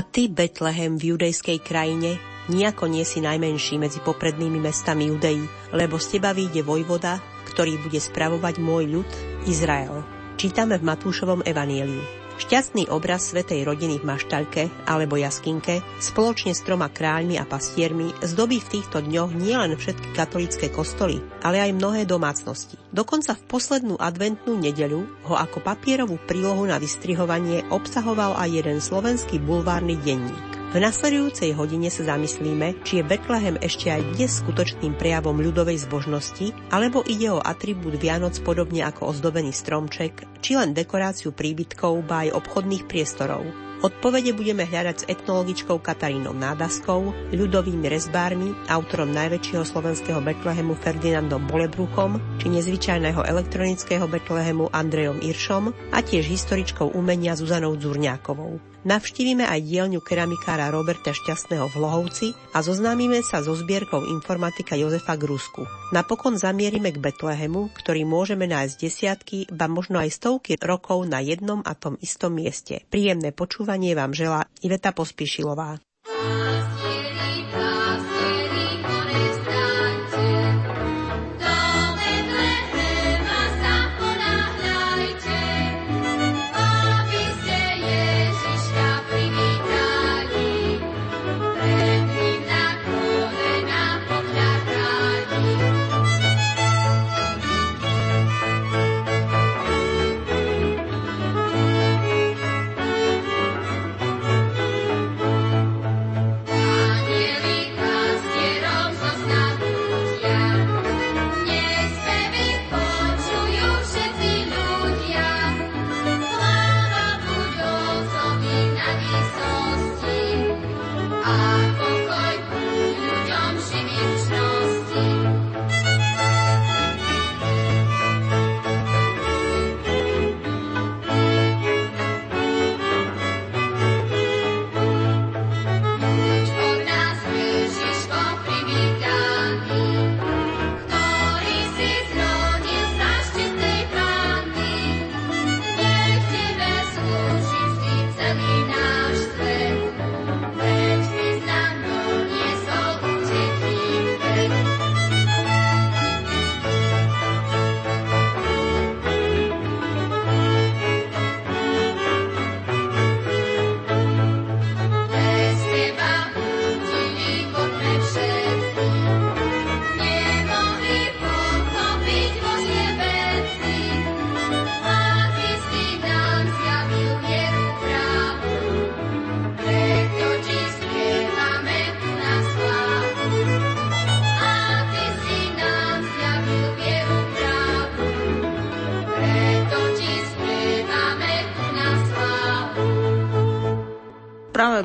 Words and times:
A 0.00 0.08
ty, 0.08 0.32
Betlehem 0.32 0.96
v 0.96 1.12
judejskej 1.12 1.60
krajine, 1.60 2.16
nejako 2.48 2.88
nie 2.88 3.04
si 3.04 3.20
najmenší 3.20 3.76
medzi 3.76 4.00
poprednými 4.00 4.56
mestami 4.56 5.12
Judei, 5.12 5.44
lebo 5.76 6.00
z 6.00 6.16
teba 6.16 6.32
vyjde 6.32 6.64
vojvoda, 6.64 7.20
ktorý 7.52 7.76
bude 7.84 8.00
spravovať 8.00 8.64
môj 8.64 8.96
ľud, 8.96 9.10
Izrael. 9.44 10.00
Čítame 10.40 10.80
v 10.80 10.88
Matúšovom 10.88 11.44
evanieliu. 11.44 12.19
Šťastný 12.40 12.88
obraz 12.88 13.28
svetej 13.28 13.68
rodiny 13.68 14.00
v 14.00 14.08
maštaľke 14.08 14.88
alebo 14.88 15.20
jaskinke 15.20 15.84
spoločne 16.00 16.56
s 16.56 16.64
troma 16.64 16.88
kráľmi 16.88 17.36
a 17.36 17.44
pastiermi 17.44 18.16
zdobí 18.24 18.64
v 18.64 18.70
týchto 18.80 19.04
dňoch 19.04 19.36
nielen 19.36 19.76
všetky 19.76 20.16
katolické 20.16 20.72
kostoly, 20.72 21.20
ale 21.44 21.60
aj 21.60 21.76
mnohé 21.76 22.08
domácnosti. 22.08 22.80
Dokonca 22.96 23.36
v 23.36 23.44
poslednú 23.44 24.00
adventnú 24.00 24.56
nedeľu 24.56 25.04
ho 25.28 25.34
ako 25.36 25.60
papierovú 25.60 26.16
prílohu 26.24 26.64
na 26.64 26.80
vystrihovanie 26.80 27.68
obsahoval 27.68 28.32
aj 28.40 28.48
jeden 28.48 28.80
slovenský 28.80 29.36
bulvárny 29.36 30.00
denník. 30.00 30.49
V 30.70 30.78
nasledujúcej 30.78 31.50
hodine 31.58 31.90
sa 31.90 32.14
zamyslíme, 32.14 32.86
či 32.86 33.02
je 33.02 33.08
Betlehem 33.10 33.58
ešte 33.58 33.90
aj 33.90 34.14
dnes 34.14 34.38
skutočným 34.38 34.94
prejavom 34.94 35.34
ľudovej 35.42 35.82
zbožnosti, 35.82 36.54
alebo 36.70 37.02
ide 37.02 37.26
o 37.34 37.42
atribút 37.42 37.98
Vianoc 37.98 38.38
podobne 38.46 38.86
ako 38.86 39.10
ozdobený 39.10 39.50
stromček, 39.50 40.22
či 40.38 40.54
len 40.54 40.70
dekoráciu 40.70 41.34
príbytkov, 41.34 42.06
ba 42.06 42.22
aj 42.22 42.38
obchodných 42.38 42.86
priestorov. 42.86 43.42
Odpovede 43.82 44.30
budeme 44.30 44.62
hľadať 44.62 44.96
s 45.02 45.08
etnologičkou 45.10 45.82
Katarínou 45.82 46.38
Nádaskou, 46.38 47.34
ľudovými 47.34 47.90
rezbármi, 47.90 48.54
autorom 48.70 49.10
najväčšieho 49.10 49.66
slovenského 49.66 50.22
Betlehemu 50.22 50.78
Ferdinandom 50.78 51.50
Bolebruchom, 51.50 52.38
či 52.38 52.46
nezvyčajného 52.46 53.26
elektronického 53.26 54.06
Betlehemu 54.06 54.70
Andrejom 54.70 55.18
Iršom 55.18 55.74
a 55.90 55.98
tiež 55.98 56.30
historičkou 56.30 56.94
umenia 56.94 57.34
Zuzanou 57.34 57.74
Zurňákovou. 57.74 58.69
Navštívime 58.80 59.44
aj 59.44 59.60
dielňu 59.60 60.00
keramikára 60.00 60.72
Roberta 60.72 61.12
Šťastného 61.12 61.68
v 61.68 61.76
Lohovci 61.84 62.28
a 62.56 62.64
zoznámime 62.64 63.20
sa 63.20 63.44
so 63.44 63.52
zbierkou 63.52 64.08
informatika 64.08 64.72
Jozefa 64.72 65.20
Grusku. 65.20 65.68
Napokon 65.92 66.40
zamierime 66.40 66.88
k 66.88 66.96
Betlehemu, 66.96 67.68
ktorý 67.76 68.08
môžeme 68.08 68.48
nájsť 68.48 68.76
desiatky, 68.80 69.38
ba 69.52 69.68
možno 69.68 70.00
aj 70.00 70.16
stovky 70.16 70.56
rokov 70.56 71.04
na 71.04 71.20
jednom 71.20 71.60
a 71.60 71.76
tom 71.76 72.00
istom 72.00 72.32
mieste. 72.32 72.80
Príjemné 72.88 73.36
počúvanie 73.36 73.92
vám 73.92 74.16
želá 74.16 74.48
Iveta 74.64 74.96
Pospíšilová. 74.96 75.76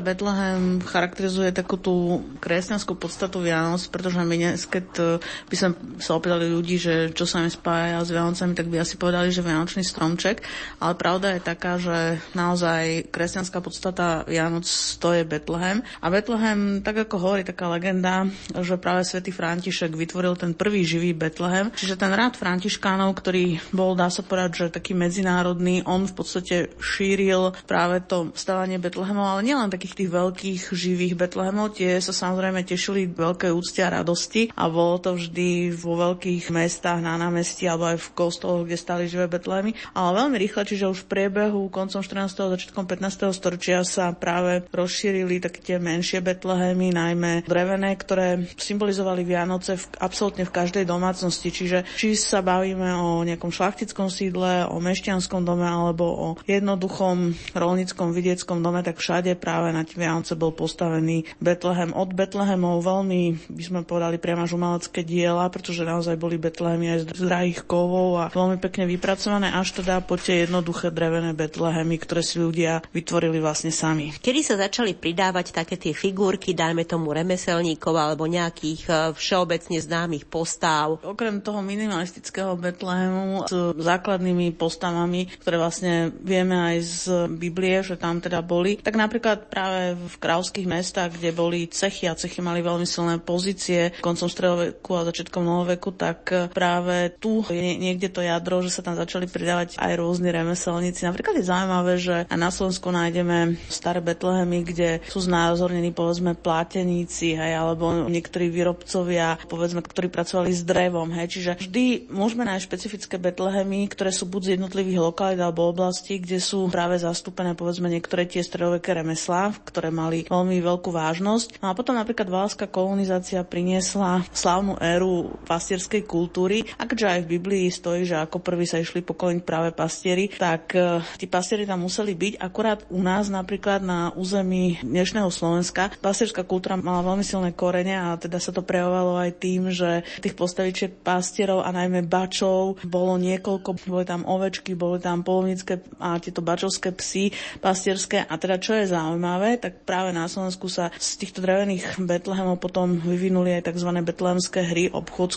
Betlehem 0.02 0.82
charakterizuje 0.82 1.52
takú 1.54 1.78
tú 1.80 2.24
kresťanskú 2.42 2.96
podstatu 2.96 3.40
Vianoc, 3.40 3.82
pretože 3.88 4.18
my 4.20 4.36
dnes, 4.36 4.64
keď 4.66 4.86
e, 4.96 5.02
by 5.48 5.54
sme 5.54 5.68
sa 6.00 6.16
opýtali 6.16 6.48
ľudí, 6.48 6.76
že 6.76 6.94
čo 7.12 7.24
sa 7.24 7.44
im 7.44 7.52
spája 7.52 8.02
s 8.02 8.12
Vianocami, 8.12 8.52
tak 8.56 8.68
by 8.68 8.82
asi 8.82 8.94
povedali, 8.96 9.28
že 9.32 9.44
Vianočný 9.44 9.82
stromček. 9.82 10.42
Ale 10.80 10.94
pravda 10.96 11.36
je 11.36 11.40
taká, 11.40 11.78
že 11.80 12.20
naozaj 12.32 13.10
kresťanská 13.12 13.58
podstata 13.60 14.24
Vianoc 14.28 14.66
to 14.98 15.12
je 15.12 15.22
Betlehem. 15.24 15.80
A 16.00 16.06
Betlehem, 16.12 16.80
tak 16.80 17.08
ako 17.08 17.16
hovorí 17.20 17.42
taká 17.44 17.68
legenda, 17.72 18.28
že 18.52 18.80
práve 18.80 19.04
svätý 19.04 19.32
František 19.32 19.92
vytvoril 19.92 20.36
ten 20.36 20.52
prvý 20.52 20.84
živý 20.84 21.12
Betlehem. 21.12 21.72
Čiže 21.74 22.00
ten 22.00 22.12
rád 22.12 22.38
Františkánov, 22.38 23.16
ktorý 23.16 23.58
bol, 23.72 23.96
dá 23.96 24.08
sa 24.08 24.24
povedať, 24.24 24.50
že 24.66 24.74
taký 24.74 24.92
medzinárodný, 24.96 25.82
on 25.84 26.04
v 26.04 26.14
podstate 26.14 26.56
šíril 26.80 27.56
práve 27.64 28.04
to 28.04 28.30
stávanie 28.32 28.80
Betlehemov, 28.80 29.36
ale 29.36 29.46
nielen 29.46 29.72
takých 29.72 30.04
tých 30.04 30.10
veľkých 30.12 30.62
živých 30.72 31.14
Betlehemov, 31.18 31.76
tie 31.76 31.98
sa 32.00 32.12
samozrejme 32.14 32.62
tešili 32.62 33.08
veľké 33.10 33.50
úcte 33.50 33.80
a 33.82 33.92
radosti 34.02 34.52
a 34.54 34.68
bolo 34.68 35.00
to 35.00 35.16
vždy 35.16 35.72
vo 35.86 35.94
veľkých 35.94 36.50
mestách, 36.50 36.98
na 36.98 37.14
námestí 37.14 37.70
alebo 37.70 37.94
aj 37.94 38.02
v 38.02 38.12
kostoloch, 38.18 38.66
kde 38.66 38.74
stali 38.74 39.06
živé 39.06 39.30
Betlehemy. 39.30 39.78
Ale 39.94 40.18
veľmi 40.18 40.36
rýchle, 40.42 40.66
čiže 40.66 40.90
už 40.90 40.98
v 41.06 41.10
priebehu 41.14 41.70
koncom 41.70 42.02
14. 42.02 42.26
a 42.42 42.52
začiatkom 42.58 42.90
15. 42.90 43.30
storočia 43.30 43.86
sa 43.86 44.10
práve 44.10 44.66
rozšírili 44.74 45.38
také 45.38 45.62
tie 45.62 45.76
menšie 45.78 46.18
Betlehemy, 46.18 46.90
najmä 46.90 47.46
drevené, 47.46 47.94
ktoré 47.94 48.50
symbolizovali 48.58 49.22
Vianoce 49.22 49.78
v, 49.78 49.84
absolútne 50.02 50.42
v 50.42 50.50
každej 50.50 50.82
domácnosti. 50.82 51.54
Čiže 51.54 51.86
či 51.94 52.18
sa 52.18 52.42
bavíme 52.42 52.90
o 52.98 53.22
nejakom 53.22 53.54
šlachtickom 53.54 54.10
sídle, 54.10 54.66
o 54.66 54.82
mešťanskom 54.82 55.46
dome 55.46 55.70
alebo 55.70 56.04
o 56.10 56.28
jednoduchom 56.50 57.38
rolnickom 57.54 58.10
vidieckom 58.10 58.58
dome, 58.58 58.82
tak 58.82 58.98
všade 58.98 59.38
práve 59.38 59.70
na 59.70 59.86
tie 59.86 60.02
Vianoce 60.02 60.34
bol 60.34 60.50
postavený 60.50 61.22
Betlehem. 61.38 61.94
Od 61.94 62.10
Betlehemov 62.10 62.82
veľmi, 62.82 63.52
by 63.52 63.62
sme 63.62 63.80
povedali, 63.86 64.18
priamo 64.18 64.48
umelecké 64.56 65.04
diela, 65.04 65.44
pretože 65.52 65.75
naozaj 65.84 66.16
boli 66.16 66.40
Betlehemy 66.40 66.96
aj 66.96 67.00
z 67.12 67.22
drahých 67.26 67.66
kovov 67.66 68.22
a 68.22 68.24
veľmi 68.30 68.56
pekne 68.62 68.88
vypracované, 68.88 69.52
až 69.52 69.82
teda 69.82 70.00
po 70.00 70.16
tie 70.16 70.46
jednoduché 70.46 70.94
drevené 70.94 71.34
Betlehemy, 71.34 71.98
ktoré 72.00 72.22
si 72.22 72.40
ľudia 72.40 72.80
vytvorili 72.94 73.42
vlastne 73.42 73.74
sami. 73.74 74.14
Kedy 74.16 74.40
sa 74.40 74.54
začali 74.56 74.94
pridávať 74.96 75.52
také 75.52 75.76
tie 75.76 75.92
figurky, 75.92 76.54
dajme 76.54 76.86
tomu 76.86 77.12
remeselníkov 77.12 77.92
alebo 77.92 78.24
nejakých 78.30 78.80
e, 78.86 78.92
všeobecne 79.12 79.76
známych 79.82 80.24
postáv? 80.30 81.02
Okrem 81.02 81.42
toho 81.42 81.60
minimalistického 81.60 82.54
Betlehemu 82.54 83.48
s 83.50 83.54
základnými 83.76 84.54
postavami, 84.54 85.28
ktoré 85.42 85.56
vlastne 85.58 86.14
vieme 86.22 86.54
aj 86.54 86.76
z 86.80 86.98
Biblie, 87.32 87.82
že 87.82 87.98
tam 87.98 88.22
teda 88.22 88.40
boli, 88.40 88.78
tak 88.78 88.94
napríklad 88.94 89.50
práve 89.50 89.96
v 89.96 90.16
kráľovských 90.20 90.66
mestách, 90.68 91.16
kde 91.18 91.30
boli 91.34 91.66
cechy 91.66 92.06
a 92.06 92.18
cechy 92.18 92.44
mali 92.44 92.60
veľmi 92.62 92.86
silné 92.86 93.18
pozície 93.18 93.90
koncom 94.00 94.28
stredoveku 94.30 94.90
a 94.94 95.06
začiatkom 95.08 95.42
novoveku, 95.66 95.90
tak 95.90 96.30
práve 96.54 97.10
tu 97.18 97.42
je 97.50 97.58
niekde 97.58 98.06
to 98.14 98.22
jadro, 98.22 98.62
že 98.62 98.70
sa 98.70 98.86
tam 98.86 98.94
začali 98.94 99.26
pridávať 99.26 99.74
aj 99.82 99.98
rôzni 99.98 100.30
remeselníci. 100.30 101.02
Napríklad 101.02 101.42
je 101.42 101.50
zaujímavé, 101.50 101.98
že 101.98 102.22
na 102.30 102.54
Slovensku 102.54 102.94
nájdeme 102.94 103.58
staré 103.66 103.98
Betlehemy, 103.98 104.62
kde 104.62 105.02
sú 105.10 105.26
znázornení 105.26 105.90
povedzme 105.90 106.38
pláteníci, 106.38 107.34
hej, 107.34 107.58
alebo 107.58 108.06
niektorí 108.06 108.46
výrobcovia, 108.46 109.42
povedzme, 109.50 109.82
ktorí 109.82 110.06
pracovali 110.06 110.54
s 110.54 110.62
drevom. 110.62 111.10
Hej. 111.10 111.34
Čiže 111.34 111.50
vždy 111.66 111.84
môžeme 112.14 112.46
nájsť 112.46 112.62
špecifické 112.62 113.18
Betlehemy, 113.18 113.90
ktoré 113.90 114.14
sú 114.14 114.30
buď 114.30 114.40
z 114.46 114.52
jednotlivých 114.54 115.02
lokalít 115.02 115.42
alebo 115.42 115.66
oblastí, 115.66 116.22
kde 116.22 116.38
sú 116.38 116.70
práve 116.70 116.94
zastúpené 117.02 117.58
povedzme 117.58 117.90
niektoré 117.90 118.22
tie 118.30 118.46
stredoveké 118.46 118.94
remeslá, 118.94 119.50
ktoré 119.66 119.90
mali 119.90 120.30
veľmi 120.30 120.62
veľkú 120.62 120.94
vážnosť. 120.94 121.58
No 121.58 121.74
a 121.74 121.74
potom 121.74 121.98
napríklad 121.98 122.30
valská 122.30 122.70
kolonizácia 122.70 123.42
priniesla 123.42 124.22
slávnu 124.30 124.76
éru 124.78 125.32
pastierskej 125.56 126.04
kultúry. 126.04 126.68
A 126.76 126.84
keďže 126.84 127.08
aj 127.08 127.20
v 127.24 127.32
Biblii 127.40 127.66
stojí, 127.72 128.04
že 128.04 128.20
ako 128.20 128.44
prvý 128.44 128.68
sa 128.68 128.76
išli 128.76 129.00
pokoliť 129.00 129.40
práve 129.40 129.72
pastieri, 129.72 130.28
tak 130.28 130.76
uh, 130.76 131.00
tí 131.16 131.24
pastieri 131.24 131.64
tam 131.64 131.88
museli 131.88 132.12
byť. 132.12 132.34
Akurát 132.36 132.84
u 132.92 133.00
nás 133.00 133.32
napríklad 133.32 133.80
na 133.80 134.12
území 134.12 134.84
dnešného 134.84 135.32
Slovenska 135.32 135.88
pastierská 136.04 136.44
kultúra 136.44 136.76
mala 136.76 137.00
veľmi 137.06 137.24
silné 137.24 137.50
korene 137.56 137.96
a 137.96 138.18
teda 138.20 138.36
sa 138.36 138.52
to 138.52 138.60
prejavovalo 138.60 139.16
aj 139.16 139.30
tým, 139.40 139.72
že 139.72 140.04
tých 140.20 140.36
postavičiek 140.36 140.92
pastierov 141.00 141.64
a 141.64 141.72
najmä 141.72 142.04
bačov 142.04 142.82
bolo 142.84 143.16
niekoľko, 143.16 143.88
boli 143.88 144.04
tam 144.04 144.26
ovečky, 144.28 144.76
boli 144.76 145.00
tam 145.00 145.24
polovnícke 145.24 145.96
a 146.02 146.20
tieto 146.20 146.44
bačovské 146.44 146.92
psy 147.00 147.32
pastierské. 147.62 148.26
A 148.26 148.34
teda 148.36 148.60
čo 148.60 148.76
je 148.76 148.90
zaujímavé, 148.90 149.56
tak 149.56 149.86
práve 149.86 150.12
na 150.12 150.28
Slovensku 150.28 150.68
sa 150.68 150.92
z 150.98 151.08
týchto 151.22 151.40
drevených 151.40 151.96
Betlehemov 152.02 152.60
potom 152.60 152.98
vyvinuli 152.98 153.56
aj 153.56 153.72
tzv. 153.72 153.90
betlehemské 154.02 154.60
hry, 154.66 154.90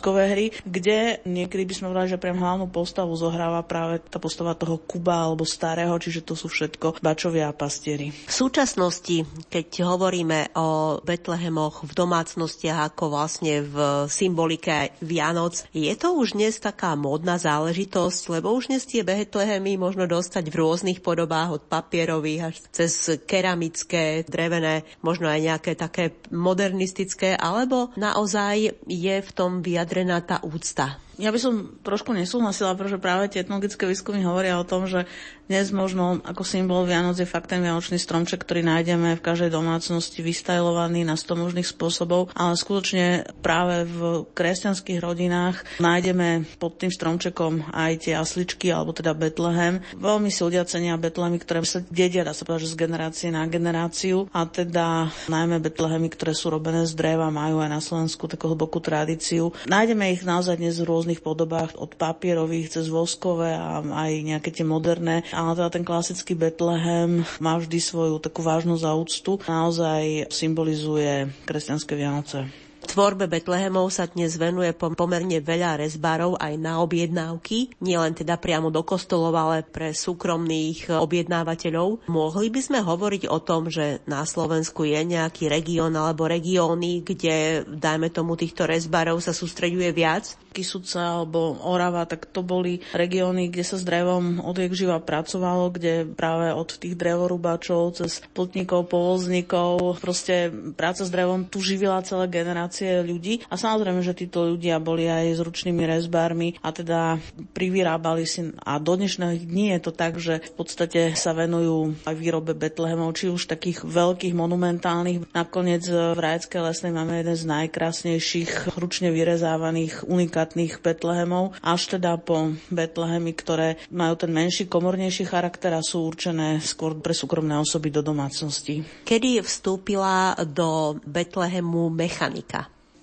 obchodskové 0.10 0.24
hry, 0.34 0.46
kde 0.66 1.00
niekedy 1.30 1.64
by 1.70 1.74
sme 1.74 1.88
povedali, 1.94 2.10
že 2.10 2.22
priam 2.22 2.42
hlavnú 2.42 2.66
postavu 2.74 3.14
zohráva 3.14 3.62
práve 3.62 4.02
tá 4.10 4.18
postava 4.18 4.58
toho 4.58 4.82
Kuba 4.82 5.30
alebo 5.30 5.46
starého, 5.46 5.94
čiže 6.02 6.26
to 6.26 6.34
sú 6.34 6.50
všetko 6.50 6.98
bačovia 6.98 7.54
a 7.54 7.54
pastieri. 7.54 8.10
V 8.10 8.34
súčasnosti, 8.34 9.22
keď 9.54 9.86
hovoríme 9.86 10.58
o 10.58 10.98
Betlehemoch 11.06 11.86
v 11.86 11.94
domácnostiach 11.94 12.90
ako 12.94 13.14
vlastne 13.14 13.62
v 13.62 13.76
symbolike 14.10 14.98
Vianoc, 15.06 15.70
je 15.70 15.94
to 15.94 16.18
už 16.18 16.34
dnes 16.34 16.58
taká 16.58 16.98
módna 16.98 17.38
záležitosť, 17.38 18.42
lebo 18.42 18.58
už 18.58 18.74
dnes 18.74 18.90
tie 18.90 19.06
Betlehemy 19.06 19.78
možno 19.78 20.10
dostať 20.10 20.50
v 20.50 20.58
rôznych 20.58 21.00
podobách 21.06 21.62
od 21.62 21.64
papierových 21.70 22.42
až 22.50 22.56
cez 22.74 23.22
keramické, 23.30 24.26
drevené, 24.26 24.82
možno 25.06 25.30
aj 25.30 25.40
nejaké 25.40 25.72
také 25.78 26.18
modernistické, 26.34 27.38
alebo 27.38 27.94
naozaj 27.94 28.74
je 28.90 29.16
v 29.22 29.32
tom 29.36 29.62
vyjadrená 30.00 30.24
tá 30.24 30.40
úcta 30.48 30.96
ja 31.20 31.36
by 31.36 31.40
som 31.40 31.54
trošku 31.84 32.16
nesúhlasila, 32.16 32.74
pretože 32.80 32.98
práve 32.98 33.28
tie 33.28 33.44
etnologické 33.44 33.84
výskumy 33.84 34.24
hovoria 34.24 34.56
o 34.56 34.64
tom, 34.64 34.88
že 34.88 35.04
dnes 35.50 35.74
možno 35.74 36.22
ako 36.22 36.46
symbol 36.46 36.86
Vianoc 36.86 37.18
je 37.18 37.26
fakt 37.26 37.50
ten 37.50 37.66
vianočný 37.66 37.98
stromček, 37.98 38.46
ktorý 38.46 38.62
nájdeme 38.62 39.18
v 39.18 39.26
každej 39.26 39.50
domácnosti 39.50 40.22
vystajlovaný 40.22 41.04
na 41.04 41.18
sto 41.18 41.34
možných 41.34 41.66
spôsobov, 41.66 42.30
ale 42.38 42.54
skutočne 42.54 43.26
práve 43.42 43.90
v 43.90 44.30
kresťanských 44.30 45.02
rodinách 45.02 45.66
nájdeme 45.82 46.46
pod 46.62 46.78
tým 46.78 46.94
stromčekom 46.94 47.74
aj 47.74 48.06
tie 48.06 48.14
asličky 48.14 48.70
alebo 48.70 48.94
teda 48.94 49.18
Betlehem. 49.18 49.82
Veľmi 49.98 50.30
si 50.30 50.46
ľudia 50.46 50.70
cenia 50.70 51.02
Betlehemy, 51.02 51.42
ktoré 51.42 51.66
sa 51.66 51.82
dedia, 51.82 52.22
dá 52.22 52.38
sa 52.38 52.46
povedať, 52.46 52.70
že 52.70 52.78
z 52.78 52.82
generácie 52.86 53.28
na 53.34 53.50
generáciu 53.50 54.30
a 54.30 54.46
teda 54.46 55.10
najmä 55.34 55.58
Betlehemy, 55.66 56.14
ktoré 56.14 56.38
sú 56.38 56.54
robené 56.54 56.86
z 56.86 56.94
dreva, 56.94 57.34
majú 57.34 57.66
aj 57.66 57.74
na 57.74 57.82
Slovensku 57.82 58.30
takú 58.30 58.54
hlbokú 58.54 58.78
tradíciu. 58.86 59.50
Nájdeme 59.66 60.14
ich 60.14 60.22
naozaj 60.22 60.62
dnes 60.62 60.78
v 60.78 60.94
rôznych 60.94 61.09
rôznych 61.10 61.26
podobách, 61.26 61.74
od 61.82 61.98
papierových 61.98 62.78
cez 62.78 62.86
voskové 62.94 63.58
a 63.58 63.82
aj 63.82 64.12
nejaké 64.22 64.54
tie 64.54 64.62
moderné. 64.62 65.26
Ale 65.34 65.58
teda 65.58 65.74
ten 65.74 65.82
klasický 65.82 66.38
Betlehem 66.38 67.26
má 67.42 67.58
vždy 67.58 67.82
svoju 67.82 68.22
takú 68.22 68.46
vážnosť 68.46 68.86
a. 68.86 69.42
Naozaj 69.50 70.30
symbolizuje 70.30 71.34
kresťanské 71.50 71.98
Vianoce. 71.98 72.69
Tvorbe 72.80 73.28
Betlehemov 73.28 73.92
sa 73.92 74.08
dnes 74.08 74.40
venuje 74.40 74.72
pomerne 74.72 75.44
veľa 75.44 75.84
rezbárov 75.84 76.40
aj 76.40 76.54
na 76.56 76.80
objednávky, 76.80 77.76
nielen 77.84 78.16
teda 78.16 78.40
priamo 78.40 78.72
do 78.72 78.88
kostolov, 78.88 79.36
ale 79.36 79.68
pre 79.68 79.92
súkromných 79.92 80.88
objednávateľov. 80.88 82.08
Mohli 82.08 82.48
by 82.48 82.62
sme 82.64 82.80
hovoriť 82.80 83.28
o 83.28 83.40
tom, 83.44 83.68
že 83.68 84.00
na 84.08 84.24
Slovensku 84.24 84.88
je 84.88 85.04
nejaký 85.04 85.52
región 85.52 85.92
alebo 86.00 86.24
regióny, 86.26 87.04
kde, 87.04 87.68
dajme 87.68 88.08
tomu, 88.16 88.40
týchto 88.40 88.64
rezbárov 88.64 89.20
sa 89.20 89.36
sústreďuje 89.36 89.90
viac? 89.92 90.40
Kisuca 90.50 91.22
alebo 91.22 91.62
Orava, 91.62 92.10
tak 92.10 92.32
to 92.32 92.42
boli 92.42 92.82
regióny, 92.96 93.54
kde 93.54 93.62
sa 93.62 93.78
s 93.78 93.86
drevom 93.86 94.42
odjak 94.42 94.74
živa 94.74 94.98
pracovalo, 94.98 95.70
kde 95.70 96.10
práve 96.10 96.56
od 96.56 96.74
tých 96.74 96.98
drevorúbačov 96.98 98.02
cez 98.02 98.24
plotníkov, 98.34 98.90
povozníkov, 98.90 100.02
proste 100.02 100.50
práca 100.74 101.06
s 101.06 101.14
drevom 101.14 101.46
tu 101.46 101.62
živila 101.62 102.02
celé 102.02 102.26
generácie 102.32 102.69
generácie 102.70 103.02
ľudí. 103.02 103.42
A 103.50 103.58
samozrejme, 103.58 104.06
že 104.06 104.14
títo 104.14 104.46
ľudia 104.46 104.78
boli 104.78 105.10
aj 105.10 105.34
s 105.34 105.40
ručnými 105.42 105.90
rezbármi 105.90 106.54
a 106.62 106.70
teda 106.70 107.18
privyrábali 107.58 108.30
si 108.30 108.54
a 108.62 108.78
do 108.78 108.94
dnešných 108.94 109.50
dní 109.50 109.74
je 109.76 109.80
to 109.82 109.92
tak, 109.92 110.22
že 110.22 110.38
v 110.40 110.52
podstate 110.54 111.18
sa 111.18 111.34
venujú 111.34 111.98
aj 112.06 112.16
výrobe 112.16 112.54
Betlehemov, 112.54 113.18
či 113.18 113.34
už 113.34 113.50
takých 113.50 113.82
veľkých, 113.84 114.38
monumentálnych. 114.38 115.34
Nakoniec 115.34 115.84
v 115.90 116.20
Rajeckej 116.20 116.62
lesnej 116.62 116.94
máme 116.94 117.20
jeden 117.20 117.36
z 117.36 117.50
najkrásnejších 117.50 118.78
ručne 118.78 119.10
vyrezávaných 119.10 120.06
unikátnych 120.06 120.80
Betlehemov, 120.86 121.58
až 121.66 121.98
teda 121.98 122.22
po 122.22 122.54
Betlehemy, 122.70 123.34
ktoré 123.34 123.82
majú 123.90 124.14
ten 124.20 124.30
menší, 124.30 124.70
komornejší 124.70 125.26
charakter 125.26 125.74
a 125.74 125.82
sú 125.82 126.06
určené 126.06 126.62
skôr 126.62 126.94
pre 127.02 127.18
súkromné 127.18 127.58
osoby 127.58 127.90
do 127.90 128.06
domácnosti. 128.06 128.86
Kedy 129.08 129.42
vstúpila 129.42 130.38
do 130.46 131.00
Betlehemu 131.08 131.90
mechanika? 131.90 132.59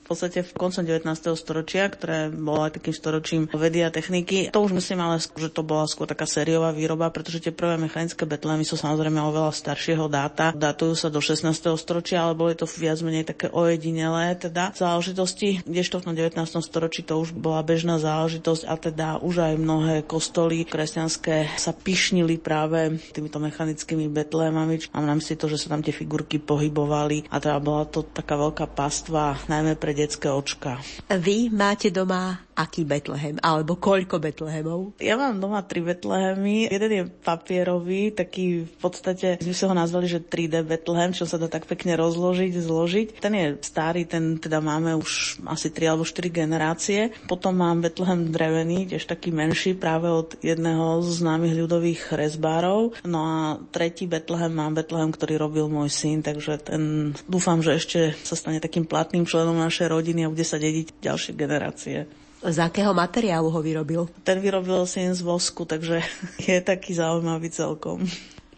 Podstate 0.06 0.46
v 0.46 0.52
koncom 0.54 0.86
19. 0.86 1.02
storočia, 1.34 1.90
ktoré 1.90 2.30
bolo 2.30 2.66
aj 2.68 2.78
takým 2.78 2.94
storočím 2.94 3.42
vedy 3.50 3.82
a 3.82 3.90
techniky. 3.90 4.54
To 4.54 4.62
už 4.62 4.78
myslím 4.78 5.02
ale, 5.02 5.18
že 5.18 5.50
to 5.50 5.66
bola 5.66 5.90
skôr 5.90 6.06
taká 6.06 6.30
sériová 6.30 6.70
výroba, 6.70 7.10
pretože 7.10 7.42
tie 7.42 7.50
prvé 7.50 7.74
mechanické 7.74 8.22
betlémy 8.22 8.62
sú 8.62 8.78
samozrejme 8.78 9.18
oveľa 9.18 9.50
staršieho 9.50 10.06
dáta. 10.06 10.54
Datujú 10.54 10.94
sa 10.94 11.08
do 11.10 11.18
16. 11.18 11.50
storočia, 11.74 12.22
ale 12.22 12.38
boli 12.38 12.54
to 12.54 12.70
viac 12.70 13.02
menej 13.02 13.26
také 13.26 13.50
ojedinelé 13.50 14.38
teda 14.38 14.70
záležitosti, 14.76 15.66
kdežto 15.66 15.98
v 15.98 16.14
19. 16.14 16.38
storočí 16.62 17.02
to 17.02 17.18
už 17.18 17.34
bola 17.34 17.66
bežná 17.66 17.98
záležitosť 17.98 18.62
a 18.68 18.74
teda 18.78 19.08
už 19.24 19.42
aj 19.42 19.54
mnohé 19.58 19.96
kostoly 20.04 20.62
kresťanské 20.62 21.50
sa 21.56 21.72
pyšnili 21.74 22.38
práve 22.38 23.00
týmito 23.10 23.40
mechanickými 23.42 24.06
betlémami. 24.12 24.92
Mám 24.92 25.06
na 25.08 25.14
mysli 25.16 25.34
to, 25.34 25.50
že 25.50 25.66
sa 25.66 25.74
tam 25.74 25.82
tie 25.82 25.90
figurky 25.90 26.38
pohybovali 26.38 27.32
a 27.32 27.40
teda 27.40 27.58
bola 27.58 27.88
to 27.88 28.04
taká 28.04 28.36
veľká 28.36 28.70
pastva, 28.76 29.40
najmä 29.48 29.74
pre 29.80 29.95
detské 29.96 30.30
očka. 30.30 30.78
Vy 31.18 31.48
máte 31.50 31.90
doma 31.90 32.45
aký 32.56 32.88
Betlehem, 32.88 33.36
alebo 33.44 33.76
koľko 33.76 34.16
Betlehemov? 34.16 34.96
Ja 34.98 35.20
mám 35.20 35.38
doma 35.38 35.60
tri 35.60 35.84
Betlehemy. 35.84 36.72
Jeden 36.72 36.90
je 36.90 37.04
papierový, 37.04 38.16
taký 38.16 38.64
v 38.64 38.76
podstate, 38.80 39.36
my 39.44 39.52
sme 39.52 39.70
ho 39.70 39.76
nazvali, 39.76 40.08
že 40.08 40.24
3D 40.24 40.64
Betlehem, 40.64 41.12
čo 41.12 41.28
sa 41.28 41.36
dá 41.36 41.52
tak 41.52 41.68
pekne 41.68 42.00
rozložiť, 42.00 42.52
zložiť. 42.56 43.06
Ten 43.20 43.32
je 43.36 43.46
starý, 43.60 44.08
ten 44.08 44.40
teda 44.40 44.64
máme 44.64 44.96
už 44.96 45.44
asi 45.44 45.68
3 45.68 45.92
alebo 45.92 46.08
4 46.08 46.32
generácie. 46.32 47.12
Potom 47.28 47.60
mám 47.60 47.84
Betlehem 47.84 48.32
drevený, 48.32 48.88
tiež 48.96 49.04
taký 49.04 49.30
menší, 49.30 49.76
práve 49.76 50.08
od 50.08 50.40
jedného 50.40 51.04
z 51.04 51.08
známych 51.20 51.54
ľudových 51.54 52.16
rezbárov. 52.16 52.96
No 53.04 53.18
a 53.20 53.36
tretí 53.68 54.08
Betlehem 54.08 54.56
mám 54.56 54.72
Betlehem, 54.72 55.12
ktorý 55.12 55.36
robil 55.36 55.68
môj 55.68 55.92
syn, 55.92 56.24
takže 56.24 56.56
ten 56.64 57.12
dúfam, 57.28 57.60
že 57.60 57.76
ešte 57.76 58.00
sa 58.24 58.32
stane 58.32 58.64
takým 58.64 58.88
platným 58.88 59.28
členom 59.28 59.60
našej 59.60 59.92
rodiny 59.92 60.24
a 60.24 60.32
bude 60.32 60.46
sa 60.46 60.56
dediť 60.56 61.04
ďalšie 61.04 61.32
generácie. 61.36 62.08
Z 62.46 62.58
akého 62.58 62.94
materiálu 62.94 63.50
ho 63.50 63.62
vyrobil? 63.62 64.06
Ten 64.22 64.38
vyrobil 64.40 64.86
syn 64.86 65.14
z 65.14 65.20
vosku, 65.20 65.64
takže 65.64 66.02
je 66.48 66.60
taký 66.60 66.94
zaujímavý 66.94 67.50
celkom. 67.50 68.06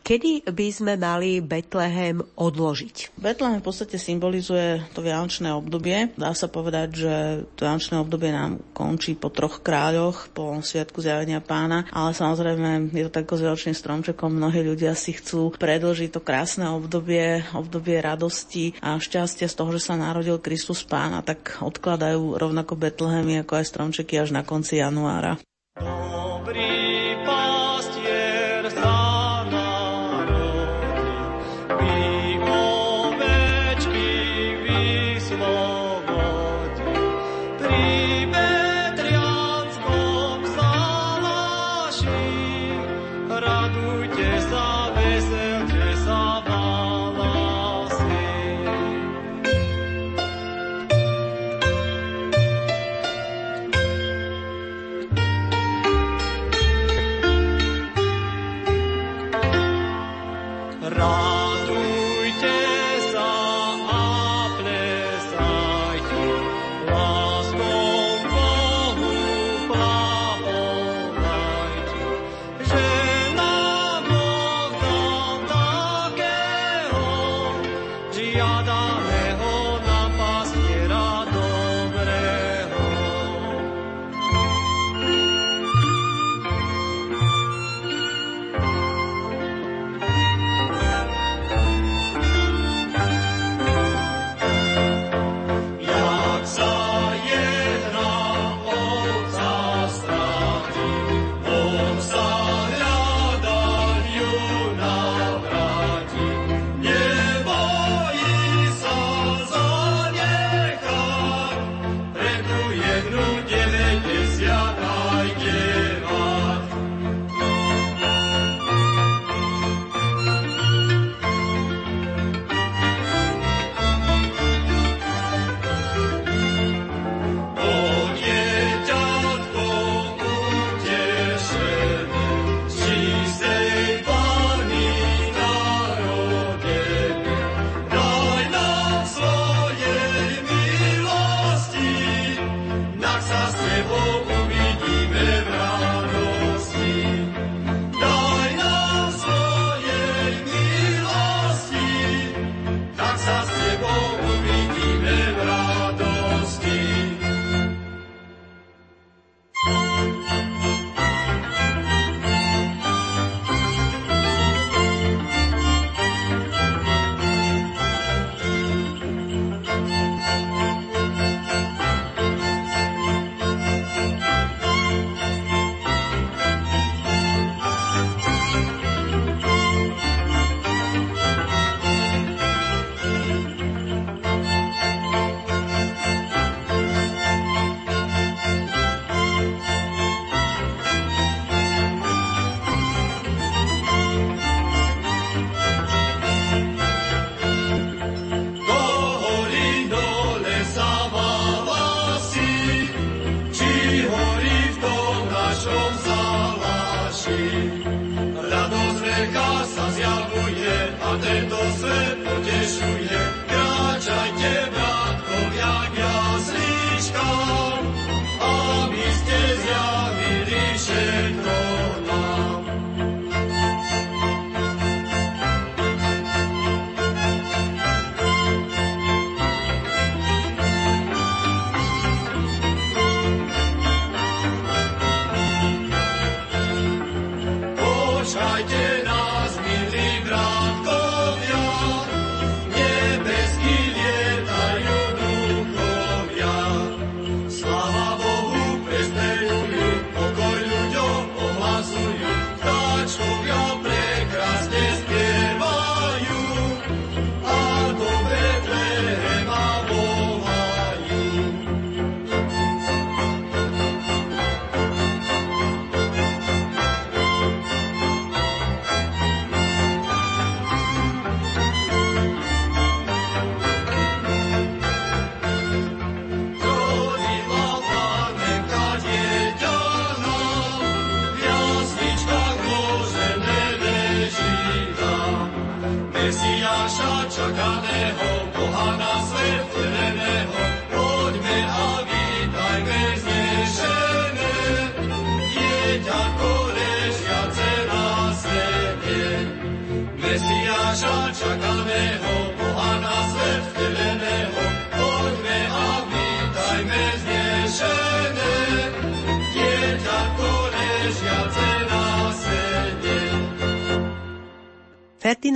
Kedy 0.09 0.49
by 0.49 0.69
sme 0.73 0.97
mali 0.97 1.45
Betlehem 1.45 2.25
odložiť? 2.33 3.12
Betlehem 3.21 3.61
v 3.61 3.67
podstate 3.69 4.00
symbolizuje 4.00 4.81
to 4.97 5.05
vianočné 5.05 5.53
obdobie. 5.53 6.17
Dá 6.17 6.33
sa 6.33 6.49
povedať, 6.49 6.88
že 6.97 7.15
to 7.53 7.69
vianočné 7.69 8.00
obdobie 8.00 8.33
nám 8.33 8.57
končí 8.73 9.12
po 9.12 9.29
troch 9.29 9.61
kráľoch, 9.61 10.33
po 10.33 10.65
Sviatku 10.65 11.05
zjavenia 11.05 11.45
pána, 11.45 11.85
ale 11.93 12.17
samozrejme 12.17 12.88
je 12.97 13.05
to 13.05 13.21
tako 13.21 13.37
s 13.37 13.45
vianočným 13.45 13.77
stromčekom. 13.77 14.33
Mnohí 14.33 14.65
ľudia 14.65 14.97
si 14.97 15.12
chcú 15.12 15.53
predlžiť 15.61 16.09
to 16.09 16.25
krásne 16.25 16.73
obdobie, 16.73 17.45
obdobie 17.53 18.00
radosti 18.00 18.81
a 18.81 18.97
šťastia 18.97 19.45
z 19.45 19.59
toho, 19.61 19.77
že 19.77 19.93
sa 19.93 20.00
narodil 20.00 20.41
Kristus 20.41 20.88
pána, 20.88 21.21
tak 21.21 21.61
odkladajú 21.61 22.41
rovnako 22.41 22.81
Betlehemy 22.81 23.45
ako 23.45 23.61
aj 23.61 23.77
stromčeky 23.77 24.25
až 24.25 24.33
na 24.33 24.41
konci 24.41 24.81
januára. 24.81 25.37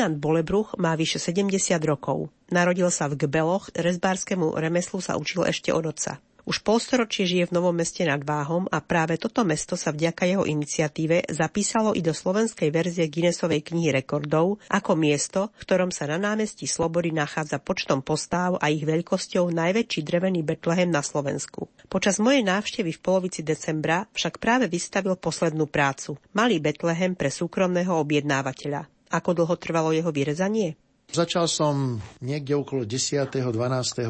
Ferdinand 0.03 0.19
Bolebruch 0.19 0.75
má 0.83 0.99
vyše 0.99 1.23
70 1.23 1.79
rokov. 1.87 2.27
Narodil 2.51 2.91
sa 2.91 3.07
v 3.07 3.23
Gbeloch, 3.23 3.71
rezbárskému 3.71 4.59
remeslu 4.59 4.99
sa 4.99 5.15
učil 5.15 5.47
ešte 5.47 5.71
od 5.71 5.95
otca. 5.95 6.19
Už 6.43 6.59
polstoročie 6.67 7.23
žije 7.23 7.47
v 7.47 7.55
Novom 7.55 7.71
meste 7.71 8.03
nad 8.03 8.19
Váhom 8.19 8.67
a 8.67 8.83
práve 8.83 9.15
toto 9.15 9.47
mesto 9.47 9.79
sa 9.79 9.95
vďaka 9.95 10.27
jeho 10.27 10.43
iniciatíve 10.43 11.31
zapísalo 11.31 11.95
i 11.95 12.03
do 12.03 12.11
slovenskej 12.11 12.75
verzie 12.75 13.07
Guinnessovej 13.07 13.63
knihy 13.63 13.95
rekordov 13.95 14.59
ako 14.67 14.99
miesto, 14.99 15.55
v 15.55 15.71
ktorom 15.71 15.95
sa 15.95 16.11
na 16.11 16.19
námestí 16.19 16.67
Slobody 16.67 17.15
nachádza 17.15 17.63
počtom 17.63 18.03
postáv 18.03 18.59
a 18.59 18.75
ich 18.75 18.83
veľkosťou 18.83 19.55
najväčší 19.55 20.03
drevený 20.03 20.43
Betlehem 20.43 20.91
na 20.91 21.07
Slovensku. 21.07 21.71
Počas 21.87 22.19
mojej 22.19 22.43
návštevy 22.43 22.91
v 22.91 22.99
polovici 23.07 23.47
decembra 23.47 24.11
však 24.11 24.43
práve 24.43 24.67
vystavil 24.67 25.15
poslednú 25.15 25.71
prácu– 25.71 26.19
Malý 26.35 26.59
Betlehem 26.59 27.15
pre 27.15 27.31
súkromného 27.31 27.95
objednávateľa. 28.03 28.92
Ako 29.13 29.37
dlho 29.37 29.55
trvalo 29.61 29.93
jeho 29.93 30.09
vyrezanie? 30.09 30.81
Začal 31.13 31.45
som 31.45 32.01
niekde 32.25 32.57
okolo 32.57 32.89
10. 32.89 33.29
12. 33.29 33.53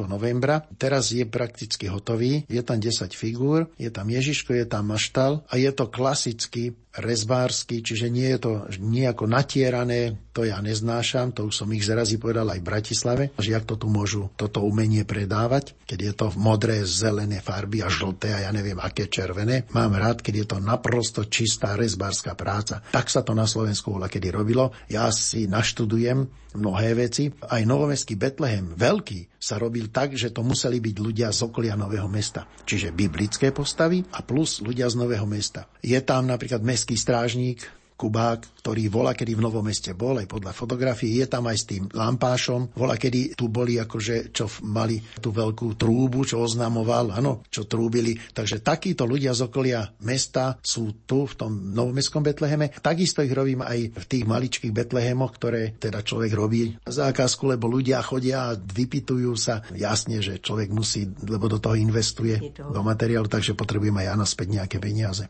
novembra. 0.07 0.63
Teraz 0.79 1.11
je 1.11 1.27
prakticky 1.27 1.91
hotový. 1.91 2.47
Je 2.47 2.63
tam 2.63 2.79
10 2.79 3.11
figúr, 3.11 3.67
je 3.75 3.91
tam 3.91 4.07
Ježiško, 4.07 4.55
je 4.55 4.67
tam 4.71 4.95
maštal 4.95 5.43
a 5.51 5.59
je 5.59 5.67
to 5.75 5.91
klasicky 5.91 6.79
rezbársky, 6.93 7.81
čiže 7.81 8.13
nie 8.13 8.29
je 8.37 8.39
to 8.39 8.53
nejako 8.77 9.25
natierané, 9.25 10.21
to 10.33 10.45
ja 10.45 10.61
neznášam, 10.61 11.33
to 11.33 11.49
už 11.49 11.65
som 11.65 11.69
ich 11.73 11.85
zrazy 11.85 12.21
povedal 12.21 12.49
aj 12.53 12.61
v 12.61 12.69
Bratislave, 12.69 13.25
že 13.41 13.57
jak 13.57 13.65
to 13.65 13.81
tu 13.81 13.89
môžu 13.89 14.29
toto 14.37 14.61
umenie 14.65 15.05
predávať, 15.09 15.73
keď 15.89 15.99
je 16.01 16.13
to 16.13 16.27
v 16.33 16.37
modré, 16.41 16.77
zelené 16.85 17.41
farby 17.41 17.81
a 17.81 17.89
žlté 17.89 18.33
a 18.37 18.45
ja 18.49 18.51
neviem 18.53 18.77
aké 18.77 19.09
červené. 19.09 19.65
Mám 19.73 19.97
rád, 19.97 20.21
keď 20.21 20.35
je 20.45 20.47
to 20.53 20.59
naprosto 20.61 21.25
čistá 21.29 21.77
rezbárska 21.77 22.37
práca. 22.37 22.85
Tak 22.93 23.09
sa 23.09 23.25
to 23.25 23.33
na 23.33 23.49
Slovensku 23.49 23.93
bola 23.97 24.09
kedy 24.13 24.29
robilo. 24.29 24.73
Ja 24.93 25.09
si 25.13 25.49
naštudujem 25.49 26.29
mnohé 26.57 26.93
veci. 26.93 27.33
Aj 27.49 27.61
novomestský 27.65 28.21
Betlehem, 28.21 28.77
veľký, 28.77 29.32
sa 29.43 29.59
robil 29.59 29.91
tak, 29.91 30.15
že 30.15 30.31
to 30.31 30.47
museli 30.47 30.79
byť 30.79 30.97
ľudia 31.03 31.35
z 31.35 31.51
okolia 31.51 31.75
Nového 31.75 32.07
mesta. 32.07 32.47
Čiže 32.63 32.95
biblické 32.95 33.51
postavy 33.51 34.07
a 34.15 34.23
plus 34.23 34.63
ľudia 34.63 34.87
z 34.87 35.03
Nového 35.03 35.27
mesta. 35.27 35.67
Je 35.83 35.99
tam 35.99 36.31
napríklad 36.31 36.63
mestský 36.63 36.95
strážník, 36.95 37.82
Kubák, 37.97 38.63
ktorý 38.63 38.91
vola 38.91 39.13
kedy 39.15 39.39
v 39.39 39.45
Novom 39.45 39.63
meste 39.63 39.95
bol, 39.95 40.19
aj 40.19 40.27
podľa 40.27 40.53
fotografie, 40.55 41.23
je 41.23 41.27
tam 41.31 41.47
aj 41.47 41.57
s 41.57 41.69
tým 41.69 41.83
lampášom. 41.91 42.75
Vola 42.75 42.99
kedy 42.99 43.39
tu 43.39 43.47
boli 43.53 43.79
akože, 43.79 44.35
čo 44.35 44.51
mali 44.67 44.99
tú 45.23 45.31
veľkú 45.31 45.79
trúbu, 45.79 46.27
čo 46.27 46.43
oznamoval, 46.43 47.15
áno, 47.15 47.47
čo 47.49 47.67
trúbili. 47.67 48.19
Takže 48.33 48.63
takíto 48.63 49.07
ľudia 49.07 49.35
z 49.35 49.47
okolia 49.47 49.87
mesta 50.03 50.59
sú 50.63 51.07
tu 51.07 51.27
v 51.27 51.35
tom 51.39 51.53
novomestskom 51.75 52.23
Betleheme. 52.23 52.75
Takisto 52.83 53.23
ich 53.23 53.35
robím 53.35 53.63
aj 53.63 53.99
v 53.99 54.05
tých 54.07 54.25
maličkých 54.27 54.73
Betlehemoch, 54.75 55.35
ktoré 55.39 55.75
teda 55.79 56.03
človek 56.03 56.33
robí 56.35 56.75
zákazku, 56.83 57.51
lebo 57.55 57.71
ľudia 57.71 58.03
chodia 58.03 58.53
a 58.53 58.57
vypitujú 58.59 59.33
sa. 59.39 59.63
Jasne, 59.75 60.19
že 60.23 60.43
človek 60.43 60.71
musí, 60.71 61.07
lebo 61.27 61.47
do 61.47 61.63
toho 61.63 61.79
investuje 61.79 62.55
do 62.55 62.81
materiálu, 62.83 63.27
takže 63.31 63.55
potrebujem 63.59 63.95
aj 64.03 64.07
ja 64.07 64.15
naspäť 64.15 64.49
nejaké 64.59 64.77
peniaze. 64.83 65.27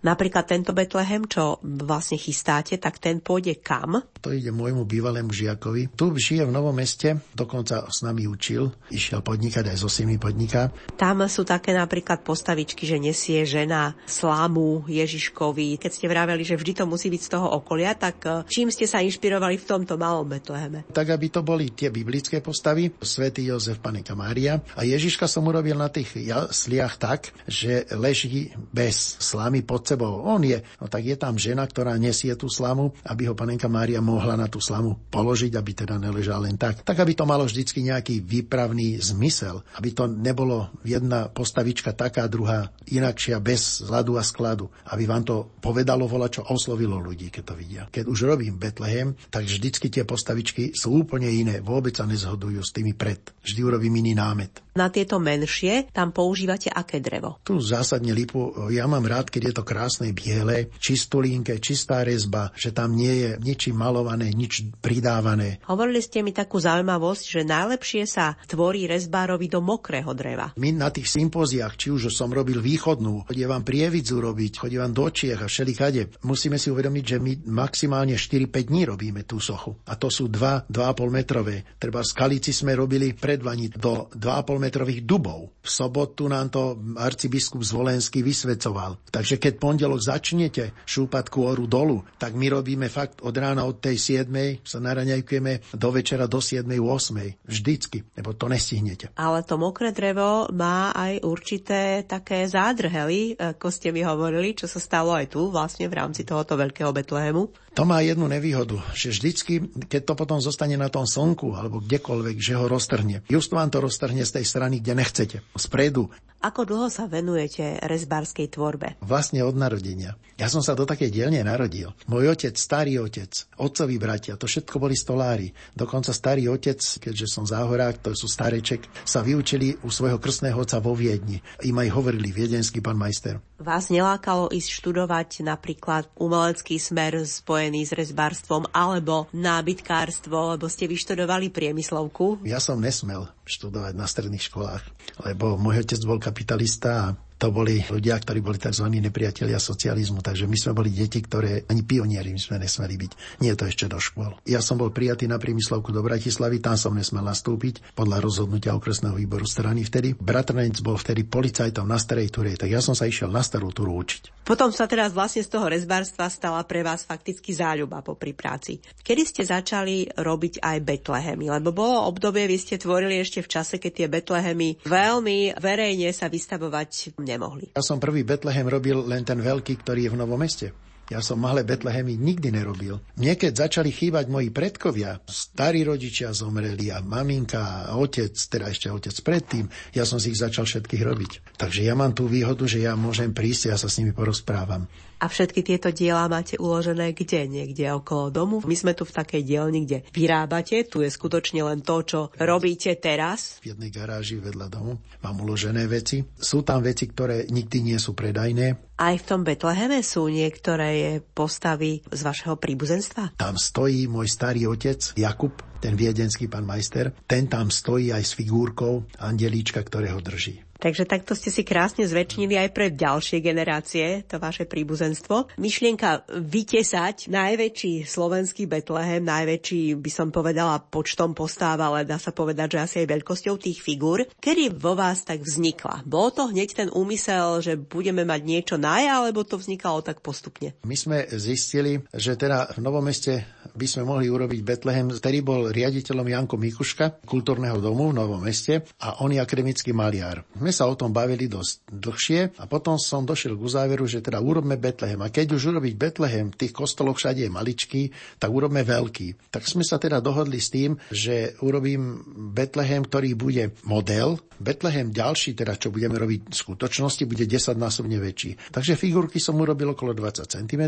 Napríklad 0.00 0.48
tento 0.48 0.72
Betlehem, 0.72 1.28
čo 1.28 1.60
vlastne 1.60 2.16
chystáte, 2.16 2.80
tak 2.80 2.96
ten 2.96 3.20
pôjde 3.20 3.60
kam? 3.60 4.00
To 4.24 4.32
ide 4.32 4.48
môjmu 4.48 4.88
bývalému 4.88 5.28
žiakovi. 5.28 5.92
Tu 5.92 6.04
žije 6.16 6.48
v 6.48 6.54
Novom 6.56 6.72
meste, 6.72 7.20
dokonca 7.36 7.84
s 7.84 8.00
nami 8.00 8.24
učil, 8.24 8.72
išiel 8.88 9.20
podnikať 9.20 9.68
aj 9.68 9.76
so 9.76 9.92
symi 9.92 10.16
podniká. 10.16 10.72
Tam 10.96 11.20
sú 11.28 11.44
také 11.44 11.76
napríklad 11.76 12.24
postavičky, 12.24 12.88
že 12.88 12.96
nesie 12.96 13.44
žena 13.44 13.92
slámu 14.08 14.88
Ježiškovi. 14.88 15.76
Keď 15.76 15.90
ste 15.92 16.08
vraveli, 16.08 16.48
že 16.48 16.56
vždy 16.56 16.80
to 16.80 16.84
musí 16.88 17.12
byť 17.12 17.20
z 17.20 17.32
toho 17.36 17.48
okolia, 17.60 17.92
tak 17.92 18.16
e, 18.24 18.48
čím 18.48 18.72
ste 18.72 18.88
sa 18.88 19.04
inšpirovali 19.04 19.60
v 19.60 19.68
tomto 19.68 20.00
malom 20.00 20.24
Betleheme? 20.24 20.88
Tak, 20.88 21.12
aby 21.12 21.28
to 21.28 21.44
boli 21.44 21.76
tie 21.76 21.92
biblické 21.92 22.40
postavy, 22.40 22.88
svätý 23.04 23.44
Jozef, 23.52 23.84
Panenka 23.84 24.16
Mária. 24.16 24.64
A 24.80 24.88
Ježiška 24.88 25.28
som 25.28 25.44
urobil 25.44 25.76
na 25.76 25.92
tých 25.92 26.16
jasliach 26.16 26.96
tak, 26.96 27.36
že 27.44 27.84
leží 27.92 28.56
bez 28.72 29.20
slámy 29.20 29.60
pod 29.60 29.89
sebou. 29.90 30.22
On 30.22 30.38
je, 30.38 30.62
no 30.78 30.86
tak 30.86 31.02
je 31.02 31.16
tam 31.18 31.34
žena, 31.34 31.66
ktorá 31.66 31.98
nesie 31.98 32.30
tú 32.38 32.46
slamu, 32.46 32.94
aby 33.02 33.26
ho 33.26 33.34
panenka 33.34 33.66
Mária 33.66 33.98
mohla 33.98 34.38
na 34.38 34.46
tú 34.46 34.62
slamu 34.62 34.94
položiť, 35.10 35.58
aby 35.58 35.70
teda 35.74 35.98
neležal 35.98 36.46
len 36.46 36.54
tak. 36.54 36.86
Tak, 36.86 37.02
aby 37.02 37.18
to 37.18 37.26
malo 37.26 37.42
vždycky 37.48 37.82
nejaký 37.82 38.22
výpravný 38.22 39.02
zmysel, 39.02 39.66
aby 39.74 39.90
to 39.90 40.06
nebolo 40.06 40.70
jedna 40.86 41.26
postavička 41.26 41.90
taká, 41.96 42.30
druhá 42.30 42.70
inakšia, 42.86 43.40
bez 43.40 43.80
zladu 43.80 44.20
a 44.20 44.22
skladu, 44.22 44.68
aby 44.92 45.08
vám 45.08 45.24
to 45.24 45.36
povedalo 45.58 46.06
vola, 46.06 46.30
čo 46.30 46.46
oslovilo 46.46 47.00
ľudí, 47.00 47.32
keď 47.32 47.42
to 47.42 47.54
vidia. 47.56 47.82
Keď 47.88 48.04
už 48.06 48.18
robím 48.28 48.60
Betlehem, 48.60 49.16
tak 49.32 49.48
vždycky 49.48 49.88
tie 49.88 50.04
postavičky 50.06 50.76
sú 50.76 51.00
úplne 51.00 51.26
iné, 51.32 51.64
vôbec 51.64 51.96
sa 51.96 52.04
nezhodujú 52.04 52.60
s 52.60 52.70
tými 52.76 52.92
pred. 52.92 53.18
Vždy 53.40 53.60
urobím 53.64 53.98
iný 54.04 54.12
námet. 54.14 54.60
Na 54.70 54.86
tieto 54.86 55.18
menšie 55.18 55.90
tam 55.90 56.14
používate 56.14 56.70
aké 56.70 57.02
drevo? 57.02 57.42
Tu 57.42 57.58
zásadne 57.58 58.14
lipu, 58.14 58.54
ja 58.70 58.86
mám 58.86 59.02
rád, 59.02 59.26
keď 59.26 59.50
je 59.50 59.54
to 59.58 59.64
krásne 59.66 59.79
krásne 59.80 60.12
biele, 60.12 60.68
čistulínke, 60.76 61.56
čistá 61.56 62.04
rezba, 62.04 62.52
že 62.52 62.68
tam 62.68 62.92
nie 62.92 63.24
je 63.24 63.30
ničím 63.40 63.80
malované, 63.80 64.28
nič 64.28 64.68
pridávané. 64.84 65.56
Hovorili 65.64 66.04
ste 66.04 66.20
mi 66.20 66.36
takú 66.36 66.60
zaujímavosť, 66.60 67.24
že 67.24 67.48
najlepšie 67.48 68.04
sa 68.04 68.36
tvorí 68.44 68.84
rezbárovi 68.84 69.48
do 69.48 69.64
mokrého 69.64 70.12
dreva. 70.12 70.52
My 70.60 70.76
na 70.76 70.92
tých 70.92 71.08
sympóziách, 71.08 71.80
či 71.80 71.88
už 71.88 72.12
som 72.12 72.28
robil 72.28 72.60
východnú, 72.60 73.24
vám 73.24 73.64
prievidzu 73.64 74.20
robiť, 74.20 74.68
vám 74.68 74.92
do 74.92 75.08
Čiech 75.08 75.40
a 75.40 75.48
všelikade, 75.48 76.20
musíme 76.28 76.60
si 76.60 76.68
uvedomiť, 76.68 77.04
že 77.16 77.16
my 77.16 77.32
maximálne 77.48 78.20
4-5 78.20 78.52
dní 78.68 78.84
robíme 78.84 79.24
tú 79.24 79.40
sochu. 79.40 79.80
A 79.88 79.96
to 79.96 80.12
sú 80.12 80.28
2, 80.28 80.68
2,5 80.68 81.08
metrové. 81.08 81.64
Treba 81.80 82.04
z 82.04 82.12
Kalici 82.12 82.52
sme 82.52 82.76
robili 82.76 83.16
predvani 83.16 83.72
do 83.72 84.12
2,5 84.12 84.60
metrových 84.60 85.08
dubov. 85.08 85.56
V 85.64 85.68
sobotu 85.72 86.28
nám 86.28 86.52
to 86.52 86.76
arcibiskup 87.00 87.64
Zvolenský 87.64 88.20
vysvecoval. 88.20 89.08
Takže 89.08 89.40
keď 89.40 89.69
pondelok 89.70 90.02
začnete 90.02 90.74
šúpať 90.82 91.30
kôru 91.30 91.70
dolu, 91.70 92.02
tak 92.18 92.34
my 92.34 92.50
robíme 92.50 92.90
fakt 92.90 93.22
od 93.22 93.30
rána 93.30 93.62
od 93.62 93.78
tej 93.78 94.26
7. 94.26 94.66
sa 94.66 94.82
naraňajkujeme 94.82 95.78
do 95.78 95.88
večera 95.94 96.26
do 96.26 96.42
7. 96.42 96.66
8. 96.66 97.46
Vždycky, 97.46 98.02
lebo 98.18 98.34
to 98.34 98.50
nestihnete. 98.50 99.14
Ale 99.14 99.46
to 99.46 99.54
mokré 99.54 99.94
drevo 99.94 100.50
má 100.50 100.90
aj 100.90 101.22
určité 101.22 102.02
také 102.02 102.50
zádrhely, 102.50 103.38
ako 103.38 103.70
ste 103.70 103.94
mi 103.94 104.02
hovorili, 104.02 104.58
čo 104.58 104.66
sa 104.66 104.82
stalo 104.82 105.14
aj 105.14 105.38
tu 105.38 105.54
vlastne 105.54 105.86
v 105.86 105.94
rámci 105.94 106.26
tohoto 106.26 106.58
veľkého 106.58 106.90
Betlehemu. 106.90 107.69
To 107.78 107.86
má 107.86 108.02
jednu 108.02 108.26
nevýhodu, 108.26 108.82
že 108.98 109.14
vždycky, 109.14 109.62
keď 109.86 110.10
to 110.10 110.14
potom 110.18 110.42
zostane 110.42 110.74
na 110.74 110.90
tom 110.90 111.06
slnku 111.06 111.54
alebo 111.54 111.78
kdekoľvek, 111.78 112.36
že 112.42 112.58
ho 112.58 112.66
roztrhne. 112.66 113.22
Just 113.30 113.54
vám 113.54 113.70
to 113.70 113.78
roztrhne 113.78 114.26
z 114.26 114.42
tej 114.42 114.44
strany, 114.44 114.82
kde 114.82 114.98
nechcete. 114.98 115.36
Spredu. 115.54 116.10
Ako 116.40 116.64
dlho 116.64 116.88
sa 116.88 117.04
venujete 117.04 117.84
rezbárskej 117.84 118.48
tvorbe? 118.56 118.96
Vlastne 119.04 119.44
od 119.44 119.52
narodenia. 119.54 120.16
Ja 120.40 120.48
som 120.48 120.64
sa 120.64 120.72
do 120.72 120.88
takej 120.88 121.12
dielne 121.12 121.44
narodil. 121.44 121.92
Môj 122.08 122.32
otec, 122.32 122.56
starý 122.56 122.96
otec, 122.96 123.28
otcoví 123.60 124.00
bratia, 124.00 124.40
to 124.40 124.48
všetko 124.48 124.80
boli 124.80 124.96
stolári. 124.96 125.52
Dokonca 125.76 126.16
starý 126.16 126.48
otec, 126.48 126.80
keďže 126.80 127.28
som 127.28 127.44
záhorák, 127.44 128.00
to 128.00 128.16
sú 128.16 128.24
stareček, 128.24 128.88
sa 129.04 129.20
vyučili 129.20 129.76
u 129.84 129.92
svojho 129.92 130.16
krstného 130.16 130.56
otca 130.56 130.80
vo 130.80 130.96
Viedni. 130.96 131.44
Im 131.60 131.76
aj 131.76 131.92
hovorili 131.92 132.32
viedenský 132.32 132.80
pán 132.80 132.96
majster. 132.96 133.36
Vás 133.60 133.92
nelákalo 133.92 134.48
ísť 134.48 134.80
študovať 134.80 135.44
napríklad 135.44 136.08
umelecký 136.16 136.80
smer 136.80 137.20
spojený 137.28 137.59
s 137.68 137.92
rezbárstvom 137.92 138.72
alebo 138.72 139.28
nábytkárstvo, 139.36 140.56
lebo 140.56 140.64
ste 140.72 140.88
vyštudovali 140.88 141.52
priemyslovku? 141.52 142.40
Ja 142.48 142.56
som 142.56 142.80
nesmel 142.80 143.28
študovať 143.44 143.92
na 143.92 144.08
stredných 144.08 144.48
školách, 144.48 144.82
lebo 145.28 145.60
môj 145.60 145.84
otec 145.84 146.00
bol 146.08 146.16
kapitalista 146.16 147.12
a 147.12 147.14
to 147.40 147.48
boli 147.48 147.80
ľudia, 147.80 148.20
ktorí 148.20 148.44
boli 148.44 148.60
tzv. 148.60 148.84
nepriatelia 148.92 149.56
socializmu, 149.56 150.20
takže 150.20 150.44
my 150.44 150.56
sme 150.60 150.76
boli 150.76 150.92
deti, 150.92 151.24
ktoré 151.24 151.64
ani 151.72 151.80
pionieri 151.80 152.36
sme 152.36 152.60
nesmeli 152.60 153.00
byť. 153.00 153.12
Nie 153.40 153.56
to 153.56 153.64
ešte 153.64 153.88
do 153.88 153.96
škôl. 153.96 154.36
Ja 154.44 154.60
som 154.60 154.76
bol 154.76 154.92
prijatý 154.92 155.24
na 155.24 155.40
priemyslovku 155.40 155.88
do 155.88 156.04
Bratislavy, 156.04 156.60
tam 156.60 156.76
som 156.76 156.92
nesmel 156.92 157.24
nastúpiť 157.24 157.96
podľa 157.96 158.20
rozhodnutia 158.20 158.76
okresného 158.76 159.16
výboru 159.16 159.48
strany 159.48 159.88
vtedy. 159.88 160.12
Bratranec 160.20 160.84
bol 160.84 161.00
vtedy 161.00 161.24
policajtom 161.24 161.88
na 161.88 161.96
starej 161.96 162.28
túre, 162.28 162.52
tak 162.60 162.68
ja 162.68 162.84
som 162.84 162.92
sa 162.92 163.08
išiel 163.08 163.32
na 163.32 163.40
starú 163.40 163.72
túru 163.72 163.96
učiť. 163.96 164.44
Potom 164.44 164.74
sa 164.74 164.90
teraz 164.90 165.14
vlastne 165.14 165.46
z 165.46 165.52
toho 165.52 165.70
rezbárstva 165.70 166.26
stala 166.26 166.60
pre 166.66 166.82
vás 166.82 167.06
fakticky 167.06 167.54
záľuba 167.54 168.02
po 168.02 168.18
pri 168.18 168.34
práci. 168.34 168.82
Kedy 168.82 169.22
ste 169.22 169.42
začali 169.46 170.10
robiť 170.18 170.58
aj 170.58 170.76
Betlehemy? 170.82 171.46
Lebo 171.48 171.70
bolo 171.70 172.10
obdobie, 172.10 172.50
vy 172.50 172.58
ste 172.58 172.74
tvorili 172.74 173.22
ešte 173.22 173.46
v 173.46 173.48
čase, 173.48 173.78
keď 173.78 173.92
tie 173.94 174.08
Betlehemy 174.10 174.82
veľmi 174.82 175.54
verejne 175.54 176.10
sa 176.10 176.26
vystavovať 176.26 177.14
nemohli. 177.30 177.70
Ja 177.78 177.82
som 177.86 178.02
prvý 178.02 178.26
Betlehem 178.26 178.66
robil 178.66 178.98
len 179.06 179.22
ten 179.22 179.38
veľký, 179.38 179.86
ktorý 179.86 180.06
je 180.06 180.12
v 180.12 180.18
Novom 180.18 180.42
meste. 180.42 180.74
Ja 181.10 181.18
som 181.18 181.42
malé 181.42 181.66
Betlehemy 181.66 182.14
nikdy 182.14 182.54
nerobil. 182.54 183.02
Mne 183.18 183.34
začali 183.34 183.90
chýbať 183.90 184.30
moji 184.30 184.54
predkovia, 184.54 185.18
starí 185.26 185.82
rodičia 185.82 186.30
zomreli 186.30 186.94
a 186.94 187.02
maminka 187.02 187.90
a 187.90 187.98
otec, 187.98 188.30
teda 188.30 188.70
ešte 188.70 188.94
otec 188.94 189.18
predtým, 189.18 189.66
ja 189.90 190.06
som 190.06 190.22
si 190.22 190.30
ich 190.30 190.38
začal 190.38 190.70
všetkých 190.70 191.02
robiť. 191.02 191.58
Takže 191.58 191.82
ja 191.82 191.98
mám 191.98 192.14
tú 192.14 192.30
výhodu, 192.30 192.62
že 192.70 192.86
ja 192.86 192.94
môžem 192.94 193.34
prísť 193.34 193.66
a 193.66 193.68
ja 193.74 193.78
sa 193.82 193.90
s 193.90 193.98
nimi 193.98 194.14
porozprávam. 194.14 194.86
A 195.20 195.28
všetky 195.28 195.60
tieto 195.60 195.92
diela 195.92 196.24
máte 196.32 196.56
uložené 196.56 197.12
kde? 197.12 197.44
Niekde 197.44 197.92
okolo 197.92 198.32
domu? 198.32 198.56
My 198.64 198.72
sme 198.72 198.96
tu 198.96 199.04
v 199.04 199.12
takej 199.12 199.44
dielni, 199.44 199.84
kde 199.84 200.08
vyrábate. 200.16 200.88
Tu 200.88 201.04
je 201.04 201.12
skutočne 201.12 201.60
len 201.60 201.84
to, 201.84 202.00
čo 202.00 202.20
robíte 202.40 202.96
teraz. 202.96 203.60
V 203.60 203.76
jednej 203.76 203.92
garáži 203.92 204.40
vedľa 204.40 204.72
domu 204.72 204.96
mám 205.20 205.36
uložené 205.44 205.84
veci. 205.84 206.24
Sú 206.40 206.64
tam 206.64 206.80
veci, 206.80 207.04
ktoré 207.04 207.44
nikdy 207.52 207.92
nie 207.92 207.98
sú 208.00 208.16
predajné. 208.16 208.96
Aj 208.96 209.16
v 209.16 209.24
tom 209.28 209.44
Betleheme 209.44 210.00
sú 210.00 210.32
niektoré 210.32 211.20
postavy 211.36 212.00
z 212.08 212.20
vašeho 212.20 212.56
príbuzenstva? 212.56 213.36
Tam 213.36 213.60
stojí 213.60 214.08
môj 214.08 214.28
starý 214.28 214.68
otec 214.68 215.16
Jakub, 215.20 215.56
ten 215.84 215.96
viedenský 215.96 216.48
pán 216.48 216.64
majster, 216.64 217.12
ten 217.28 217.44
tam 217.44 217.68
stojí 217.68 218.12
aj 218.12 218.24
s 218.24 218.32
figúrkou 218.36 219.04
andelíčka, 219.20 219.84
ktorého 219.84 220.20
drží. 220.20 220.69
Takže 220.80 221.04
takto 221.04 221.36
ste 221.36 221.52
si 221.52 221.60
krásne 221.60 222.08
zväčšnili 222.08 222.56
aj 222.56 222.68
pre 222.72 222.88
ďalšie 222.88 223.44
generácie 223.44 224.24
to 224.24 224.40
vaše 224.40 224.64
príbuzenstvo. 224.64 225.52
Myšlienka 225.60 226.24
vytesať 226.32 227.28
najväčší 227.28 228.08
slovenský 228.08 228.64
Betlehem, 228.64 229.20
najväčší 229.20 230.00
by 230.00 230.10
som 230.10 230.32
povedala 230.32 230.80
počtom 230.80 231.36
postáv, 231.36 231.84
ale 231.84 232.08
dá 232.08 232.16
sa 232.16 232.32
povedať, 232.32 232.74
že 232.74 232.78
asi 232.80 232.96
aj 233.04 233.12
veľkosťou 233.12 233.60
tých 233.60 233.84
figúr. 233.84 234.24
Kedy 234.40 234.72
vo 234.72 234.96
vás 234.96 235.20
tak 235.20 235.44
vznikla? 235.44 236.08
Bol 236.08 236.32
to 236.32 236.48
hneď 236.48 236.72
ten 236.72 236.88
úmysel, 236.88 237.60
že 237.60 237.76
budeme 237.76 238.24
mať 238.24 238.40
niečo 238.40 238.76
naj, 238.80 239.04
alebo 239.04 239.44
to 239.44 239.60
vznikalo 239.60 240.00
tak 240.00 240.24
postupne? 240.24 240.72
My 240.88 240.96
sme 240.96 241.28
zistili, 241.36 242.00
že 242.16 242.40
teda 242.40 242.72
v 242.72 242.80
Novom 242.80 243.04
meste 243.04 243.44
by 243.76 243.84
sme 243.84 244.08
mohli 244.08 244.32
urobiť 244.32 244.64
Betlehem, 244.64 245.12
ktorý 245.12 245.38
bol 245.44 245.60
riaditeľom 245.68 246.24
Janko 246.24 246.56
Mikuška, 246.56 247.20
kultúrneho 247.28 247.76
domu 247.84 248.10
v 248.10 248.16
Novom 248.16 248.40
meste 248.40 248.80
a 249.04 249.20
on 249.20 249.36
je 249.36 249.44
akademický 249.44 249.92
maliar. 249.92 250.40
My 250.56 250.69
sme 250.70 250.86
sa 250.86 250.86
o 250.86 250.94
tom 250.94 251.10
bavili 251.10 251.50
dosť 251.50 251.90
dlhšie 251.90 252.40
a 252.62 252.64
potom 252.70 252.94
som 252.94 253.26
došiel 253.26 253.58
k 253.58 253.66
záveru, 253.66 254.06
že 254.06 254.22
teda 254.22 254.38
urobme 254.38 254.78
Betlehem. 254.78 255.18
A 255.18 255.26
keď 255.26 255.58
už 255.58 255.74
urobiť 255.74 255.98
Betlehem, 255.98 256.54
v 256.54 256.62
tých 256.62 256.70
kostoloch 256.70 257.18
všade 257.18 257.42
je 257.42 257.50
maličký, 257.50 258.02
tak 258.38 258.54
urobme 258.54 258.86
veľký. 258.86 259.50
Tak 259.50 259.66
sme 259.66 259.82
sa 259.82 259.98
teda 259.98 260.22
dohodli 260.22 260.62
s 260.62 260.70
tým, 260.70 260.94
že 261.10 261.58
urobím 261.66 262.22
Betlehem, 262.54 263.02
ktorý 263.02 263.34
bude 263.34 263.74
model. 263.82 264.38
Betlehem 264.62 265.10
ďalší, 265.10 265.58
teda 265.58 265.74
čo 265.74 265.90
budeme 265.90 266.14
robiť 266.14 266.54
v 266.54 266.54
skutočnosti, 266.54 267.26
bude 267.26 267.50
10 267.50 267.74
násobne 267.74 268.22
väčší. 268.22 268.70
Takže 268.70 268.94
figurky 268.94 269.42
som 269.42 269.58
urobil 269.58 269.98
okolo 269.98 270.14
20 270.14 270.46
cm 270.46 270.82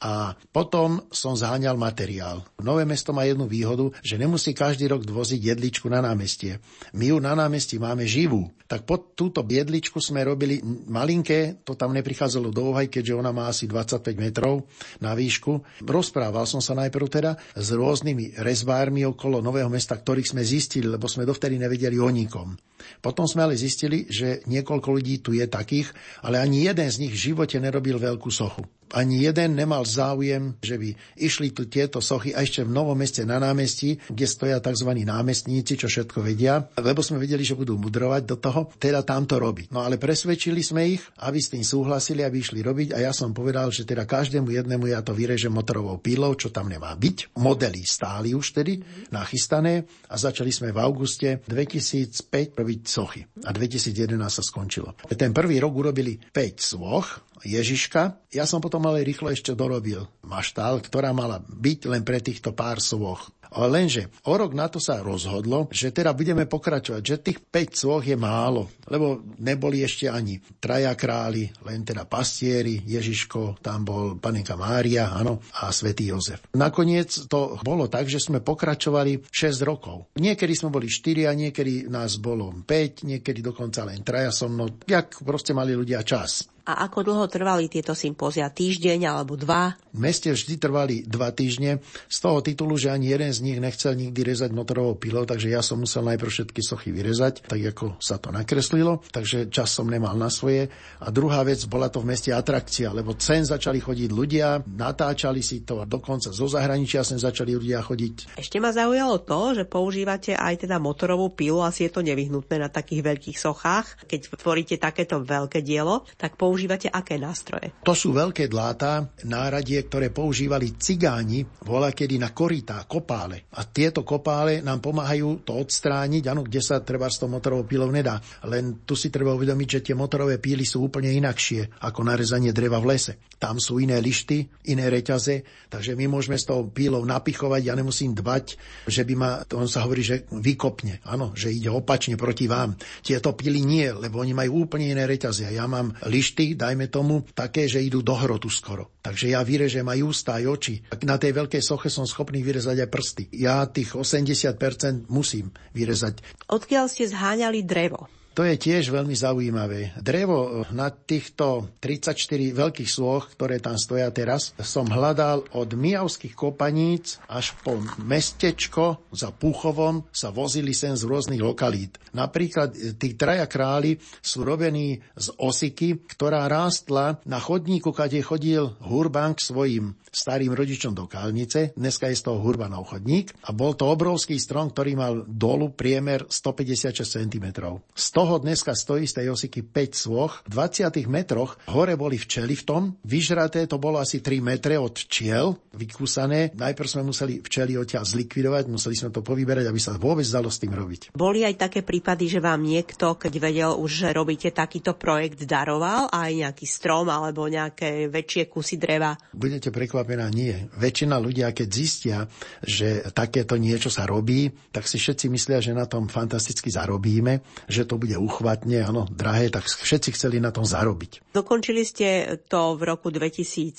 a 0.00 0.32
potom 0.48 1.04
som 1.12 1.36
zháňal 1.36 1.76
materiál. 1.76 2.48
Nové 2.64 2.88
mesto 2.88 3.12
má 3.12 3.28
jednu 3.28 3.44
výhodu, 3.44 3.92
že 4.00 4.16
nemusí 4.16 4.56
každý 4.56 4.88
rok 4.88 5.04
dvoziť 5.04 5.52
jedličku 5.52 5.84
na 5.92 6.00
námestie. 6.00 6.64
My 6.96 7.12
ju 7.12 7.20
na 7.20 7.36
námestí 7.36 7.76
máme 7.76 8.08
živú. 8.08 8.48
Tak 8.68 8.84
pod 8.84 9.16
túto 9.16 9.40
biedličku 9.40 9.96
sme 9.96 10.20
robili 10.28 10.60
malinké, 10.62 11.64
to 11.64 11.72
tam 11.72 11.96
neprichádzalo 11.96 12.52
do 12.52 12.68
úvahy, 12.68 12.92
keďže 12.92 13.16
ona 13.16 13.32
má 13.32 13.48
asi 13.48 13.64
25 13.64 14.12
metrov 14.20 14.68
na 15.00 15.16
výšku. 15.16 15.82
Rozprával 15.88 16.44
som 16.44 16.60
sa 16.60 16.76
najprv 16.76 17.06
teda 17.08 17.32
s 17.56 17.68
rôznymi 17.72 18.36
rezbármi 18.44 19.08
okolo 19.08 19.40
Nového 19.40 19.72
mesta, 19.72 19.96
ktorých 19.96 20.36
sme 20.36 20.44
zistili, 20.44 20.84
lebo 20.84 21.08
sme 21.08 21.24
dovtedy 21.24 21.56
nevedeli 21.56 21.96
o 21.96 22.12
nikom. 22.12 22.60
Potom 23.00 23.24
sme 23.24 23.48
ale 23.48 23.56
zistili, 23.56 24.04
že 24.04 24.44
niekoľko 24.44 24.88
ľudí 24.92 25.24
tu 25.24 25.32
je 25.32 25.48
takých, 25.48 25.88
ale 26.20 26.36
ani 26.36 26.68
jeden 26.68 26.92
z 26.92 27.08
nich 27.08 27.16
v 27.16 27.32
živote 27.32 27.56
nerobil 27.56 27.96
veľkú 27.96 28.28
sochu 28.28 28.77
ani 28.92 29.24
jeden 29.24 29.58
nemal 29.58 29.84
záujem, 29.84 30.56
že 30.60 30.76
by 30.80 30.94
išli 31.20 31.52
tu 31.52 31.68
tieto 31.68 32.00
sochy 32.00 32.32
a 32.32 32.44
ešte 32.44 32.64
v 32.64 32.72
Novom 32.72 32.96
meste 32.96 33.24
na 33.24 33.36
námestí, 33.40 34.00
kde 34.08 34.26
stoja 34.26 34.58
tzv. 34.62 34.90
námestníci, 35.04 35.80
čo 35.80 35.86
všetko 35.88 36.24
vedia, 36.24 36.68
lebo 36.78 37.04
sme 37.04 37.20
vedeli, 37.20 37.44
že 37.44 37.58
budú 37.58 37.76
mudrovať 37.76 38.22
do 38.24 38.36
toho, 38.36 38.72
teda 38.76 39.04
tam 39.04 39.28
to 39.28 39.36
robiť. 39.36 39.70
No 39.72 39.84
ale 39.84 40.00
presvedčili 40.00 40.60
sme 40.64 40.98
ich, 40.98 41.02
aby 41.24 41.38
s 41.38 41.52
tým 41.52 41.64
súhlasili, 41.64 42.24
aby 42.24 42.40
išli 42.40 42.60
robiť 42.64 42.96
a 42.96 43.08
ja 43.08 43.12
som 43.12 43.32
povedal, 43.32 43.68
že 43.72 43.84
teda 43.84 44.08
každému 44.08 44.50
jednému 44.52 44.88
ja 44.88 45.04
to 45.04 45.12
vyrežem 45.12 45.52
motorovou 45.52 46.00
pílou, 46.00 46.34
čo 46.34 46.48
tam 46.48 46.68
nemá 46.68 46.92
byť. 46.96 47.36
Modely 47.38 47.82
stáli 47.84 48.32
už 48.32 48.56
tedy 48.56 48.80
nachystané 49.12 49.84
a 50.08 50.14
začali 50.16 50.50
sme 50.52 50.72
v 50.72 50.78
auguste 50.80 51.40
2005 51.46 52.58
robiť 52.58 52.80
sochy 52.84 53.22
a 53.44 53.50
2011 53.52 54.16
sa 54.28 54.42
skončilo. 54.42 54.96
Ten 55.08 55.34
prvý 55.34 55.60
rok 55.60 55.72
urobili 55.74 56.18
5 56.18 56.58
svoch, 56.58 57.27
Ježiška. 57.44 58.18
Ja 58.34 58.44
som 58.44 58.62
potom 58.62 58.82
ale 58.86 59.06
rýchlo 59.06 59.30
ešte 59.30 59.54
dorobil 59.54 60.02
maštál, 60.24 60.82
ktorá 60.82 61.14
mala 61.14 61.42
byť 61.42 61.80
len 61.90 62.02
pre 62.02 62.18
týchto 62.18 62.54
pár 62.54 62.82
svoch. 62.82 63.30
Lenže 63.54 64.12
o 64.28 64.34
rok 64.36 64.52
na 64.52 64.68
to 64.68 64.76
sa 64.82 65.00
rozhodlo, 65.00 65.68
že 65.72 65.94
teda 65.94 66.12
budeme 66.12 66.44
pokračovať, 66.44 67.02
že 67.02 67.24
tých 67.24 67.38
5 67.48 67.84
côch 67.84 68.04
je 68.04 68.16
málo, 68.18 68.68
lebo 68.88 69.24
neboli 69.40 69.80
ešte 69.80 70.10
ani 70.10 70.36
traja 70.60 70.92
králi, 70.92 71.48
len 71.64 71.84
teda 71.84 72.04
pastieri, 72.04 72.84
Ježiško, 72.84 73.62
tam 73.64 73.88
bol 73.88 74.04
panenka 74.20 74.58
Mária, 74.58 75.12
áno, 75.12 75.40
a 75.60 75.72
svätý 75.72 76.12
Jozef. 76.12 76.44
Nakoniec 76.52 77.28
to 77.30 77.56
bolo 77.64 77.88
tak, 77.88 78.10
že 78.10 78.20
sme 78.20 78.44
pokračovali 78.44 79.28
6 79.28 79.64
rokov. 79.64 80.12
Niekedy 80.20 80.52
sme 80.52 80.68
boli 80.68 80.90
4 80.90 81.28
a 81.28 81.32
niekedy 81.32 81.88
nás 81.88 82.20
bolo 82.20 82.52
5, 82.52 83.08
niekedy 83.08 83.40
dokonca 83.40 83.84
len 83.88 84.04
traja 84.04 84.32
so 84.34 84.50
mnou, 84.50 84.68
jak 84.84 85.16
proste 85.24 85.56
mali 85.56 85.72
ľudia 85.72 86.04
čas. 86.04 86.48
A 86.68 86.84
ako 86.84 87.00
dlho 87.00 87.24
trvali 87.32 87.64
tieto 87.72 87.96
sympózia? 87.96 88.52
Týždeň 88.52 89.08
alebo 89.08 89.40
dva? 89.40 89.72
V 89.88 90.04
meste 90.04 90.28
vždy 90.28 90.60
trvali 90.60 91.00
dva 91.00 91.32
týždne, 91.32 91.80
z 92.12 92.18
toho 92.20 92.44
titulu, 92.44 92.76
že 92.76 92.92
ani 92.92 93.08
jeden 93.08 93.32
z 93.32 93.37
nich 93.44 93.58
nechcel 93.58 93.94
nikdy 93.98 94.20
rezať 94.22 94.50
motorovou 94.54 94.96
pilou, 94.98 95.24
takže 95.24 95.50
ja 95.52 95.62
som 95.62 95.82
musel 95.82 96.06
najprv 96.06 96.30
všetky 96.30 96.60
sochy 96.62 96.90
vyrezať, 96.94 97.46
tak 97.46 97.60
ako 97.74 97.98
sa 97.98 98.16
to 98.18 98.30
nakreslilo, 98.30 99.02
takže 99.10 99.50
čas 99.50 99.72
som 99.74 99.88
nemal 99.88 100.14
na 100.14 100.30
svoje. 100.30 100.70
A 101.02 101.08
druhá 101.10 101.42
vec, 101.42 101.62
bola 101.66 101.88
to 101.90 102.02
v 102.02 102.14
meste 102.14 102.30
atrakcia, 102.34 102.90
lebo 102.94 103.14
cen 103.18 103.44
začali 103.46 103.78
chodiť 103.82 104.10
ľudia, 104.10 104.62
natáčali 104.66 105.42
si 105.42 105.62
to 105.62 105.82
a 105.82 105.88
dokonca 105.88 106.30
zo 106.30 106.46
zahraničia 106.46 107.02
sem 107.02 107.18
začali 107.18 107.54
ľudia 107.54 107.82
chodiť. 107.82 108.38
Ešte 108.38 108.58
ma 108.58 108.70
zaujalo 108.74 109.22
to, 109.22 109.58
že 109.58 109.64
používate 109.64 110.32
aj 110.34 110.68
teda 110.68 110.76
motorovú 110.82 111.32
pilu, 111.34 111.62
asi 111.62 111.86
je 111.86 111.92
to 111.94 112.00
nevyhnutné 112.04 112.56
na 112.58 112.70
takých 112.70 113.02
veľkých 113.04 113.38
sochách. 113.38 114.08
Keď 114.08 114.20
tvoríte 114.38 114.76
takéto 114.78 115.20
veľké 115.22 115.60
dielo, 115.64 116.06
tak 116.16 116.38
používate 116.38 116.86
aké 116.88 117.18
nástroje? 117.20 117.74
To 117.84 117.92
sú 117.92 118.14
veľké 118.14 118.46
dláta, 118.50 119.10
náradie, 119.26 119.82
ktoré 119.84 120.10
používali 120.10 120.78
cigáni 120.78 121.44
voľa 121.64 121.92
kedy 121.92 122.16
na 122.20 122.30
korytá, 122.32 122.84
kopále. 123.28 123.44
A 123.52 123.60
tieto 123.68 124.00
kopále 124.02 124.64
nám 124.64 124.80
pomáhajú 124.80 125.44
to 125.44 125.52
odstrániť, 125.60 126.32
áno, 126.32 126.42
kde 126.46 126.60
sa 126.64 126.80
treba 126.80 127.12
s 127.12 127.20
tou 127.20 127.28
motorovou 127.28 127.68
pílou 127.68 127.92
nedá. 127.92 128.20
Len 128.48 128.82
tu 128.88 128.96
si 128.96 129.12
treba 129.12 129.36
uvedomiť, 129.36 129.68
že 129.68 129.84
tie 129.90 129.94
motorové 129.94 130.40
píly 130.40 130.64
sú 130.64 130.88
úplne 130.88 131.12
inakšie 131.12 131.84
ako 131.84 132.00
narezanie 132.08 132.56
dreva 132.56 132.80
v 132.80 132.96
lese. 132.96 133.20
Tam 133.38 133.60
sú 133.62 133.78
iné 133.78 134.00
lišty, 134.02 134.66
iné 134.72 134.90
reťaze, 134.90 135.68
takže 135.70 135.94
my 135.94 136.10
môžeme 136.10 136.34
s 136.34 136.48
tou 136.48 136.66
pílou 136.66 137.04
napichovať, 137.06 137.70
ja 137.70 137.74
nemusím 137.78 138.16
dbať, 138.16 138.58
že 138.90 139.06
by 139.06 139.14
ma, 139.14 139.30
on 139.54 139.70
sa 139.70 139.86
hovorí, 139.86 140.02
že 140.02 140.26
vykopne, 140.32 141.04
áno, 141.06 141.30
že 141.38 141.54
ide 141.54 141.70
opačne 141.70 142.18
proti 142.18 142.50
vám. 142.50 142.74
Tieto 143.04 143.38
píly 143.38 143.62
nie, 143.62 143.86
lebo 143.94 144.18
oni 144.18 144.34
majú 144.34 144.66
úplne 144.66 144.90
iné 144.90 145.06
reťaze. 145.06 145.46
Ja 145.54 145.70
mám 145.70 145.94
lišty, 146.02 146.58
dajme 146.58 146.90
tomu, 146.90 147.22
také, 147.30 147.70
že 147.70 147.78
idú 147.78 148.02
do 148.02 148.18
hrotu 148.18 148.50
skoro. 148.50 148.90
Takže 148.98 149.30
ja 149.30 149.40
vyrežem 149.46 149.86
aj 149.86 150.00
ústa, 150.02 150.36
aj 150.42 150.44
oči. 150.50 150.74
Na 151.06 151.14
tej 151.14 151.38
veľkej 151.38 151.62
soche 151.62 151.86
som 151.86 152.04
schopný 152.10 152.42
vyrezať 152.42 152.82
aj 152.82 152.90
prsty. 153.18 153.34
Ja 153.34 153.66
tých 153.66 153.98
80% 153.98 155.10
musím 155.10 155.50
vyrezať. 155.74 156.22
Odkiaľ 156.46 156.86
ste 156.86 157.10
zháňali 157.10 157.66
drevo? 157.66 158.06
To 158.38 158.46
je 158.46 158.54
tiež 158.54 158.94
veľmi 158.94 159.18
zaujímavé. 159.18 159.98
Drevo 159.98 160.62
na 160.70 160.94
týchto 160.94 161.74
34 161.82 162.14
veľkých 162.54 162.86
sloh, 162.86 163.26
ktoré 163.34 163.58
tam 163.58 163.74
stoja 163.74 164.06
teraz, 164.14 164.54
som 164.62 164.86
hľadal 164.86 165.42
od 165.58 165.74
Mijavských 165.74 166.38
kopaníc 166.38 167.18
až 167.26 167.58
po 167.66 167.82
mestečko 167.98 169.02
za 169.10 169.34
Púchovom 169.34 170.06
sa 170.14 170.30
vozili 170.30 170.70
sem 170.70 170.94
z 170.94 171.02
rôznych 171.02 171.42
lokalít. 171.42 171.98
Napríklad 172.14 172.78
e, 172.78 172.94
tí 172.94 173.18
traja 173.18 173.50
králi 173.50 173.98
sú 174.22 174.46
robení 174.46 175.02
z 175.18 175.34
osiky, 175.34 176.06
ktorá 176.06 176.46
rástla 176.46 177.18
na 177.26 177.42
chodníku, 177.42 177.90
kade 177.90 178.22
chodil 178.22 178.70
Hurban 178.86 179.34
svojim 179.34 179.98
starým 180.12 180.52
rodičom 180.56 180.96
do 180.96 181.06
Kalnice. 181.06 181.72
Dneska 181.76 182.08
je 182.10 182.18
z 182.18 182.26
toho 182.26 182.40
Hurbanov 182.40 182.90
chodník. 182.90 183.32
A 183.46 183.54
bol 183.54 183.76
to 183.76 183.88
obrovský 183.88 184.40
strom, 184.40 184.72
ktorý 184.72 184.92
mal 184.96 185.14
dolu 185.24 185.72
priemer 185.72 186.26
156 186.26 187.04
cm. 187.04 187.46
Z 187.92 188.06
toho 188.12 188.27
toho 188.28 188.44
dneska 188.44 188.76
stojí 188.76 189.08
z 189.08 189.24
tej 189.24 189.32
osiky 189.32 189.64
5 189.64 190.04
svoch. 190.04 190.44
V 190.44 190.60
20 190.60 190.84
metroch 191.08 191.56
hore 191.72 191.96
boli 191.96 192.20
včely 192.20 192.60
v 192.60 192.64
tom. 192.68 192.82
Vyžraté 193.00 193.64
to 193.64 193.80
bolo 193.80 193.96
asi 193.96 194.20
3 194.20 194.44
metre 194.44 194.76
od 194.76 194.92
včiel, 194.92 195.56
vykúsané. 195.72 196.52
Najprv 196.52 196.88
sme 196.92 197.08
museli 197.08 197.40
včely 197.40 197.80
odtiaľ 197.80 198.04
zlikvidovať, 198.04 198.68
museli 198.68 199.00
sme 199.00 199.08
to 199.08 199.24
povyberať, 199.24 199.64
aby 199.64 199.80
sa 199.80 199.96
vôbec 199.96 200.28
dalo 200.28 200.52
s 200.52 200.60
tým 200.60 200.76
robiť. 200.76 201.16
Boli 201.16 201.40
aj 201.40 201.56
také 201.56 201.80
prípady, 201.80 202.28
že 202.28 202.44
vám 202.44 202.60
niekto, 202.60 203.16
keď 203.16 203.32
vedel 203.40 203.72
už, 203.80 204.04
že 204.04 204.08
robíte 204.12 204.52
takýto 204.52 204.92
projekt, 205.00 205.48
daroval 205.48 206.12
aj 206.12 206.28
nejaký 206.28 206.68
strom 206.68 207.08
alebo 207.08 207.48
nejaké 207.48 208.12
väčšie 208.12 208.52
kusy 208.52 208.76
dreva? 208.76 209.16
Budete 209.32 209.72
prekvapená, 209.72 210.28
nie. 210.28 210.52
Väčšina 210.76 211.16
ľudia, 211.16 211.56
keď 211.56 211.68
zistia, 211.72 212.28
že 212.60 213.08
takéto 213.08 213.56
niečo 213.56 213.88
sa 213.88 214.04
robí, 214.04 214.52
tak 214.68 214.84
si 214.84 215.00
všetci 215.00 215.32
myslia, 215.32 215.64
že 215.64 215.72
na 215.72 215.88
tom 215.88 216.12
fantasticky 216.12 216.68
zarobíme, 216.68 217.40
že 217.72 217.88
to 217.88 217.96
bude 217.96 218.17
uchvatne, 218.18 218.82
áno, 218.82 219.06
drahé, 219.08 219.48
tak 219.48 219.64
všetci 219.64 220.18
chceli 220.18 220.42
na 220.42 220.50
tom 220.50 220.66
zarobiť. 220.66 221.30
Dokončili 221.30 221.82
ste 221.86 222.38
to 222.50 222.74
v 222.74 222.82
roku 222.90 223.14
2011. 223.14 223.78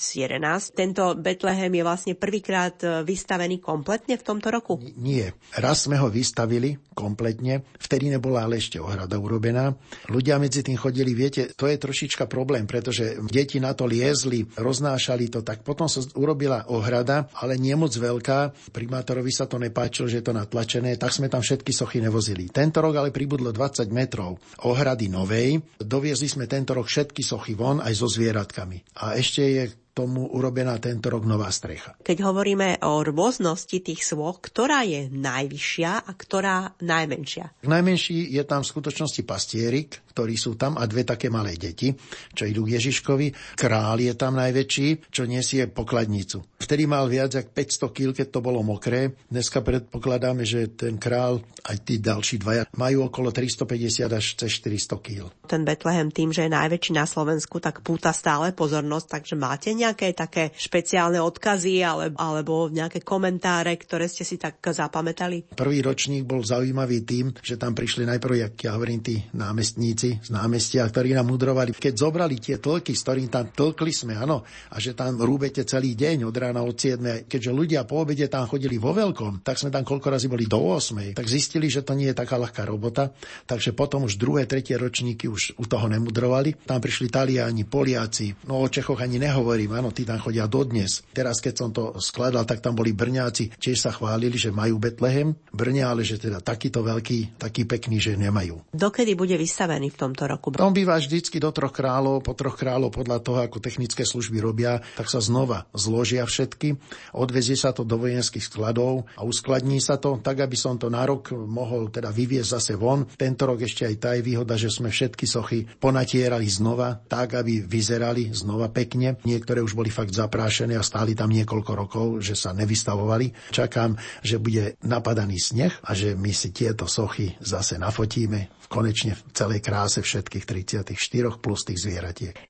Tento 0.71 1.13
Betlehem 1.19 1.71
je 1.75 1.83
vlastne 1.83 2.13
prvýkrát 2.15 2.75
e, 2.81 3.03
vystavený 3.03 3.59
kompletne 3.59 4.15
v 4.15 4.23
tomto 4.23 4.47
roku? 4.47 4.79
Nie. 4.95 5.35
Raz 5.59 5.89
sme 5.89 5.99
ho 5.99 6.07
vystavili 6.07 6.77
kompletne, 6.93 7.63
vtedy 7.79 8.11
nebola 8.11 8.43
ale 8.43 8.59
ešte 8.59 8.75
ohrada 8.79 9.15
urobená. 9.15 9.71
Ľudia 10.11 10.35
medzi 10.35 10.61
tým 10.61 10.75
chodili, 10.75 11.15
viete, 11.15 11.55
to 11.55 11.65
je 11.65 11.79
trošička 11.79 12.27
problém, 12.27 12.67
pretože 12.67 13.15
deti 13.31 13.57
na 13.63 13.71
to 13.71 13.87
liezli, 13.87 14.43
roznášali 14.59 15.31
to, 15.31 15.39
tak 15.41 15.63
potom 15.63 15.87
sa 15.87 16.03
urobila 16.19 16.67
ohrada, 16.67 17.31
ale 17.39 17.55
nie 17.55 17.73
moc 17.73 17.95
veľká. 17.95 18.71
Primátorovi 18.75 19.31
sa 19.31 19.47
to 19.47 19.55
nepáčilo, 19.57 20.11
že 20.11 20.19
je 20.19 20.25
to 20.27 20.35
natlačené, 20.35 20.99
tak 20.99 21.15
sme 21.15 21.31
tam 21.31 21.39
všetky 21.39 21.71
sochy 21.71 22.03
nevozili. 22.03 22.51
Tento 22.51 22.83
rok 22.83 22.99
ale 22.99 23.15
pribudlo 23.15 23.55
20 23.55 23.87
metrov 23.89 24.28
ohrady 24.65 25.07
novej. 25.07 25.61
Doviezli 25.79 26.27
sme 26.27 26.45
tento 26.45 26.75
rok 26.75 26.89
všetky 26.89 27.23
sochy 27.23 27.53
von 27.55 27.79
aj 27.79 27.93
so 27.95 28.07
zvieratkami. 28.09 29.01
A 29.05 29.15
ešte 29.15 29.41
je 29.45 29.63
tomu 29.99 30.31
urobená 30.31 30.79
tento 30.79 31.11
rok 31.11 31.27
nová 31.27 31.51
strecha. 31.51 31.99
Keď 31.99 32.23
hovoríme 32.23 32.79
o 32.87 33.03
rôznosti 33.03 33.83
tých 33.83 34.07
svoch, 34.07 34.39
ktorá 34.39 34.87
je 34.87 35.11
najvyššia 35.11 36.07
a 36.07 36.11
ktorá 36.15 36.71
najmenšia? 36.79 37.67
Najmenší 37.67 38.31
je 38.31 38.43
tam 38.47 38.63
v 38.63 38.71
skutočnosti 38.71 39.21
pastierik, 39.27 39.99
ktorí 40.11 40.35
sú 40.35 40.57
tam 40.57 40.75
a 40.75 40.85
dve 40.89 41.05
také 41.05 41.29
malé 41.29 41.55
deti, 41.55 41.93
čo 42.33 42.49
idú 42.49 42.65
k 42.65 42.81
Ježiškovi. 42.81 43.57
Král 43.57 43.97
je 44.01 44.13
tam 44.17 44.35
najväčší, 44.35 45.13
čo 45.13 45.29
nesie 45.29 45.69
pokladnicu. 45.69 46.41
Vtedy 46.59 46.89
mal 46.89 47.07
viac 47.07 47.33
ako 47.37 47.49
500 47.55 47.95
kg, 47.95 48.09
keď 48.13 48.27
to 48.29 48.39
bolo 48.43 48.59
mokré. 48.65 49.15
Dneska 49.31 49.63
predpokladáme, 49.63 50.43
že 50.43 50.71
ten 50.73 50.99
král, 50.99 51.41
aj 51.65 51.77
tí 51.85 52.01
ďalší 52.01 52.41
dvaja, 52.41 52.63
majú 52.75 53.07
okolo 53.07 53.31
350 53.31 54.09
až 54.11 54.25
400 54.35 55.05
kg. 55.05 55.31
Ten 55.47 55.63
Betlehem 55.63 56.11
tým, 56.11 56.33
že 56.33 56.45
je 56.45 56.51
najväčší 56.51 56.93
na 56.95 57.05
Slovensku, 57.07 57.61
tak 57.61 57.81
púta 57.85 58.11
stále 58.11 58.51
pozornosť, 58.51 59.07
takže 59.07 59.35
máte 59.39 59.71
nejaké 59.73 60.11
také 60.15 60.51
špeciálne 60.55 61.19
odkazy 61.19 61.81
ale, 61.83 62.11
alebo 62.15 62.71
nejaké 62.71 63.03
komentáre, 63.03 63.75
ktoré 63.75 64.07
ste 64.07 64.23
si 64.23 64.39
tak 64.39 64.59
zapamätali? 64.63 65.55
Prvý 65.55 65.79
ročník 65.83 66.23
bol 66.23 66.43
zaujímavý 66.43 67.03
tým, 67.03 67.35
že 67.39 67.59
tam 67.59 67.75
prišli 67.75 68.07
najprv, 68.07 68.33
jak 68.49 68.53
ja 68.63 68.75
hovorím, 68.75 69.01
tí 69.03 69.15
námestníci 69.35 69.98
z 70.07 70.29
námestia, 70.31 70.87
ktorí 70.87 71.11
nám 71.11 71.27
mudrovali. 71.27 71.75
Keď 71.75 71.93
zobrali 71.99 72.39
tie 72.39 72.61
tlky, 72.61 72.95
s 72.95 73.03
ktorým 73.03 73.27
tam 73.27 73.51
tlkli 73.51 73.91
sme, 73.91 74.15
áno, 74.15 74.47
a 74.71 74.79
že 74.79 74.95
tam 74.95 75.19
rúbete 75.19 75.67
celý 75.67 75.97
deň 75.99 76.23
od 76.23 76.35
rána 76.35 76.63
od 76.63 76.77
7, 76.77 77.27
keďže 77.27 77.51
ľudia 77.51 77.83
po 77.83 78.07
obede 78.07 78.31
tam 78.31 78.47
chodili 78.47 78.79
vo 78.79 78.95
veľkom, 78.95 79.43
tak 79.43 79.59
sme 79.59 79.67
tam 79.67 79.83
koľko 79.83 80.07
razy 80.15 80.31
boli 80.31 80.47
do 80.47 80.61
8, 80.61 81.17
tak 81.17 81.27
zistili, 81.27 81.67
že 81.67 81.83
to 81.83 81.97
nie 81.97 82.13
je 82.13 82.15
taká 82.15 82.39
ľahká 82.39 82.63
robota, 82.63 83.11
takže 83.43 83.75
potom 83.75 84.07
už 84.07 84.15
druhé, 84.15 84.47
tretie 84.47 84.79
ročníky 84.79 85.27
už 85.27 85.59
u 85.59 85.65
toho 85.67 85.91
nemudrovali. 85.91 86.55
Tam 86.63 86.79
prišli 86.79 87.11
Taliani, 87.11 87.67
Poliaci, 87.67 88.47
no 88.47 88.63
o 88.63 88.67
Čechoch 88.71 89.03
ani 89.03 89.19
nehovorím, 89.19 89.75
áno, 89.75 89.91
tí 89.91 90.07
tam 90.07 90.21
chodia 90.21 90.47
dodnes. 90.47 91.03
Teraz, 91.11 91.43
keď 91.43 91.53
som 91.57 91.69
to 91.73 91.97
skladal, 91.99 92.47
tak 92.47 92.63
tam 92.63 92.77
boli 92.77 92.95
Brňáci, 92.95 93.57
tiež 93.57 93.77
sa 93.81 93.91
chválili, 93.91 94.37
že 94.37 94.53
majú 94.53 94.77
Betlehem, 94.77 95.35
Brňa, 95.49 95.85
ale 95.91 96.05
že 96.05 96.21
teda 96.21 96.39
takýto 96.39 96.85
veľký, 96.85 97.41
taký 97.41 97.65
pekný, 97.65 97.97
že 97.97 98.13
nemajú. 98.15 98.71
Dokedy 98.71 99.17
bude 99.17 99.33
vystavený 99.35 99.88
v 99.89 99.99
tomto 99.99 100.23
roku? 100.29 100.53
On 100.61 100.73
býva 100.73 100.97
vždycky 100.97 101.37
do 101.37 101.49
troch 101.49 101.73
kráľov, 101.73 102.21
po 102.21 102.33
troch 102.37 102.55
kráľov 102.55 102.93
podľa 102.93 103.19
toho, 103.21 103.39
ako 103.43 103.61
technické 103.61 104.05
služby 104.05 104.41
robia, 104.41 104.81
tak 104.95 105.09
sa 105.09 105.21
znova 105.21 105.65
zložia 105.73 106.25
všetky, 106.25 106.77
odvezie 107.17 107.57
sa 107.57 107.73
to 107.73 107.85
do 107.85 107.97
vojenských 107.97 108.45
skladov 108.45 109.09
a 109.17 109.25
uskladní 109.25 109.81
sa 109.81 109.97
to 109.97 110.21
tak, 110.21 110.41
aby 110.45 110.55
som 110.55 110.77
to 110.77 110.87
na 110.87 111.03
rok 111.05 111.33
mohol 111.33 111.89
teda 111.89 112.13
vyviezť 112.13 112.49
zase 112.49 112.73
von. 112.77 113.09
Tento 113.17 113.49
rok 113.49 113.65
ešte 113.65 113.85
aj 113.89 113.95
tá 113.97 114.09
je 114.15 114.25
výhoda, 114.25 114.55
že 114.55 114.69
sme 114.69 114.93
všetky 114.93 115.25
sochy 115.25 115.65
ponatierali 115.79 116.45
znova, 116.45 117.01
tak, 117.09 117.39
aby 117.39 117.63
vyzerali 117.63 118.31
znova 118.31 118.69
pekne. 118.69 119.17
Niektoré 119.25 119.63
už 119.63 119.73
boli 119.73 119.89
fakt 119.89 120.13
zaprášené 120.13 120.77
a 120.77 120.83
stáli 120.85 121.17
tam 121.17 121.33
niekoľko 121.33 121.71
rokov, 121.73 122.07
že 122.21 122.37
sa 122.37 122.53
nevystavovali. 122.53 123.51
Čakám, 123.55 123.95
že 124.21 124.37
bude 124.37 124.77
napadaný 124.83 125.39
sneh 125.39 125.73
a 125.85 125.95
že 125.95 126.13
my 126.13 126.31
si 126.35 126.51
tieto 126.51 126.85
sochy 126.85 127.33
zase 127.39 127.79
nafotíme 127.79 128.58
konečne 128.69 129.17
v 129.17 129.21
celej 129.33 129.59
kráse 129.65 129.99
všetkých 130.05 130.45
34 130.45 130.95
plus 131.41 131.65
tých 131.65 131.81
zvieratiek. 131.81 132.48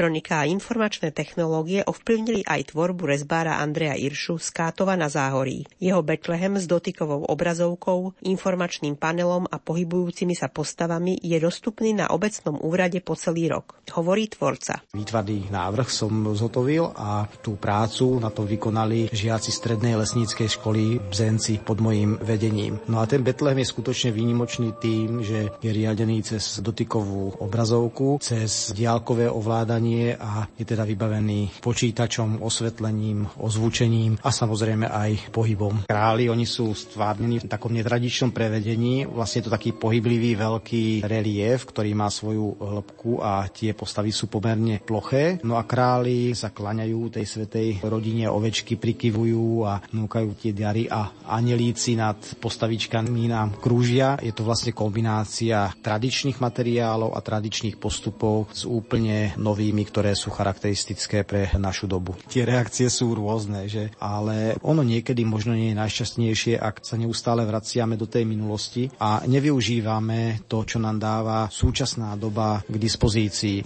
Elektronika 0.00 0.40
a 0.40 0.48
informačné 0.48 1.12
technológie 1.12 1.84
ovplyvnili 1.84 2.48
aj 2.48 2.72
tvorbu 2.72 3.04
rezbára 3.04 3.60
Andreja 3.60 3.92
Iršu 4.00 4.40
z 4.40 4.48
Kátova 4.48 4.96
na 4.96 5.12
Záhorí. 5.12 5.68
Jeho 5.76 6.00
Betlehem 6.00 6.56
s 6.56 6.64
dotykovou 6.64 7.28
obrazovkou, 7.28 8.16
informačným 8.24 8.96
panelom 8.96 9.44
a 9.44 9.60
pohybujúcimi 9.60 10.32
sa 10.32 10.48
postavami 10.48 11.20
je 11.20 11.36
dostupný 11.36 11.92
na 11.92 12.08
obecnom 12.16 12.56
úrade 12.64 12.96
po 13.04 13.12
celý 13.12 13.52
rok, 13.52 13.76
hovorí 13.92 14.32
tvorca. 14.32 14.80
Výtvarný 14.96 15.52
návrh 15.52 15.92
som 15.92 16.32
zhotovil 16.32 16.96
a 16.96 17.28
tú 17.44 17.60
prácu 17.60 18.24
na 18.24 18.32
to 18.32 18.48
vykonali 18.48 19.12
žiaci 19.12 19.52
strednej 19.52 20.00
lesníckej 20.00 20.48
školy 20.48 20.96
Bzenci 21.12 21.60
pod 21.60 21.76
mojím 21.76 22.16
vedením. 22.24 22.80
No 22.88 23.04
a 23.04 23.04
ten 23.04 23.20
Betlehem 23.20 23.60
je 23.60 23.68
skutočne 23.68 24.16
výnimočný 24.16 24.80
tým, 24.80 25.20
že 25.20 25.52
je 25.60 25.68
riadený 25.68 26.24
cez 26.24 26.64
dotykovú 26.64 27.36
obrazovku, 27.36 28.16
cez 28.24 28.72
diálkové 28.72 29.28
ovládanie 29.28 29.89
a 30.14 30.46
je 30.54 30.64
teda 30.64 30.86
vybavený 30.86 31.62
počítačom, 31.62 32.40
osvetlením, 32.40 33.26
ozvučením 33.40 34.18
a 34.22 34.30
samozrejme 34.30 34.86
aj 34.88 35.32
pohybom. 35.34 35.86
Králi, 35.90 36.30
oni 36.30 36.46
sú 36.46 36.72
stvárnení 36.72 37.42
v 37.42 37.50
takom 37.50 37.74
netradičnom 37.74 38.30
prevedení. 38.30 39.04
Vlastne 39.08 39.42
je 39.42 39.46
to 39.50 39.56
taký 39.56 39.70
pohyblivý 39.74 40.38
veľký 40.38 41.04
relief, 41.06 41.66
ktorý 41.68 41.92
má 41.96 42.08
svoju 42.08 42.60
hĺbku 42.60 43.20
a 43.20 43.48
tie 43.50 43.74
postavy 43.74 44.14
sú 44.14 44.30
pomerne 44.30 44.82
ploché. 44.82 45.40
No 45.42 45.56
a 45.58 45.66
králi 45.66 46.32
sa 46.36 46.52
klaňajú 46.52 47.20
tej 47.20 47.26
svetej 47.26 47.68
rodine, 47.86 48.30
ovečky 48.30 48.76
prikyvujú 48.76 49.66
a 49.66 49.82
núkajú 49.92 50.30
tie 50.36 50.52
diary 50.54 50.86
a 50.86 51.26
anelíci 51.30 51.96
nad 51.96 52.16
postavičkami 52.38 53.30
nám 53.30 53.56
krúžia. 53.58 54.18
Je 54.20 54.32
to 54.34 54.46
vlastne 54.46 54.74
kombinácia 54.74 55.72
tradičných 55.80 56.38
materiálov 56.38 57.14
a 57.14 57.20
tradičných 57.20 57.76
postupov 57.80 58.52
s 58.52 58.66
úplne 58.66 59.32
novými, 59.38 59.79
ktoré 59.84 60.16
sú 60.16 60.32
charakteristické 60.32 61.22
pre 61.22 61.52
našu 61.56 61.86
dobu. 61.86 62.16
Tie 62.28 62.44
reakcie 62.44 62.88
sú 62.88 63.12
rôzne, 63.14 63.66
že? 63.70 63.92
ale 64.00 64.56
ono 64.64 64.80
niekedy 64.80 65.22
možno 65.22 65.52
nie 65.52 65.72
je 65.72 65.80
najšťastnejšie, 65.80 66.54
ak 66.58 66.82
sa 66.82 66.96
neustále 66.96 67.44
vraciame 67.44 67.94
do 67.94 68.08
tej 68.08 68.24
minulosti 68.24 68.88
a 68.98 69.22
nevyužívame 69.28 70.46
to, 70.48 70.64
čo 70.64 70.80
nám 70.80 70.96
dáva 70.98 71.46
súčasná 71.52 72.16
doba 72.16 72.64
k 72.64 72.74
dispozícii. 72.80 73.62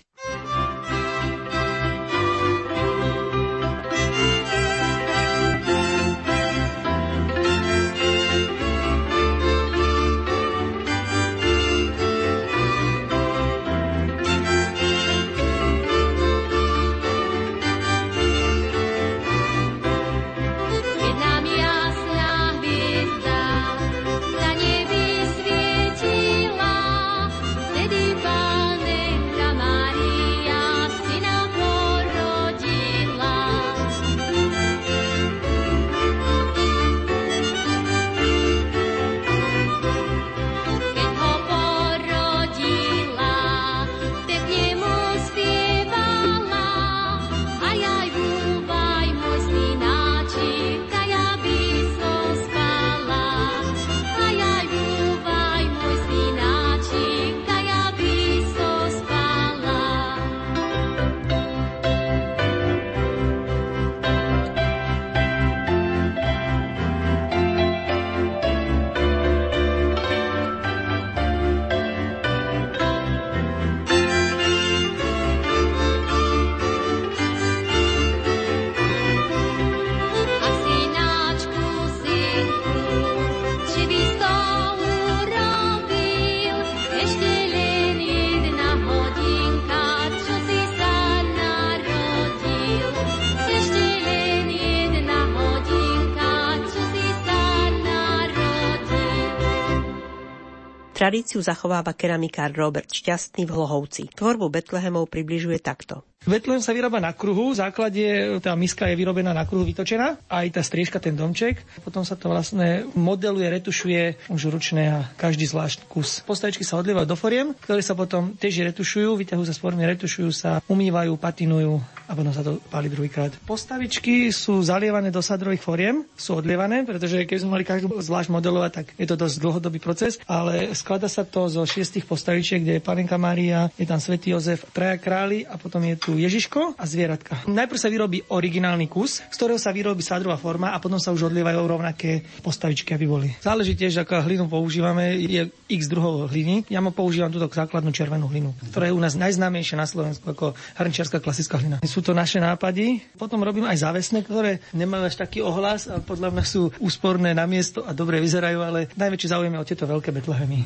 Tradíciu 101.04 101.44
zachováva 101.44 101.92
keramikár 101.92 102.48
Robert 102.56 102.88
Šťastný 102.88 103.44
v 103.44 103.52
Hlohovci. 103.52 104.08
Tvorbu 104.16 104.48
Betlehemov 104.48 105.12
približuje 105.12 105.60
takto. 105.60 106.00
Betlehem 106.24 106.64
sa 106.64 106.72
vyrába 106.72 106.98
na 107.04 107.12
kruhu, 107.12 107.52
v 107.52 107.60
základe 107.60 108.02
tá 108.40 108.56
miska 108.56 108.88
je 108.88 108.96
vyrobená 108.96 109.36
na 109.36 109.44
kruhu 109.44 109.64
vytočená, 109.68 110.16
aj 110.26 110.46
tá 110.56 110.62
striežka, 110.64 110.96
ten 110.96 111.12
domček. 111.12 111.60
Potom 111.84 112.00
sa 112.00 112.16
to 112.16 112.32
vlastne 112.32 112.88
modeluje, 112.96 113.44
retušuje 113.60 114.32
už 114.32 114.48
ručné 114.48 114.88
a 114.88 114.98
každý 115.20 115.44
zvlášť 115.44 115.84
kus. 115.84 116.24
Postavičky 116.24 116.64
sa 116.64 116.80
odlievajú 116.80 117.04
do 117.04 117.16
foriem, 117.18 117.52
ktoré 117.52 117.84
sa 117.84 117.92
potom 117.92 118.32
tiež 118.40 118.64
retušujú, 118.72 119.20
vyťahujú 119.20 119.46
sa 119.46 119.54
z 119.54 119.60
formy, 119.60 119.84
retušujú 119.84 120.30
sa, 120.32 120.50
umývajú, 120.64 121.12
patinujú 121.20 121.76
a 122.08 122.12
potom 122.12 122.32
sa 122.32 122.44
to 122.44 122.60
páli 122.72 122.88
druhýkrát. 122.88 123.32
Postavičky 123.44 124.28
sú 124.32 124.60
zalievané 124.64 125.08
do 125.12 125.20
sadrových 125.24 125.64
foriem, 125.64 126.04
sú 126.16 126.40
odlievané, 126.40 126.84
pretože 126.84 127.24
keď 127.24 127.36
sme 127.40 127.60
mali 127.60 127.64
každú 127.64 127.88
zvlášť 128.00 128.28
modelovať, 128.32 128.70
tak 128.72 128.86
je 128.96 129.06
to 129.08 129.16
dosť 129.16 129.36
dlhodobý 129.40 129.80
proces, 129.80 130.20
ale 130.28 130.72
skladá 130.76 131.08
sa 131.08 131.24
to 131.24 131.48
zo 131.48 131.64
šiestich 131.64 132.04
postavičiek, 132.04 132.60
kde 132.60 132.80
je 132.80 132.84
Panenka 132.84 133.16
Mária, 133.16 133.68
je 133.76 133.88
tam 133.88 134.00
Svetý 134.00 134.32
Jozef, 134.32 134.68
traja 134.72 135.00
králi 135.00 135.48
a 135.48 135.56
potom 135.56 135.80
je 135.84 135.96
tu 135.96 136.13
Ježiško 136.18 136.78
a 136.78 136.84
zvieratka. 136.84 137.44
Najprv 137.48 137.78
sa 137.78 137.88
vyrobí 137.90 138.22
originálny 138.30 138.86
kus, 138.90 139.20
z 139.20 139.36
ktorého 139.36 139.60
sa 139.60 139.74
vyrobí 139.74 140.00
sádrová 140.00 140.38
forma 140.38 140.72
a 140.72 140.78
potom 140.78 140.98
sa 140.98 141.10
už 141.10 141.32
odlievajú 141.32 141.58
rovnaké 141.64 142.24
postavičky, 142.40 142.94
aby 142.94 143.06
boli. 143.06 143.28
Záleží 143.42 143.74
tiež, 143.74 144.02
aká 144.02 144.22
hlinu 144.22 144.46
používame, 144.46 145.18
je 145.18 145.50
x 145.70 145.90
druhov 145.90 146.30
hliny. 146.30 146.66
Ja 146.70 146.78
mu 146.78 146.94
používam 146.94 147.32
túto 147.32 147.50
základnú 147.50 147.90
červenú 147.90 148.30
hlinu, 148.30 148.54
ktorá 148.70 148.90
je 148.90 148.96
u 148.96 149.00
nás 149.02 149.18
najznámejšia 149.18 149.76
na 149.78 149.86
Slovensku 149.88 150.26
ako 150.30 150.54
hrnčiarská 150.78 151.18
klasická 151.18 151.58
hlina. 151.58 151.82
Sú 151.84 152.00
to 152.00 152.14
naše 152.14 152.38
nápady. 152.38 153.02
Potom 153.18 153.42
robím 153.42 153.66
aj 153.66 153.82
závesné, 153.82 154.22
ktoré 154.22 154.62
nemajú 154.72 155.10
až 155.10 155.16
taký 155.20 155.42
ohlas 155.42 155.90
a 155.90 155.98
podľa 156.00 156.34
mňa 156.34 156.44
sú 156.44 156.70
úsporné 156.78 157.34
na 157.34 157.44
miesto 157.44 157.82
a 157.82 157.92
dobre 157.96 158.22
vyzerajú, 158.22 158.58
ale 158.62 158.80
najväčší 158.94 159.30
záujem 159.30 159.52
je 159.54 159.62
o 159.62 159.68
tieto 159.68 159.84
veľké 159.90 160.10
betlehemy. 160.14 160.64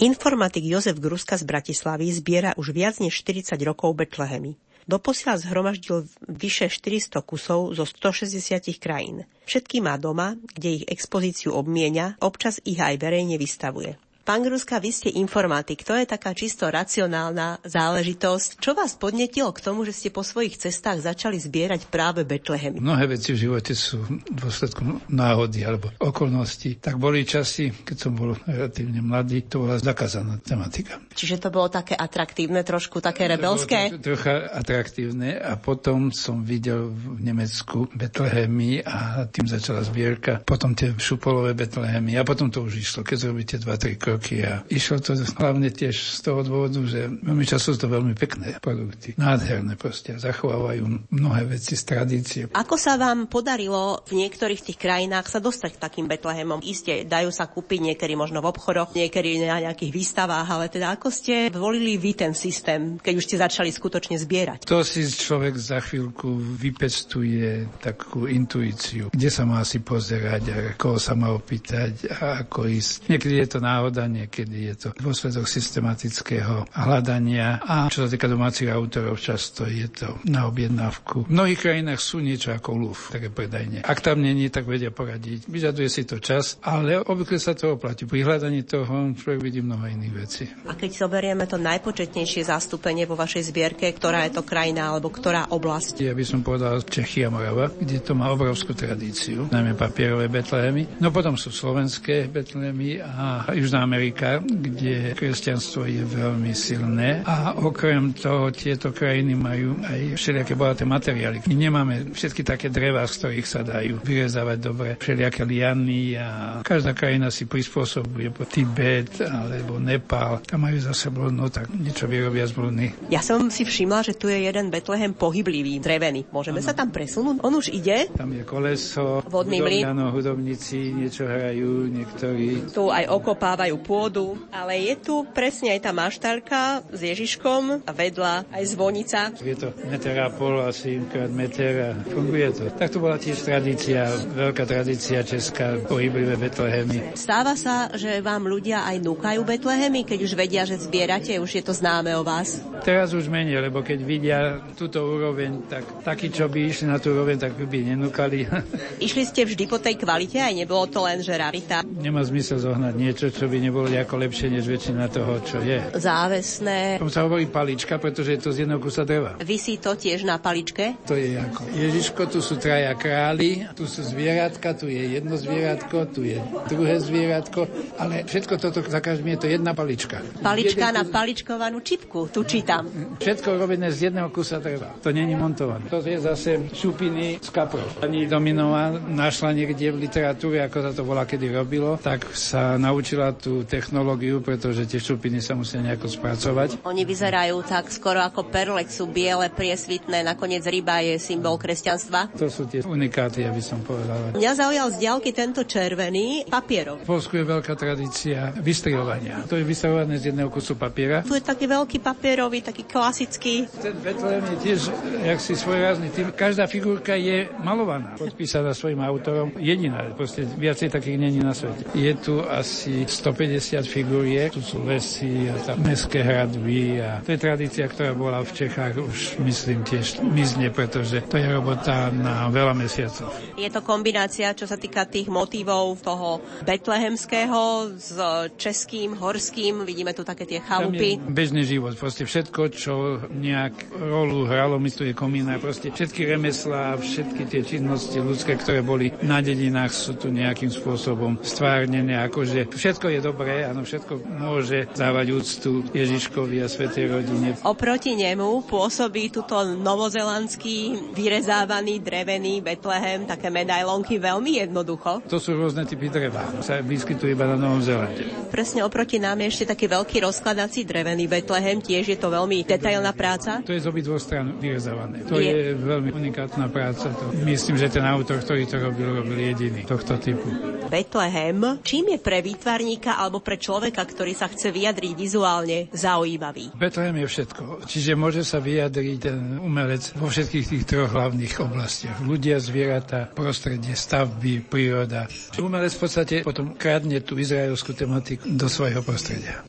Informatik 0.00 0.64
Jozef 0.64 0.96
Gruska 0.96 1.36
z 1.36 1.44
Bratislavy 1.44 2.08
zbiera 2.08 2.56
už 2.56 2.72
viac 2.72 2.96
než 3.04 3.20
40 3.20 3.52
rokov 3.60 3.92
Betlehemy. 3.92 4.56
Doposiaľ 4.88 5.36
zhromaždil 5.44 6.08
vyše 6.24 6.72
400 6.72 7.20
kusov 7.20 7.76
zo 7.76 7.84
160 7.84 8.80
krajín. 8.80 9.28
Všetky 9.44 9.84
má 9.84 10.00
doma, 10.00 10.40
kde 10.56 10.80
ich 10.80 10.84
expozíciu 10.88 11.52
obmienia, 11.52 12.16
občas 12.24 12.64
ich 12.64 12.80
aj 12.80 12.96
verejne 12.96 13.36
vystavuje. 13.36 14.00
Pán 14.30 14.46
Gruska, 14.46 14.78
vy 14.78 14.94
ste 14.94 15.10
informatik, 15.18 15.82
to 15.82 15.90
je 15.90 16.06
taká 16.06 16.30
čisto 16.38 16.70
racionálna 16.70 17.58
záležitosť. 17.66 18.62
Čo 18.62 18.78
vás 18.78 18.94
podnetilo 18.94 19.50
k 19.50 19.58
tomu, 19.58 19.82
že 19.82 19.90
ste 19.90 20.14
po 20.14 20.22
svojich 20.22 20.54
cestách 20.54 21.02
začali 21.02 21.34
zbierať 21.34 21.90
práve 21.90 22.22
Betlehemy? 22.22 22.78
Mnohé 22.78 23.18
veci 23.18 23.34
v 23.34 23.50
živote 23.50 23.74
sú 23.74 23.98
dôsledkom 24.30 25.02
náhody 25.10 25.66
alebo 25.66 25.90
okolností. 25.98 26.78
Tak 26.78 27.02
boli 27.02 27.26
časy, 27.26 27.74
keď 27.82 27.96
som 27.98 28.14
bol 28.14 28.38
relatívne 28.46 29.02
mladý, 29.02 29.50
to 29.50 29.66
bola 29.66 29.82
zakázaná 29.82 30.38
tematika. 30.38 31.02
Čiže 31.10 31.42
to 31.42 31.48
bolo 31.50 31.66
také 31.66 31.98
atraktívne, 31.98 32.62
trošku 32.62 33.02
také 33.02 33.26
To 33.26 33.34
rebelské? 33.34 33.98
bolo 33.98 34.14
trocha 34.14 34.46
atraktívne 34.46 35.42
a 35.42 35.58
potom 35.58 36.14
som 36.14 36.46
videl 36.46 36.86
v 36.86 37.18
Nemecku 37.18 37.90
Betlehemy 37.98 38.78
a 38.86 39.26
tým 39.26 39.50
začala 39.50 39.82
zbierka. 39.82 40.38
Potom 40.46 40.78
tie 40.78 40.94
šupolové 40.94 41.58
Betlehemy 41.58 42.14
a 42.14 42.22
potom 42.22 42.46
to 42.46 42.62
už 42.62 42.78
išlo, 42.78 43.02
keď 43.02 43.34
robíte 43.34 43.58
2-3 43.58 43.98
kroky 43.98 44.19
a 44.44 44.62
išlo 44.68 45.00
to 45.00 45.16
hlavne 45.40 45.72
tiež 45.72 45.94
z 45.94 46.20
toho 46.20 46.44
dôvodu, 46.44 46.80
že 46.84 47.08
veľmi 47.08 47.44
často 47.48 47.72
sú 47.72 47.78
to 47.80 47.88
veľmi 47.88 48.12
pekné 48.12 48.60
produkty. 48.60 49.16
Nádherné 49.16 49.74
proste. 49.80 50.20
Zachovávajú 50.20 51.10
mnohé 51.10 51.42
veci 51.48 51.74
z 51.74 51.82
tradície. 51.82 52.42
Ako 52.52 52.76
sa 52.76 53.00
vám 53.00 53.26
podarilo 53.26 54.04
v 54.06 54.24
niektorých 54.24 54.60
tých 54.60 54.78
krajinách 54.78 55.26
sa 55.30 55.40
dostať 55.40 55.76
k 55.76 55.82
takým 55.82 56.06
Betlehemom? 56.06 56.60
Isté, 56.60 57.08
dajú 57.08 57.32
sa 57.32 57.48
kúpiť 57.48 57.94
niekedy 57.94 58.14
možno 58.14 58.44
v 58.44 58.50
obchodoch, 58.50 58.92
niekedy 58.92 59.42
na 59.44 59.62
nejakých 59.62 59.92
výstavách, 59.94 60.46
ale 60.46 60.66
teda 60.68 60.92
ako 60.94 61.08
ste 61.08 61.48
volili 61.50 61.96
vy 61.96 62.12
ten 62.14 62.32
systém, 62.36 63.00
keď 63.00 63.14
už 63.16 63.24
ste 63.26 63.36
začali 63.40 63.70
skutočne 63.72 64.16
zbierať? 64.20 64.68
To 64.68 64.84
si 64.84 65.06
človek 65.06 65.56
za 65.56 65.80
chvíľku 65.80 66.58
vypestuje 66.58 67.66
takú 67.80 68.28
intuíciu, 68.28 69.08
kde 69.12 69.28
sa 69.30 69.48
má 69.48 69.62
asi 69.62 69.80
pozerať 69.80 70.42
a 70.50 70.56
koho 70.76 70.98
sa 71.00 71.16
má 71.16 71.32
opýtať 71.32 72.10
a 72.10 72.44
ako 72.44 72.68
ísť. 72.68 73.10
Niekedy 73.10 73.34
je 73.44 73.48
to 73.48 73.58
náhoda, 73.60 73.99
niekedy 74.06 74.72
je 74.72 74.74
to 74.76 74.88
dôsledok 74.96 75.44
systematického 75.48 76.68
hľadania 76.72 77.60
a 77.64 77.90
čo 77.90 78.06
sa 78.06 78.08
týka 78.08 78.30
domácich 78.30 78.70
autorov, 78.70 79.18
často 79.18 79.66
je 79.66 79.88
to 79.90 80.20
na 80.28 80.46
objednávku. 80.46 81.26
V 81.26 81.32
mnohých 81.32 81.60
krajinách 81.60 82.00
sú 82.00 82.22
niečo 82.22 82.54
ako 82.54 82.70
luf, 82.76 83.10
také 83.10 83.28
predajne. 83.28 83.82
Ak 83.82 84.00
tam 84.04 84.22
není, 84.22 84.48
tak 84.48 84.68
vedia 84.68 84.94
poradiť. 84.94 85.50
Vyžaduje 85.50 85.88
si 85.90 86.06
to 86.06 86.22
čas, 86.22 86.60
ale 86.62 87.00
obvykle 87.00 87.40
sa 87.40 87.56
to 87.56 87.74
oplatí. 87.74 88.06
Pri 88.06 88.22
hľadaní 88.22 88.62
toho 88.64 89.10
človek 89.16 89.40
vidí 89.40 89.60
mnoho 89.64 89.84
iných 89.88 90.14
vecí. 90.14 90.44
A 90.68 90.76
keď 90.76 90.90
zoberieme 91.06 91.48
to 91.48 91.58
najpočetnejšie 91.58 92.46
zastúpenie 92.46 93.08
vo 93.08 93.18
vašej 93.18 93.50
zbierke, 93.50 93.90
ktorá 93.90 94.28
je 94.28 94.38
to 94.38 94.42
krajina 94.46 94.92
alebo 94.92 95.10
ktorá 95.10 95.50
oblasť? 95.50 96.04
Ja 96.04 96.14
by 96.14 96.24
som 96.24 96.40
povedal 96.46 96.84
Čechy 96.84 97.26
a 97.26 97.32
Morava, 97.32 97.72
kde 97.72 97.98
to 98.04 98.12
má 98.14 98.30
obrovskú 98.30 98.76
tradíciu, 98.76 99.48
najmä 99.50 99.74
papierové 99.74 100.30
Betlehemy. 100.30 101.00
No 101.02 101.10
potom 101.10 101.34
sú 101.34 101.50
slovenské 101.50 102.30
Betlehemy 102.30 103.02
a 103.02 103.48
Južná 103.56 103.86
Amerika, 103.90 104.38
kde 104.38 105.18
kresťanstvo 105.18 105.82
je 105.82 106.06
veľmi 106.06 106.54
silné. 106.54 107.26
A 107.26 107.58
okrem 107.58 108.14
toho 108.14 108.54
tieto 108.54 108.94
krajiny 108.94 109.34
majú 109.34 109.82
aj 109.82 110.14
všelijaké 110.14 110.54
bohaté 110.54 110.86
materiály. 110.86 111.42
My 111.50 111.58
nemáme 111.58 112.14
všetky 112.14 112.46
také 112.46 112.70
drevá, 112.70 113.02
z 113.10 113.18
ktorých 113.18 113.48
sa 113.50 113.66
dajú 113.66 113.98
vyrezávať 113.98 114.58
dobre, 114.62 114.94
všelijaké 114.94 115.42
liany 115.42 116.14
a 116.14 116.62
každá 116.62 116.94
krajina 116.94 117.34
si 117.34 117.50
prispôsobuje. 117.50 118.30
Tibet 118.46 119.18
alebo 119.22 119.82
Nepál, 119.82 120.38
tam 120.46 120.70
majú 120.70 120.78
zase 120.78 121.10
bludnú, 121.10 121.50
tak 121.50 121.66
niečo 121.74 122.06
vyrobia 122.06 122.46
z 122.46 122.54
bludny. 122.54 122.86
Ja 123.10 123.26
som 123.26 123.50
si 123.50 123.66
všimla, 123.66 124.06
že 124.06 124.14
tu 124.14 124.30
je 124.30 124.38
jeden 124.38 124.70
Betlehem 124.70 125.10
pohyblivý, 125.10 125.82
drevený. 125.82 126.30
Môžeme 126.30 126.62
sa 126.62 126.70
tam 126.70 126.94
presunúť? 126.94 127.42
On 127.42 127.50
už 127.50 127.74
ide. 127.74 128.06
Tam 128.14 128.30
je 128.30 128.46
koleso, 128.46 129.18
Vodný 129.26 129.58
hudobní, 129.58 129.82
mlyn. 129.82 129.90
áno, 129.90 130.14
hudobníci 130.14 130.94
niečo 130.94 131.26
hrajú, 131.26 131.90
niektorí 131.90 132.70
Tu 132.70 132.84
aj 132.86 133.08
okopávajú 133.08 133.79
pôdu, 133.80 134.36
ale 134.52 134.78
je 134.92 134.94
tu 135.00 135.26
presne 135.32 135.72
aj 135.72 135.80
tá 135.82 135.90
maštárka 135.90 136.84
s 136.92 137.00
Ježiškom 137.00 137.82
a 137.84 137.90
vedľa 137.90 138.46
aj 138.52 138.62
zvonica. 138.68 139.20
Je 139.40 139.56
to 139.56 139.72
meter 139.88 140.16
a 140.20 140.28
pol, 140.28 140.60
asi 140.62 141.00
krát 141.08 141.32
meter 141.32 141.72
a 141.80 141.90
funguje 142.06 142.48
to. 142.52 142.64
Tak 142.76 142.92
to 142.92 142.98
bola 143.00 143.16
tiež 143.16 143.40
tradícia, 143.40 144.06
veľká 144.36 144.64
tradícia 144.68 145.24
česká, 145.24 145.80
pohyblivé 145.88 146.36
Betlehemy. 146.36 147.16
Stáva 147.16 147.56
sa, 147.56 147.90
že 147.96 148.20
vám 148.20 148.46
ľudia 148.46 148.84
aj 148.84 149.00
núkajú 149.00 149.40
Betlehemy, 149.42 150.04
keď 150.04 150.18
už 150.28 150.32
vedia, 150.36 150.62
že 150.68 150.78
zbierate, 150.78 151.40
už 151.40 151.60
je 151.60 151.62
to 151.64 151.72
známe 151.72 152.12
o 152.14 152.22
vás. 152.22 152.60
Teraz 152.84 153.12
už 153.16 153.28
menej, 153.28 153.60
lebo 153.60 153.80
keď 153.80 153.98
vidia 154.04 154.38
túto 154.76 155.00
úroveň, 155.04 155.64
tak 155.68 155.84
takí, 156.04 156.28
čo 156.32 156.48
by 156.48 156.58
išli 156.68 156.86
na 156.88 157.00
tú 157.00 157.12
úroveň, 157.12 157.40
tak 157.40 157.56
by 157.56 157.78
nenúkali. 157.92 158.44
Išli 159.06 159.22
ste 159.24 159.44
vždy 159.44 159.64
po 159.70 159.78
tej 159.80 159.96
kvalite, 159.96 160.40
aj 160.40 160.54
nebolo 160.54 160.84
to 160.88 161.00
len, 161.04 161.20
že 161.24 161.36
rarita. 161.36 161.84
Nemá 161.84 162.20
zmysel 162.24 162.60
zohnať 162.60 162.94
niečo, 162.96 163.26
čo 163.32 163.48
by 163.48 163.58
nebolo 163.70 163.86
nejako 163.86 164.18
lepšie, 164.18 164.50
než 164.50 164.66
väčšina 164.66 165.06
toho, 165.06 165.38
čo 165.46 165.62
je. 165.62 165.78
Závesné. 165.94 166.98
Tomu 166.98 167.08
sa 167.08 167.22
hovorí 167.22 167.46
palička, 167.46 167.96
pretože 167.96 168.34
je 168.34 168.40
to 168.42 168.50
z 168.50 168.66
jedného 168.66 168.82
kusa 168.82 169.06
dreva. 169.06 169.38
Vysí 169.38 169.78
to 169.78 169.94
tiež 169.94 170.26
na 170.26 170.42
paličke. 170.42 170.98
To 171.06 171.14
je 171.14 171.38
ako 171.38 171.62
Ježiško, 171.70 172.22
tu 172.26 172.42
sú 172.42 172.58
traja 172.58 172.90
králi, 172.98 173.64
tu 173.72 173.86
sú 173.86 174.02
zvieratka, 174.02 174.74
tu 174.74 174.90
je 174.90 175.16
jedno 175.16 175.38
zvieratko, 175.38 176.10
tu 176.10 176.26
je 176.26 176.42
druhé 176.66 176.98
zvieratko, 176.98 177.70
ale 177.96 178.26
všetko 178.26 178.54
toto 178.58 178.82
za 178.82 178.98
každým 178.98 179.38
je 179.38 179.38
to 179.38 179.46
jedna 179.46 179.72
palička. 179.72 180.18
Palička 180.42 180.90
Jeden 180.90 180.98
na 180.98 181.04
kus- 181.06 181.14
paličkovanú 181.14 181.78
čipku, 181.80 182.26
tu 182.28 182.42
čítam. 182.42 182.90
Všetko 183.22 183.54
robené 183.54 183.94
z 183.94 184.10
jedného 184.10 184.34
kusa 184.34 184.58
dreva. 184.58 184.90
To 184.98 185.14
není 185.14 185.38
montované. 185.38 185.86
To 185.88 186.02
je 186.02 186.18
zase 186.18 186.58
šupiny 186.74 187.38
z 187.38 187.48
kaprov. 187.54 187.86
Pani 188.02 188.26
Dominová 188.26 188.90
našla 188.98 189.54
niekde 189.54 189.94
v 189.94 190.10
literatúre, 190.10 190.58
ako 190.64 190.76
sa 190.80 190.90
to 190.90 191.02
volá, 191.06 191.22
kedy 191.22 191.54
robilo, 191.54 191.94
tak 192.00 192.32
sa 192.32 192.74
naučila 192.74 193.36
tú 193.36 193.59
technológiu, 193.64 194.40
pretože 194.44 194.86
tie 194.86 195.00
šupiny 195.00 195.40
sa 195.40 195.56
musia 195.56 195.80
nejako 195.80 196.08
spracovať. 196.08 196.82
Oni 196.84 197.02
vyzerajú 197.04 197.62
tak 197.64 197.90
skoro 197.90 198.22
ako 198.22 198.48
perlek, 198.48 198.88
sú 198.88 199.08
biele, 199.10 199.48
priesvitné, 199.50 200.22
nakoniec 200.22 200.62
ryba 200.64 201.02
je 201.02 201.18
symbol 201.18 201.58
kresťanstva. 201.58 202.32
To 202.38 202.46
sú 202.46 202.68
tie 202.70 202.84
unikáty, 202.86 203.42
aby 203.44 203.60
som 203.60 203.82
povedal. 203.82 204.36
Mňa 204.36 204.52
zaujal 204.54 204.86
z 204.94 204.96
diaľky 205.02 205.30
tento 205.34 205.66
červený 205.66 206.46
papierov. 206.46 207.02
V 207.02 207.08
Polsku 207.08 207.40
je 207.40 207.44
veľká 207.44 207.74
tradícia 207.74 208.54
vystrihovania. 208.60 209.42
To 209.50 209.58
je 209.58 209.64
vystrihované 209.66 210.20
z 210.20 210.30
jedného 210.30 210.52
kusu 210.52 210.78
papiera. 210.78 211.26
Tu 211.26 211.34
je 211.34 211.44
taký 211.44 211.66
veľký 211.66 211.98
papierový, 211.98 212.62
taký 212.62 212.86
klasický. 212.86 213.66
Ten 213.80 213.96
Betlehem 213.98 214.44
je 214.54 214.56
tiež, 214.62 214.80
jak 215.26 215.38
si 215.42 215.58
svojrázny 215.58 216.12
tým. 216.14 216.30
Každá 216.30 216.70
figurka 216.70 217.18
je 217.18 217.50
malovaná, 217.64 218.14
podpísaná 218.14 218.76
svojim 218.76 219.02
autorom. 219.02 219.50
Jediná, 219.58 220.06
proste 220.14 220.46
viacej 220.46 220.92
takých 220.94 221.18
není 221.18 221.40
na 221.42 221.56
svete. 221.56 221.90
Je 221.96 222.12
tu 222.14 222.38
asi 222.44 223.02
150 223.08 223.49
50 223.50 223.82
figuriek, 223.82 224.54
tu 224.54 224.62
sú 224.62 224.78
lesy 224.86 225.50
a 225.50 225.58
tam 225.58 225.82
mestské 225.82 226.22
hradby 226.22 227.02
a 227.02 227.18
to 227.18 227.34
je 227.34 227.40
tradícia, 227.42 227.90
ktorá 227.90 228.14
bola 228.14 228.46
v 228.46 228.52
Čechách 228.54 228.94
už 228.94 229.42
myslím 229.42 229.82
tiež 229.82 230.22
mizne, 230.22 230.70
pretože 230.70 231.18
to 231.26 231.34
je 231.34 231.50
robota 231.50 232.14
na 232.14 232.46
veľa 232.46 232.78
mesiacov. 232.78 233.34
Je 233.58 233.66
to 233.66 233.82
kombinácia, 233.82 234.54
čo 234.54 234.70
sa 234.70 234.78
týka 234.78 235.02
tých 235.02 235.26
motívov 235.26 235.98
toho 235.98 236.38
betlehemského 236.62 237.90
s 237.98 238.14
českým, 238.54 239.18
horským, 239.18 239.82
vidíme 239.82 240.14
tu 240.14 240.22
také 240.22 240.46
tie 240.46 240.62
chalupy. 240.62 241.18
Tam 241.18 241.26
je 241.26 241.34
bežný 241.34 241.66
život, 241.66 241.98
proste 241.98 242.22
všetko, 242.22 242.60
čo 242.70 242.92
nejak 243.34 243.98
rolu 243.98 244.46
hralo, 244.46 244.78
my 244.78 244.94
tu 244.94 245.02
je 245.02 245.10
komína, 245.10 245.58
proste 245.58 245.90
všetky 245.90 246.22
remeslá, 246.38 246.94
všetky 247.02 247.50
tie 247.50 247.66
činnosti 247.66 248.22
ľudské, 248.22 248.54
ktoré 248.54 248.86
boli 248.86 249.10
na 249.26 249.42
dedinách, 249.42 249.90
sú 249.90 250.14
tu 250.14 250.30
nejakým 250.30 250.70
spôsobom 250.70 251.42
stvárnené, 251.42 252.14
akože 252.30 252.70
všetko 252.70 253.06
je 253.10 253.18
dobré, 253.18 253.39
áno, 253.48 253.80
všetko 253.86 254.12
môže 254.36 254.84
dávať 254.92 255.26
úctu 255.32 255.70
Ježiškovi 255.96 256.60
a 256.60 256.68
Svetej 256.68 257.06
rodine. 257.08 257.56
Oproti 257.64 258.12
nemu 258.12 258.68
pôsobí 258.68 259.32
tuto 259.32 259.62
novozelandský 259.64 261.10
vyrezávaný 261.16 262.04
drevený 262.04 262.60
Betlehem, 262.60 263.24
také 263.24 263.48
medailonky 263.48 264.20
veľmi 264.20 264.60
jednoducho. 264.66 265.24
To 265.30 265.38
sú 265.40 265.56
rôzne 265.56 265.88
typy 265.88 266.12
dreva, 266.12 266.44
sa 266.60 266.84
vyskytujú 266.84 267.32
iba 267.32 267.46
na 267.48 267.56
Novom 267.56 267.80
Zelande. 267.80 268.26
Presne 268.50 268.82
oproti 268.82 269.22
nám 269.22 269.40
je 269.46 269.46
ešte 269.54 269.64
taký 269.72 269.86
veľký 269.86 270.26
rozkladací 270.26 270.84
drevený 270.84 271.30
Betlehem, 271.30 271.78
tiež 271.78 272.12
je 272.12 272.18
to 272.18 272.28
veľmi 272.28 272.66
detailná 272.66 273.14
práca. 273.14 273.62
To 273.62 273.72
je 273.72 273.80
z 273.80 273.86
obidvoch 273.86 274.18
stran 274.18 274.58
vyrezávané. 274.58 275.24
To 275.30 275.38
je, 275.38 275.48
je 275.48 275.78
veľmi 275.78 276.10
unikátna 276.10 276.66
práca. 276.68 277.14
To 277.14 277.24
myslím, 277.46 277.78
že 277.78 277.88
ten 277.88 278.02
autor, 278.02 278.42
ktorý 278.42 278.66
to 278.66 278.76
robil, 278.82 279.22
robil 279.22 279.38
jediný 279.38 279.86
tohto 279.86 280.18
typu. 280.18 280.50
Betlehem, 280.90 281.78
čím 281.86 282.10
je 282.14 282.18
pre 282.18 282.42
výtvarníka 282.42 283.22
alebo 283.30 283.46
pre 283.46 283.62
človeka, 283.62 284.02
ktorý 284.02 284.34
sa 284.34 284.50
chce 284.50 284.74
vyjadriť 284.74 285.14
vizuálne, 285.14 285.86
zaujímavý? 285.94 286.74
Betlehem 286.74 287.14
je 287.22 287.30
všetko. 287.30 287.86
Čiže 287.86 288.18
môže 288.18 288.42
sa 288.42 288.58
vyjadriť 288.58 289.16
ten 289.22 289.38
umelec 289.62 290.18
vo 290.18 290.26
všetkých 290.26 290.66
tých 290.66 290.82
troch 290.82 291.14
hlavných 291.14 291.54
oblastiach. 291.62 292.18
Ľudia, 292.26 292.58
zvieratá, 292.58 293.30
prostredie, 293.30 293.94
stavby, 293.94 294.66
príroda. 294.66 295.30
Umelec 295.62 295.94
v 295.94 296.00
podstate 296.02 296.34
potom 296.42 296.74
kradne 296.74 297.22
tú 297.22 297.38
izraelskú 297.38 297.94
tematiku 297.94 298.50
do 298.50 298.66
svojho 298.66 299.06
prostredia. 299.06 299.62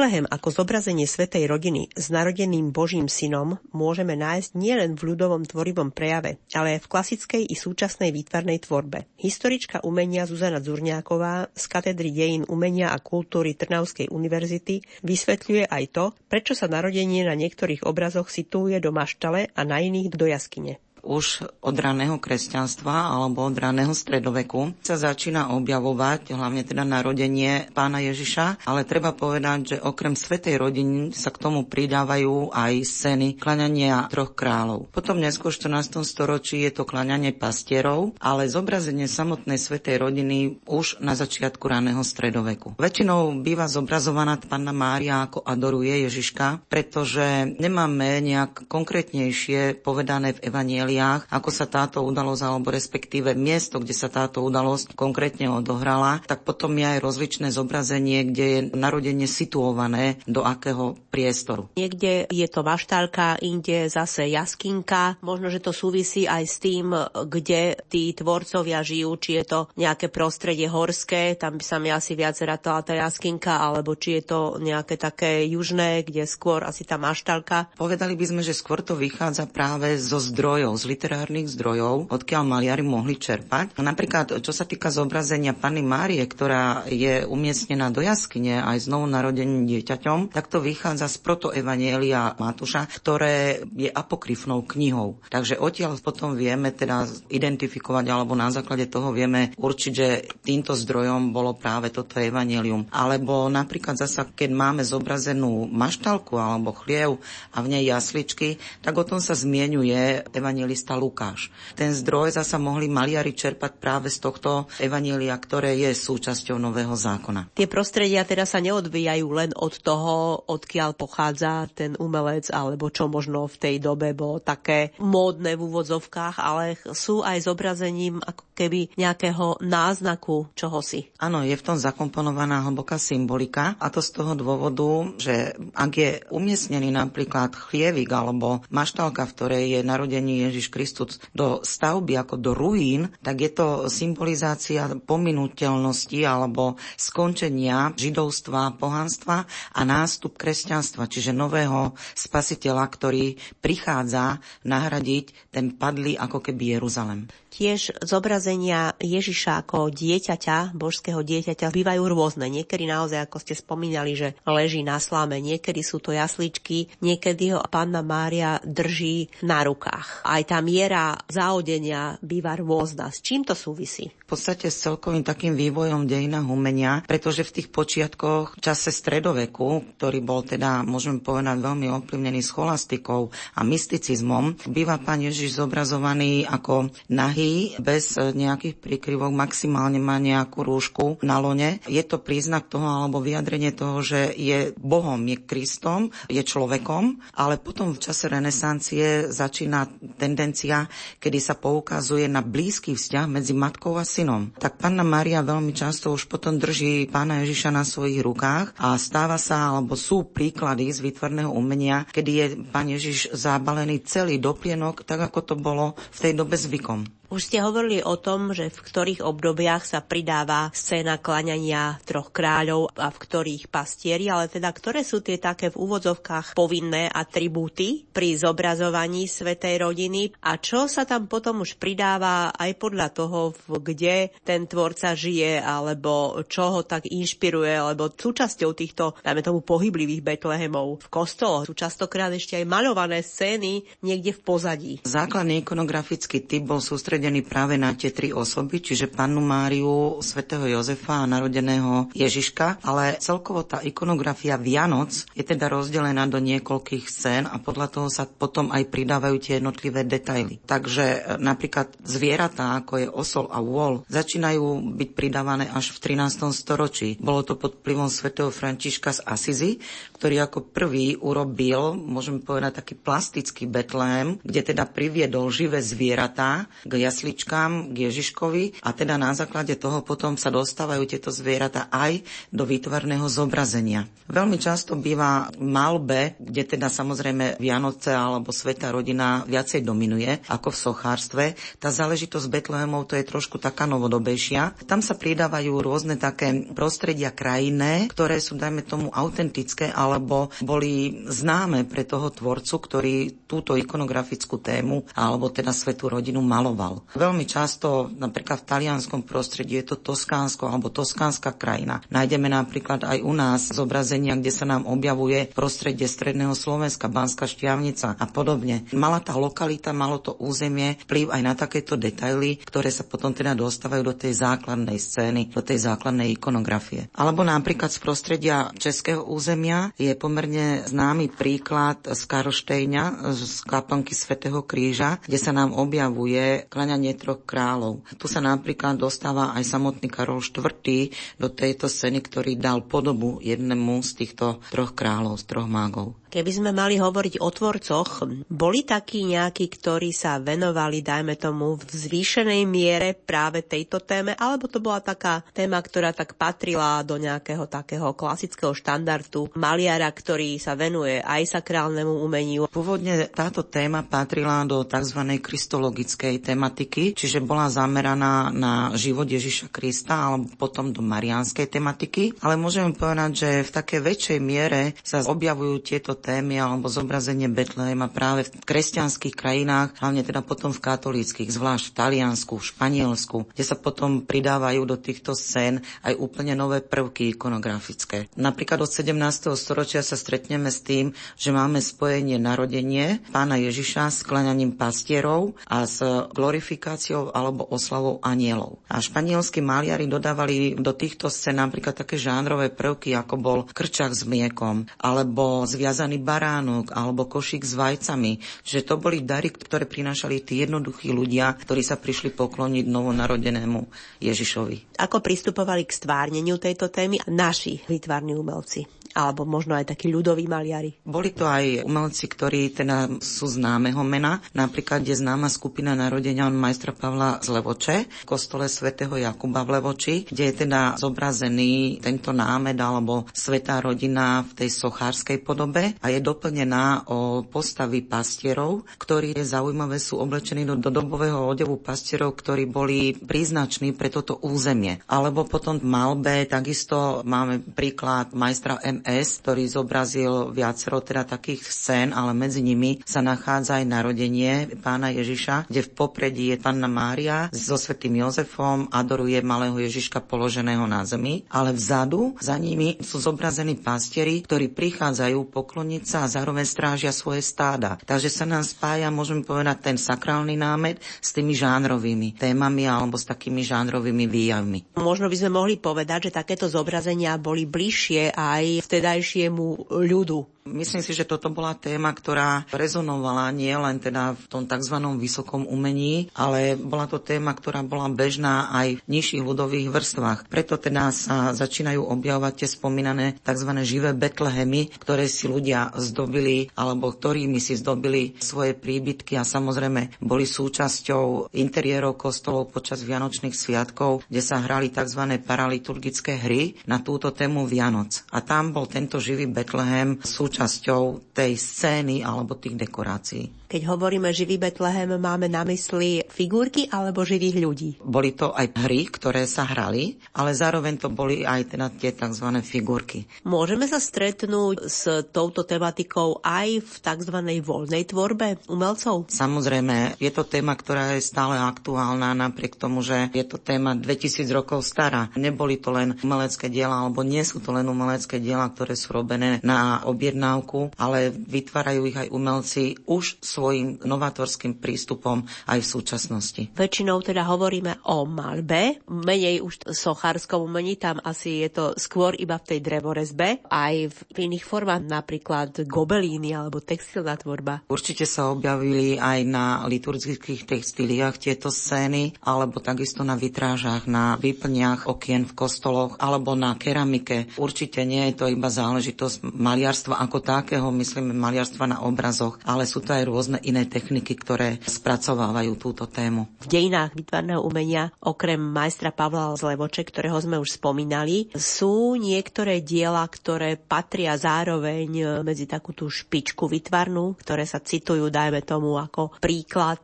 Betlehem 0.00 0.32
ako 0.32 0.64
zobrazenie 0.64 1.04
Svetej 1.04 1.44
rodiny 1.44 1.92
s 1.92 2.08
narodeným 2.08 2.72
Božím 2.72 3.04
synom 3.04 3.60
môžeme 3.68 4.16
nájsť 4.16 4.56
nielen 4.56 4.96
v 4.96 5.12
ľudovom 5.12 5.44
tvorivom 5.44 5.92
prejave, 5.92 6.40
ale 6.56 6.80
aj 6.80 6.88
v 6.88 6.90
klasickej 6.96 7.42
i 7.44 7.52
súčasnej 7.52 8.08
výtvarnej 8.08 8.64
tvorbe. 8.64 9.04
Historička 9.20 9.84
umenia 9.84 10.24
Zuzana 10.24 10.64
Zurňáková 10.64 11.52
z 11.52 11.64
katedry 11.68 12.16
dejín 12.16 12.48
umenia 12.48 12.96
a 12.96 12.98
kultúry 13.04 13.52
Trnavskej 13.52 14.08
univerzity 14.08 15.04
vysvetľuje 15.04 15.68
aj 15.68 15.84
to, 15.92 16.16
prečo 16.32 16.56
sa 16.56 16.64
narodenie 16.64 17.20
na 17.28 17.36
niektorých 17.36 17.84
obrazoch 17.84 18.32
situuje 18.32 18.80
do 18.80 18.96
maštale 18.96 19.52
a 19.52 19.60
na 19.68 19.84
iných 19.84 20.16
do 20.16 20.24
jaskyne 20.24 20.80
už 21.02 21.48
od 21.64 21.76
raného 21.76 22.20
kresťanstva 22.20 23.16
alebo 23.16 23.48
od 23.48 23.56
raného 23.56 23.96
stredoveku 23.96 24.76
sa 24.84 25.00
začína 25.00 25.56
objavovať, 25.56 26.36
hlavne 26.36 26.62
teda 26.62 26.84
narodenie 26.84 27.72
pána 27.72 28.04
Ježiša, 28.04 28.68
ale 28.68 28.84
treba 28.84 29.16
povedať, 29.16 29.76
že 29.76 29.76
okrem 29.80 30.12
Svetej 30.12 30.60
rodiny 30.60 31.16
sa 31.16 31.32
k 31.32 31.40
tomu 31.40 31.64
pridávajú 31.64 32.52
aj 32.52 32.84
scény 32.84 33.40
klaňania 33.40 34.06
troch 34.12 34.36
kráľov. 34.36 34.92
Potom 34.92 35.16
neskôr 35.16 35.50
v 35.50 35.62
14. 35.66 36.04
storočí 36.04 36.60
je 36.62 36.72
to 36.74 36.84
klaňanie 36.84 37.32
pastierov, 37.32 38.14
ale 38.20 38.46
zobrazenie 38.46 39.08
samotnej 39.08 39.56
Svetej 39.56 39.96
rodiny 40.02 40.60
už 40.68 41.00
na 41.00 41.16
začiatku 41.16 41.64
raného 41.64 42.04
stredoveku. 42.04 42.76
Väčšinou 42.76 43.40
býva 43.40 43.66
zobrazovaná 43.66 44.36
panna 44.40 44.74
Mária 44.74 45.24
ako 45.24 45.42
adoruje 45.46 46.06
Ježiška, 46.06 46.66
pretože 46.68 47.56
nemáme 47.58 48.20
nejak 48.22 48.66
konkrétnejšie 48.70 49.80
povedané 49.80 50.36
v 50.36 50.42
Evanieli 50.50 50.89
Evangeliách, 50.90 51.30
ako 51.30 51.50
sa 51.54 51.66
táto 51.70 52.02
udalosť, 52.02 52.42
alebo 52.42 52.74
respektíve 52.74 53.38
miesto, 53.38 53.78
kde 53.78 53.94
sa 53.94 54.10
táto 54.10 54.42
udalosť 54.42 54.98
konkrétne 54.98 55.46
odohrala, 55.46 56.18
tak 56.26 56.42
potom 56.42 56.74
je 56.74 56.98
aj 56.98 56.98
rozličné 56.98 57.48
zobrazenie, 57.54 58.26
kde 58.26 58.44
je 58.44 58.60
narodenie 58.74 59.30
situované 59.30 60.18
do 60.26 60.42
akého 60.42 60.98
priestoru. 61.14 61.70
Niekde 61.78 62.26
je 62.26 62.46
to 62.50 62.66
maštálka, 62.66 63.38
inde 63.38 63.86
zase 63.86 64.26
jaskinka. 64.26 65.22
Možno, 65.22 65.46
že 65.46 65.62
to 65.62 65.70
súvisí 65.70 66.26
aj 66.26 66.44
s 66.50 66.56
tým, 66.58 66.90
kde 67.30 67.78
tí 67.86 68.10
tvorcovia 68.10 68.82
žijú, 68.82 69.14
či 69.22 69.38
je 69.38 69.44
to 69.46 69.58
nejaké 69.78 70.10
prostredie 70.10 70.66
horské, 70.66 71.38
tam 71.38 71.54
by 71.54 71.64
sa 71.64 71.78
mi 71.78 71.94
asi 71.94 72.18
viac 72.18 72.34
rátala 72.42 72.82
tá 72.82 72.98
jaskinka, 72.98 73.62
alebo 73.62 73.94
či 73.94 74.18
je 74.18 74.24
to 74.26 74.40
nejaké 74.58 74.98
také 74.98 75.46
južné, 75.46 76.02
kde 76.02 76.26
skôr 76.26 76.66
asi 76.66 76.82
tá 76.82 76.98
maštálka. 76.98 77.70
Povedali 77.78 78.18
by 78.18 78.24
sme, 78.26 78.42
že 78.42 78.56
skôr 78.56 78.82
to 78.82 78.98
vychádza 78.98 79.46
práve 79.46 79.94
zo 80.00 80.18
zdrojov, 80.18 80.79
z 80.80 80.88
literárnych 80.88 81.52
zdrojov, 81.52 82.08
odkiaľ 82.08 82.42
maliari 82.48 82.80
mohli 82.80 83.20
čerpať. 83.20 83.76
Napríklad, 83.76 84.40
čo 84.40 84.52
sa 84.56 84.64
týka 84.64 84.88
zobrazenia 84.88 85.52
Panny 85.52 85.84
Márie, 85.84 86.24
ktorá 86.24 86.88
je 86.88 87.28
umiestnená 87.28 87.92
do 87.92 88.00
jaskyne 88.00 88.64
aj 88.64 88.88
znovu 88.88 89.04
narodeným 89.12 89.68
dieťaťom, 89.68 90.32
tak 90.32 90.48
to 90.48 90.64
vychádza 90.64 91.12
z 91.12 91.16
protoevanielia 91.20 92.40
Matúša, 92.40 92.88
ktoré 92.88 93.60
je 93.76 93.92
apokryfnou 93.92 94.64
knihou. 94.64 95.20
Takže 95.28 95.60
odtiaľ 95.60 96.00
potom 96.00 96.32
vieme 96.32 96.72
teda 96.72 97.04
identifikovať, 97.28 98.04
alebo 98.08 98.32
na 98.32 98.48
základe 98.48 98.88
toho 98.88 99.12
vieme 99.12 99.52
určiť, 99.60 99.92
že 99.92 100.08
týmto 100.40 100.72
zdrojom 100.72 101.34
bolo 101.34 101.52
práve 101.52 101.92
toto 101.92 102.16
evanielium. 102.16 102.88
Alebo 102.88 103.50
napríklad 103.52 104.00
zasa, 104.00 104.24
keď 104.24 104.50
máme 104.54 104.82
zobrazenú 104.86 105.68
maštalku 105.68 106.38
alebo 106.38 106.72
chliev 106.72 107.18
a 107.52 107.60
v 107.60 107.76
nej 107.76 107.84
jasličky, 107.84 108.62
tak 108.80 108.96
o 108.96 109.04
tom 109.04 109.18
sa 109.18 109.34
zmienuje 109.34 110.24
evangelista 110.70 110.94
Lukáš. 110.94 111.50
Ten 111.74 111.90
zdroj 111.90 112.38
zasa 112.38 112.54
mohli 112.54 112.86
maliari 112.86 113.34
čerpať 113.34 113.82
práve 113.82 114.06
z 114.06 114.22
tohto 114.22 114.70
evanielia, 114.78 115.34
ktoré 115.34 115.74
je 115.74 115.90
súčasťou 115.90 116.62
Nového 116.62 116.94
zákona. 116.94 117.50
Tie 117.58 117.66
prostredia 117.66 118.22
teda 118.22 118.46
sa 118.46 118.62
neodvíjajú 118.62 119.26
len 119.34 119.50
od 119.58 119.74
toho, 119.82 120.46
odkiaľ 120.46 120.94
pochádza 120.94 121.66
ten 121.74 121.98
umelec, 121.98 122.54
alebo 122.54 122.86
čo 122.86 123.10
možno 123.10 123.50
v 123.50 123.56
tej 123.58 123.76
dobe 123.82 124.14
bolo 124.14 124.38
také 124.38 124.94
módne 125.02 125.58
v 125.58 125.66
úvodzovkách, 125.66 126.38
ale 126.38 126.78
sú 126.94 127.26
aj 127.26 127.50
zobrazením 127.50 128.22
ako 128.22 128.46
keby 128.54 128.94
nejakého 128.94 129.58
náznaku 129.58 130.54
čohosi. 130.54 131.10
Áno, 131.18 131.42
je 131.42 131.58
v 131.58 131.66
tom 131.66 131.74
zakomponovaná 131.74 132.62
hlboká 132.62 132.94
symbolika 133.00 133.74
a 133.82 133.90
to 133.90 133.98
z 133.98 134.14
toho 134.14 134.38
dôvodu, 134.38 135.18
že 135.18 135.58
ak 135.74 135.92
je 135.98 136.10
umiestnený 136.30 136.94
napríklad 136.94 137.58
chlievik 137.58 138.12
alebo 138.14 138.62
maštalka, 138.70 139.26
v 139.26 139.34
ktorej 139.34 139.64
je 139.74 139.80
narodený 139.80 140.52
Ježiš 140.60 140.76
Kristus 140.76 141.16
do 141.32 141.64
stavby 141.64 142.20
ako 142.20 142.36
do 142.36 142.52
ruín, 142.52 143.08
tak 143.24 143.40
je 143.40 143.48
to 143.56 143.88
symbolizácia 143.88 144.92
pominuteľnosti 144.92 146.20
alebo 146.20 146.76
skončenia 147.00 147.96
židovstva, 147.96 148.76
pohanstva 148.76 149.48
a 149.72 149.80
nástup 149.88 150.36
kresťanstva, 150.36 151.08
čiže 151.08 151.32
nového 151.32 151.96
spasiteľa, 152.12 152.84
ktorý 152.92 153.40
prichádza 153.64 154.36
nahradiť 154.68 155.48
ten 155.48 155.72
padlý 155.72 156.20
ako 156.20 156.44
keby 156.44 156.76
Jeruzalem. 156.76 157.24
Tiež 157.50 157.98
zobrazenia 158.06 158.94
Ježiša 159.02 159.66
ako 159.66 159.90
dieťaťa, 159.90 160.72
božského 160.78 161.18
dieťaťa, 161.20 161.74
bývajú 161.74 162.02
rôzne. 162.06 162.46
Niekedy 162.46 162.86
naozaj, 162.86 163.26
ako 163.26 163.42
ste 163.42 163.58
spomínali, 163.58 164.14
že 164.14 164.38
leží 164.46 164.86
na 164.86 165.02
sláme, 165.02 165.42
niekedy 165.42 165.82
sú 165.82 165.98
to 165.98 166.14
jasličky, 166.14 166.86
niekedy 167.02 167.58
ho 167.58 167.60
panna 167.66 168.06
Mária 168.06 168.62
drží 168.62 169.28
na 169.42 169.66
rukách. 169.66 170.22
Aj 170.22 170.42
tá 170.46 170.62
miera 170.62 171.18
zaodenia 171.26 172.16
býva 172.22 172.54
rôzna. 172.54 173.10
S 173.10 173.18
čím 173.18 173.42
to 173.42 173.58
súvisí? 173.58 174.14
Podstate 174.30 174.70
s 174.70 174.86
celkovým 174.86 175.26
takým 175.26 175.58
vývojom 175.58 176.06
dejina 176.06 176.38
umenia, 176.46 177.02
pretože 177.02 177.42
v 177.42 177.50
tých 177.50 177.68
počiatkoch 177.74 178.54
v 178.54 178.62
čase 178.62 178.94
stredoveku, 178.94 179.98
ktorý 179.98 180.22
bol 180.22 180.46
teda, 180.46 180.86
môžeme 180.86 181.18
povedať, 181.18 181.58
veľmi 181.58 181.90
ovplyvnený 181.90 182.38
scholastikou 182.38 183.34
a 183.58 183.60
mysticizmom, 183.66 184.70
býva 184.70 185.02
pán 185.02 185.26
Ježiš 185.26 185.58
zobrazovaný 185.58 186.46
ako 186.46 186.94
nahý 187.10 187.74
bez 187.82 188.14
nejakých 188.14 188.78
prikryvok, 188.78 189.34
maximálne 189.34 189.98
má 189.98 190.22
nejakú 190.22 190.62
rúšku 190.62 191.26
na 191.26 191.42
lone. 191.42 191.82
Je 191.90 192.06
to 192.06 192.22
príznak 192.22 192.70
toho 192.70 192.86
alebo 192.86 193.18
vyjadrenie 193.18 193.74
toho, 193.74 193.98
že 193.98 194.30
je 194.30 194.70
Bohom, 194.78 195.18
je 195.26 195.42
Kristom, 195.42 196.14
je 196.30 196.38
človekom, 196.46 197.18
ale 197.34 197.58
potom 197.58 197.98
v 197.98 198.02
čase 198.06 198.30
renesancie 198.30 199.26
začína 199.26 199.90
tendencia, 200.22 200.86
kedy 201.18 201.38
sa 201.42 201.58
poukazuje 201.58 202.30
na 202.30 202.46
blízky 202.46 202.94
vzťah 202.94 203.26
medzi 203.26 203.58
matkou 203.58 203.98
a 203.98 204.06
synom. 204.06 204.19
Tak 204.56 204.80
panna 204.80 205.04
Maria 205.04 205.44
veľmi 205.44 205.70
často 205.76 206.10
už 206.10 206.26
potom 206.26 206.56
drží 206.56 207.06
pána 207.08 207.44
Ježiša 207.44 207.70
na 207.70 207.84
svojich 207.84 208.24
rukách 208.24 208.74
a 208.80 208.96
stáva 208.96 209.36
sa, 209.36 209.70
alebo 209.70 209.94
sú 209.94 210.26
príklady 210.28 210.90
z 210.90 211.04
výtvarného 211.04 211.52
umenia, 211.52 212.08
kedy 212.10 212.30
je 212.32 212.46
pán 212.68 212.88
Ježiš 212.88 213.30
zabalený 213.36 214.02
celý 214.08 214.40
doplienok, 214.40 215.04
tak 215.04 215.20
ako 215.30 215.38
to 215.44 215.54
bolo 215.54 215.94
v 216.16 216.18
tej 216.18 216.32
dobe 216.34 216.56
zvykom. 216.56 217.19
Už 217.30 217.46
ste 217.46 217.62
hovorili 217.62 218.02
o 218.02 218.18
tom, 218.18 218.50
že 218.50 218.74
v 218.74 218.82
ktorých 218.82 219.22
obdobiach 219.22 219.86
sa 219.86 220.02
pridáva 220.02 220.66
scéna 220.74 221.22
klaňania 221.22 222.02
troch 222.02 222.34
kráľov 222.34 222.90
a 222.98 223.06
v 223.06 223.22
ktorých 223.22 223.70
pastieri, 223.70 224.26
ale 224.26 224.50
teda 224.50 224.66
ktoré 224.74 225.06
sú 225.06 225.22
tie 225.22 225.38
také 225.38 225.70
v 225.70 225.78
úvodzovkách 225.78 226.58
povinné 226.58 227.06
atribúty 227.06 228.02
pri 228.10 228.34
zobrazovaní 228.34 229.30
Svetej 229.30 229.78
rodiny 229.78 230.34
a 230.42 230.58
čo 230.58 230.90
sa 230.90 231.06
tam 231.06 231.30
potom 231.30 231.62
už 231.62 231.78
pridáva 231.78 232.50
aj 232.50 232.74
podľa 232.82 233.14
toho, 233.14 233.54
kde 233.78 234.34
ten 234.42 234.66
tvorca 234.66 235.14
žije 235.14 235.62
alebo 235.62 236.42
čo 236.50 236.74
ho 236.74 236.82
tak 236.82 237.06
inšpiruje, 237.06 237.94
lebo 237.94 238.10
súčasťou 238.10 238.74
týchto, 238.74 239.14
dajme 239.22 239.46
tomu, 239.46 239.62
pohyblivých 239.62 240.26
Betlehemov 240.26 241.06
v 241.06 241.06
kostoloch 241.06 241.70
sú 241.70 241.78
častokrát 241.78 242.34
ešte 242.34 242.58
aj 242.58 242.66
maľované 242.66 243.22
scény 243.22 243.86
niekde 244.02 244.34
v 244.34 244.40
pozadí. 244.42 244.92
Základný 245.06 245.62
ikonografický 245.62 246.42
typ 246.42 246.66
bol 246.66 246.82
sústredený 246.82 247.19
sústredený 247.20 247.44
práve 247.44 247.76
na 247.76 247.92
tie 247.92 248.16
tri 248.16 248.32
osoby, 248.32 248.80
čiže 248.80 249.12
pannu 249.12 249.44
Máriu, 249.44 250.24
svätého 250.24 250.64
Jozefa 250.64 251.20
a 251.20 251.28
narodeného 251.28 252.08
Ježiška, 252.16 252.80
ale 252.80 253.20
celkovo 253.20 253.60
tá 253.60 253.84
ikonografia 253.84 254.56
Vianoc 254.56 255.28
je 255.36 255.44
teda 255.44 255.68
rozdelená 255.68 256.24
do 256.24 256.40
niekoľkých 256.40 257.04
scén 257.04 257.44
a 257.44 257.60
podľa 257.60 257.92
toho 257.92 258.08
sa 258.08 258.24
potom 258.24 258.72
aj 258.72 258.88
pridávajú 258.88 259.36
tie 259.36 259.60
jednotlivé 259.60 260.08
detaily. 260.08 260.64
Takže 260.64 261.04
e, 261.04 261.18
napríklad 261.36 261.92
zvieratá, 262.00 262.80
ako 262.80 262.92
je 262.96 263.12
osol 263.12 263.52
a 263.52 263.60
vôľ, 263.60 264.08
začínajú 264.08 264.96
byť 264.96 265.10
pridávané 265.12 265.68
až 265.68 265.92
v 265.92 266.16
13. 266.16 266.56
storočí. 266.56 267.20
Bolo 267.20 267.44
to 267.44 267.60
pod 267.60 267.84
vplyvom 267.84 268.08
svätého 268.08 268.48
Františka 268.48 269.12
z 269.12 269.20
Asizi, 269.28 269.76
ktorý 270.16 270.48
ako 270.48 270.72
prvý 270.72 271.20
urobil, 271.20 271.92
môžeme 272.00 272.40
povedať, 272.40 272.80
taký 272.80 272.96
plastický 272.96 273.68
Betlém, 273.68 274.40
kde 274.40 274.72
teda 274.72 274.88
priviedol 274.88 275.52
živé 275.52 275.84
zvieratá 275.84 276.64
k 276.88 277.09
jasličkám, 277.10 277.90
k 277.90 278.06
Ježiškovi 278.08 278.86
a 278.86 278.94
teda 278.94 279.18
na 279.18 279.34
základe 279.34 279.74
toho 279.74 280.06
potom 280.06 280.38
sa 280.38 280.48
dostávajú 280.48 281.02
tieto 281.10 281.34
zvieratá 281.34 281.90
aj 281.90 282.22
do 282.54 282.62
výtvarného 282.62 283.26
zobrazenia. 283.26 284.06
Veľmi 284.30 284.62
často 284.62 284.94
býva 284.94 285.50
malbe, 285.58 286.38
kde 286.38 286.78
teda 286.78 286.86
samozrejme 286.86 287.58
Vianoce 287.58 288.14
alebo 288.14 288.54
Sveta 288.54 288.94
rodina 288.94 289.42
viacej 289.42 289.82
dominuje 289.82 290.38
ako 290.46 290.70
v 290.70 290.80
sochárstve. 290.86 291.44
Tá 291.82 291.90
záležitosť 291.90 292.46
Betlehemov 292.46 293.10
to 293.10 293.18
je 293.18 293.26
trošku 293.26 293.58
taká 293.58 293.90
novodobejšia. 293.90 294.86
Tam 294.86 295.02
sa 295.02 295.18
pridávajú 295.18 295.74
rôzne 295.82 296.14
také 296.14 296.70
prostredia 296.70 297.34
krajinné, 297.34 298.06
ktoré 298.06 298.38
sú, 298.38 298.54
dajme 298.54 298.86
tomu, 298.86 299.10
autentické 299.10 299.90
alebo 299.90 300.54
boli 300.62 301.26
známe 301.26 301.82
pre 301.90 302.06
toho 302.06 302.30
tvorcu, 302.30 302.74
ktorý 302.78 303.14
túto 303.50 303.74
ikonografickú 303.74 304.62
tému 304.62 305.10
alebo 305.18 305.50
teda 305.50 305.74
svetú 305.74 306.06
rodinu 306.06 306.38
maloval. 306.38 306.99
Veľmi 307.14 307.44
často, 307.48 308.08
napríklad 308.10 308.62
v 308.62 308.68
talianskom 308.68 309.22
prostredí, 309.24 309.80
je 309.80 309.94
to 309.94 309.96
Toskánsko 310.00 310.68
alebo 310.68 310.92
Toskánska 310.92 311.54
krajina. 311.56 312.04
Nájdeme 312.12 312.50
napríklad 312.50 313.04
aj 313.06 313.18
u 313.22 313.32
nás 313.34 313.70
zobrazenia, 313.70 314.36
kde 314.36 314.52
sa 314.52 314.66
nám 314.68 314.86
objavuje 314.86 315.50
prostredie 315.50 316.06
stredného 316.06 316.52
Slovenska, 316.56 317.10
Banská 317.10 317.46
šťavnica 317.46 318.16
a 318.18 318.26
podobne. 318.30 318.86
Mala 318.94 319.20
tá 319.22 319.34
lokalita, 319.36 319.96
malo 319.96 320.20
to 320.22 320.36
územie 320.38 321.00
vplyv 321.06 321.32
aj 321.32 321.42
na 321.42 321.54
takéto 321.56 321.94
detaily, 321.98 322.60
ktoré 322.62 322.88
sa 322.92 323.06
potom 323.06 323.34
teda 323.34 323.56
dostávajú 323.56 324.02
do 324.02 324.14
tej 324.14 324.38
základnej 324.38 324.98
scény, 324.98 325.52
do 325.52 325.62
tej 325.62 325.82
základnej 325.84 326.34
ikonografie. 326.34 327.10
Alebo 327.16 327.42
napríklad 327.42 327.90
z 327.90 327.98
prostredia 328.00 328.70
českého 328.78 329.26
územia 329.26 329.92
je 330.00 330.12
pomerne 330.16 330.86
známy 330.86 331.32
príklad 331.32 332.02
z 332.04 332.22
Karlštejňa, 332.24 333.34
z 333.34 333.62
kaplnky 333.66 334.12
Svetého 334.16 334.62
kríža, 334.64 335.20
kde 335.24 335.38
sa 335.38 335.52
nám 335.54 335.74
objavuje 335.74 336.66
kláňanie 336.90 337.14
troch 337.14 337.46
kráľov. 337.46 338.02
Tu 338.18 338.26
sa 338.26 338.42
napríklad 338.42 338.98
dostáva 338.98 339.54
aj 339.54 339.62
samotný 339.62 340.10
Karol 340.10 340.42
IV. 340.42 341.14
do 341.38 341.46
tejto 341.46 341.86
scény, 341.86 342.18
ktorý 342.18 342.58
dal 342.58 342.82
podobu 342.82 343.38
jednému 343.38 344.02
z 344.02 344.10
týchto 344.18 344.58
troch 344.74 344.90
kráľov, 344.98 345.38
z 345.38 345.44
troch 345.46 345.70
mágov. 345.70 346.18
Keby 346.30 346.50
sme 346.54 346.70
mali 346.70 346.94
hovoriť 346.94 347.42
o 347.42 347.50
tvorcoch, 347.50 348.22
boli 348.46 348.86
takí 348.86 349.26
nejakí, 349.26 349.66
ktorí 349.66 350.14
sa 350.14 350.38
venovali, 350.38 351.02
dajme 351.02 351.34
tomu, 351.34 351.74
v 351.74 351.90
zvýšenej 351.90 352.62
miere 352.70 353.18
práve 353.18 353.66
tejto 353.66 353.98
téme, 353.98 354.38
alebo 354.38 354.70
to 354.70 354.78
bola 354.78 355.02
taká 355.02 355.42
téma, 355.50 355.82
ktorá 355.82 356.14
tak 356.14 356.38
patrila 356.38 357.02
do 357.02 357.18
nejakého 357.18 357.66
takého 357.66 358.14
klasického 358.14 358.70
štandardu 358.70 359.50
maliara, 359.58 360.06
ktorý 360.06 360.54
sa 360.62 360.78
venuje 360.78 361.18
aj 361.18 361.58
sakrálnemu 361.58 362.22
umeniu. 362.22 362.70
Pôvodne 362.70 363.26
táto 363.26 363.66
téma 363.66 364.06
patrila 364.06 364.62
do 364.70 364.86
tzv. 364.86 365.42
kristologickej 365.42 366.46
tematiky, 366.46 367.18
čiže 367.18 367.42
bola 367.42 367.66
zameraná 367.66 368.54
na 368.54 368.94
život 368.94 369.26
Ježiša 369.26 369.74
Krista 369.74 370.30
alebo 370.30 370.46
potom 370.54 370.94
do 370.94 371.02
marianskej 371.02 371.66
tematiky, 371.66 372.38
ale 372.38 372.54
môžeme 372.54 372.94
povedať, 372.94 373.30
že 373.34 373.50
v 373.66 373.74
takej 373.74 374.00
väčšej 374.06 374.38
miere 374.38 374.94
sa 375.02 375.26
objavujú 375.26 375.74
tieto 375.82 376.19
témy 376.20 376.60
alebo 376.60 376.92
zobrazenie 376.92 377.48
Betlehema 377.48 378.12
práve 378.12 378.44
v 378.44 378.52
kresťanských 378.60 379.32
krajinách, 379.32 379.96
hlavne 379.96 380.20
teda 380.20 380.44
potom 380.44 380.76
v 380.76 380.84
katolíckých, 380.84 381.48
zvlášť 381.48 381.90
v 381.90 381.94
Taliansku, 381.96 382.60
v 382.60 382.68
Španielsku, 382.68 383.36
kde 383.56 383.64
sa 383.64 383.76
potom 383.80 384.20
pridávajú 384.20 384.84
do 384.84 385.00
týchto 385.00 385.32
scén 385.32 385.80
aj 386.04 386.18
úplne 386.20 386.52
nové 386.52 386.84
prvky 386.84 387.32
ikonografické. 387.32 388.28
Napríklad 388.36 388.82
od 388.82 388.90
17. 388.90 389.16
storočia 389.54 390.04
sa 390.04 390.18
stretneme 390.18 390.68
s 390.68 390.84
tým, 390.84 391.16
že 391.38 391.54
máme 391.54 391.80
spojenie 391.80 392.36
narodenie 392.36 393.22
pána 393.30 393.56
Ježiša 393.56 394.10
s 394.10 394.26
klaňaním 394.26 394.74
pastierov 394.74 395.54
a 395.70 395.86
s 395.86 396.02
glorifikáciou 396.34 397.30
alebo 397.30 397.62
oslavou 397.70 398.18
anielov. 398.26 398.82
A 398.90 398.98
španielskí 398.98 399.62
maliari 399.62 400.10
dodávali 400.10 400.74
do 400.74 400.90
týchto 400.90 401.30
scén 401.30 401.62
napríklad 401.62 401.94
také 401.94 402.18
žánrové 402.18 402.74
prvky, 402.74 403.14
ako 403.14 403.34
bol 403.38 403.58
krčak 403.70 404.10
s 404.10 404.26
mliekom, 404.26 404.90
alebo 404.98 405.62
zviazaný 405.62 406.09
baránok, 406.18 406.90
alebo 406.90 407.30
košík 407.30 407.62
s 407.62 407.78
vajcami. 407.78 408.40
Že 408.66 408.78
to 408.82 408.94
boli 408.98 409.22
dary, 409.22 409.54
ktoré 409.54 409.86
prinášali 409.86 410.42
tí 410.42 410.64
jednoduchí 410.64 411.14
ľudia, 411.14 411.52
ktorí 411.54 411.84
sa 411.84 412.00
prišli 412.00 412.34
pokloniť 412.34 412.88
novonarodenému 412.88 413.80
Ježišovi. 414.18 414.98
Ako 414.98 415.22
pristupovali 415.22 415.86
k 415.86 415.94
stvárneniu 415.94 416.56
tejto 416.56 416.88
témy 416.88 417.20
naši 417.28 417.84
vytvárni 417.86 418.34
umelci? 418.34 418.99
Alebo 419.14 419.42
možno 419.46 419.74
aj 419.74 419.94
takí 419.94 420.10
ľudoví 420.10 420.46
maliari. 420.46 421.02
Boli 421.02 421.34
to 421.34 421.46
aj 421.46 421.82
umelci, 421.82 422.30
ktorí 422.30 422.70
teda 422.74 423.20
sú 423.20 423.50
známeho 423.50 424.00
mena. 424.06 424.38
Napríklad 424.54 425.02
je 425.02 425.18
známa 425.18 425.50
skupina 425.50 425.94
narodenia 425.98 426.46
majstra 426.50 426.94
Pavla 426.94 427.42
z 427.42 427.48
Levoče 427.50 427.96
v 428.06 428.26
kostole 428.26 428.70
svätého 428.70 429.14
Jakuba 429.18 429.66
v 429.66 429.78
Levoči, 429.78 430.14
kde 430.26 430.44
je 430.50 430.54
teda 430.66 430.98
zobrazený 430.98 432.02
tento 432.02 432.30
námed 432.30 432.78
alebo 432.78 433.26
svetá 433.34 433.82
rodina 433.82 434.46
v 434.46 434.64
tej 434.64 434.70
sochárskej 434.70 435.42
podobe 435.42 435.94
a 435.98 436.06
je 436.08 436.20
doplnená 436.22 437.10
o 437.10 437.42
postavy 437.46 438.04
pastierov, 438.06 438.86
ktorí 438.98 439.34
je 439.34 439.44
zaujímavé 439.46 439.98
sú 439.98 440.18
oblečení 440.22 440.62
do, 440.64 440.78
do 440.78 440.90
dobového 440.90 441.50
odevu 441.50 441.80
pastierov, 441.80 442.38
ktorí 442.38 442.66
boli 442.70 443.14
príznační 443.14 443.92
pre 443.94 444.12
toto 444.12 444.38
územie. 444.40 445.02
Alebo 445.10 445.44
potom 445.46 445.78
v 445.80 445.86
Malbe 445.86 446.46
takisto 446.46 447.22
máme 447.26 447.62
príklad 447.62 448.32
majstra 448.32 448.78
M. 448.84 449.02
MS, 449.10 449.42
ktorý 449.42 449.66
zobrazil 449.66 450.54
viacero 450.54 451.02
teda 451.02 451.26
takých 451.26 451.66
scén, 451.66 452.14
ale 452.14 452.30
medzi 452.30 452.62
nimi 452.62 453.02
sa 453.02 453.18
nachádza 453.18 453.82
aj 453.82 453.86
narodenie 453.90 454.70
pána 454.78 455.10
Ježiša, 455.10 455.66
kde 455.66 455.82
v 455.82 455.90
popredí 455.90 456.54
je 456.54 456.56
panna 456.62 456.86
Mária 456.86 457.50
so 457.50 457.74
svetým 457.74 458.22
Jozefom, 458.22 458.86
adoruje 458.94 459.42
malého 459.42 459.74
Ježiška 459.82 460.22
položeného 460.22 460.86
na 460.86 461.02
zemi, 461.02 461.42
ale 461.50 461.74
vzadu 461.74 462.38
za 462.38 462.54
nimi 462.54 463.02
sú 463.02 463.18
zobrazení 463.18 463.74
pastieri, 463.74 464.46
ktorí 464.46 464.70
prichádzajú 464.70 465.50
pokloniť 465.50 466.02
sa 466.06 466.18
a 466.24 466.30
zároveň 466.30 466.62
strážia 466.62 467.10
svoje 467.10 467.42
stáda. 467.42 467.98
Takže 468.06 468.30
sa 468.30 468.46
nám 468.46 468.62
spája, 468.62 469.10
môžeme 469.10 469.42
povedať, 469.42 469.90
ten 469.90 469.96
sakrálny 469.98 470.54
námet 470.54 471.02
s 471.18 471.34
tými 471.34 471.56
žánrovými 471.56 472.38
témami 472.38 472.86
alebo 472.86 473.18
s 473.18 473.26
takými 473.26 473.66
žánrovými 473.66 474.30
výjavmi. 474.30 474.78
Možno 475.00 475.26
by 475.26 475.36
sme 475.36 475.50
mohli 475.50 475.74
povedať, 475.80 476.30
že 476.30 476.36
takéto 476.36 476.70
zobrazenia 476.70 477.40
boli 477.40 477.64
bližšie 477.64 478.36
aj 478.36 478.84
vtedajšiemu 478.90 479.86
ľudu. 479.86 480.59
Myslím 480.70 481.02
si, 481.02 481.12
že 481.12 481.26
toto 481.26 481.50
bola 481.50 481.74
téma, 481.74 482.14
ktorá 482.14 482.64
rezonovala 482.70 483.50
nie 483.50 483.74
len 483.74 483.98
teda 483.98 484.38
v 484.38 484.44
tom 484.46 484.62
tzv. 484.70 484.96
vysokom 485.18 485.66
umení, 485.66 486.30
ale 486.32 486.78
bola 486.78 487.10
to 487.10 487.18
téma, 487.18 487.52
ktorá 487.52 487.82
bola 487.82 488.06
bežná 488.06 488.70
aj 488.70 489.02
v 489.02 489.10
nižších 489.10 489.42
ľudových 489.42 489.90
vrstvách. 489.90 490.46
Preto 490.46 490.78
teda 490.78 491.10
sa 491.10 491.50
začínajú 491.50 492.06
objavovať 492.06 492.64
tie 492.64 492.68
spomínané 492.70 493.26
tzv. 493.42 493.70
živé 493.82 494.14
Betlehemy, 494.14 494.94
ktoré 495.02 495.26
si 495.26 495.50
ľudia 495.50 495.90
zdobili 495.98 496.70
alebo 496.78 497.10
ktorými 497.10 497.58
si 497.58 497.74
zdobili 497.74 498.38
svoje 498.38 498.78
príbytky 498.78 499.34
a 499.34 499.42
samozrejme 499.42 500.22
boli 500.22 500.46
súčasťou 500.46 501.50
interiérov 501.52 502.14
kostolov 502.14 502.70
počas 502.70 503.02
Vianočných 503.02 503.56
sviatkov, 503.56 504.22
kde 504.30 504.42
sa 504.44 504.62
hrali 504.62 504.94
tzv. 504.94 505.42
paraliturgické 505.42 506.38
hry 506.38 506.78
na 506.86 507.02
túto 507.02 507.34
tému 507.34 507.66
Vianoc. 507.66 508.22
A 508.30 508.38
tam 508.44 508.70
bol 508.70 508.86
tento 508.86 509.18
živý 509.18 509.50
Betlehem 509.50 510.22
sú 510.22 510.46
súčasťou 510.60 511.32
tej 511.32 511.56
scény 511.56 512.20
alebo 512.20 512.60
tých 512.60 512.76
dekorácií. 512.76 513.48
Keď 513.70 513.86
hovoríme 513.86 514.34
živý 514.34 514.58
Betlehem, 514.58 515.14
máme 515.14 515.46
na 515.46 515.62
mysli 515.62 516.26
figurky 516.26 516.90
alebo 516.90 517.22
živých 517.22 517.56
ľudí? 517.62 517.90
Boli 518.02 518.34
to 518.34 518.50
aj 518.50 518.66
hry, 518.82 519.06
ktoré 519.06 519.46
sa 519.46 519.62
hrali, 519.62 520.18
ale 520.34 520.50
zároveň 520.58 520.98
to 520.98 521.06
boli 521.06 521.46
aj 521.46 521.78
teda 521.78 521.86
tie 521.94 522.10
tzv. 522.10 522.50
figurky. 522.66 523.30
Môžeme 523.46 523.86
sa 523.86 524.02
stretnúť 524.02 524.90
s 524.90 525.06
touto 525.30 525.62
tematikou 525.62 526.42
aj 526.42 526.82
v 526.82 526.92
tzv. 526.98 527.36
voľnej 527.62 528.10
tvorbe 528.10 528.58
umelcov? 528.66 529.30
Samozrejme, 529.30 530.18
je 530.18 530.30
to 530.34 530.42
téma, 530.42 530.74
ktorá 530.74 531.14
je 531.14 531.22
stále 531.22 531.54
aktuálna, 531.54 532.34
napriek 532.34 532.74
tomu, 532.74 533.06
že 533.06 533.30
je 533.30 533.46
to 533.46 533.62
téma 533.62 533.94
2000 533.94 534.50
rokov 534.50 534.82
stará. 534.82 535.30
Neboli 535.38 535.78
to 535.78 535.94
len 535.94 536.18
umelecké 536.26 536.66
diela, 536.66 537.06
alebo 537.06 537.22
nie 537.22 537.46
sú 537.46 537.62
to 537.62 537.70
len 537.70 537.86
umelecké 537.86 538.42
diela, 538.42 538.66
ktoré 538.66 538.98
sú 538.98 539.14
robené 539.14 539.62
na 539.62 540.02
objednávku, 540.10 540.90
ale 540.98 541.30
vytvárajú 541.30 542.02
ich 542.10 542.18
aj 542.18 542.34
umelci 542.34 542.98
už 543.06 543.38
svojim 543.60 544.00
novatorským 544.00 544.80
prístupom 544.80 545.44
aj 545.68 545.84
v 545.84 545.90
súčasnosti. 545.92 546.62
Väčšinou 546.72 547.20
teda 547.20 547.44
hovoríme 547.44 548.00
o 548.08 548.24
malbe, 548.24 549.04
menej 549.04 549.60
už 549.60 549.92
sochárskom 549.92 550.64
umení, 550.64 550.96
tam 550.96 551.20
asi 551.20 551.60
je 551.60 551.68
to 551.68 551.84
skôr 552.00 552.32
iba 552.40 552.56
v 552.56 552.68
tej 552.72 552.80
drevorezbe, 552.80 553.68
aj 553.68 553.94
v 554.32 554.36
iných 554.48 554.64
formách, 554.64 555.04
napríklad 555.04 555.84
gobelíny 555.84 556.56
alebo 556.56 556.80
textilná 556.80 557.36
tvorba. 557.36 557.84
Určite 557.92 558.24
sa 558.24 558.48
objavili 558.48 559.20
aj 559.20 559.38
na 559.44 559.84
liturgických 559.84 560.64
textíliách 560.64 561.36
tieto 561.36 561.68
scény, 561.68 562.40
alebo 562.40 562.80
takisto 562.80 563.20
na 563.26 563.36
vitrážach, 563.36 564.08
na 564.08 564.40
výplniach 564.40 565.04
okien 565.04 565.44
v 565.44 565.52
kostoloch, 565.52 566.16
alebo 566.16 566.56
na 566.56 566.78
keramike. 566.80 567.52
Určite 567.60 568.08
nie 568.08 568.32
je 568.32 568.34
to 568.40 568.46
iba 568.48 568.70
záležitosť 568.70 569.44
maliarstva 569.52 570.16
ako 570.22 570.38
takého, 570.40 570.86
myslíme 570.88 571.34
maliarstva 571.34 571.84
na 571.90 571.98
obrazoch, 572.06 572.62
ale 572.62 572.86
sú 572.86 573.02
to 573.02 573.10
aj 573.10 573.26
rôzne 573.26 573.49
rôzne 573.50 573.66
iné 573.66 573.82
techniky, 573.90 574.38
ktoré 574.38 574.78
spracovávajú 574.86 575.74
túto 575.74 576.06
tému. 576.06 576.46
V 576.62 576.70
dejinách 576.70 577.18
výtvarného 577.18 577.66
umenia, 577.66 578.14
okrem 578.22 578.62
majstra 578.62 579.10
Pavla 579.10 579.50
Zlevoče, 579.58 580.06
ktorého 580.06 580.38
sme 580.38 580.62
už 580.62 580.78
spomínali, 580.78 581.50
sú 581.58 582.14
niektoré 582.14 582.78
diela, 582.78 583.26
ktoré 583.26 583.74
patria 583.74 584.38
zároveň 584.38 585.42
medzi 585.42 585.66
takú 585.66 585.90
tú 585.90 586.06
špičku 586.06 586.70
vytvarnú, 586.70 587.34
ktoré 587.42 587.66
sa 587.66 587.82
citujú, 587.82 588.30
dajme 588.30 588.62
tomu, 588.62 588.94
ako 588.94 589.34
príklad 589.42 589.98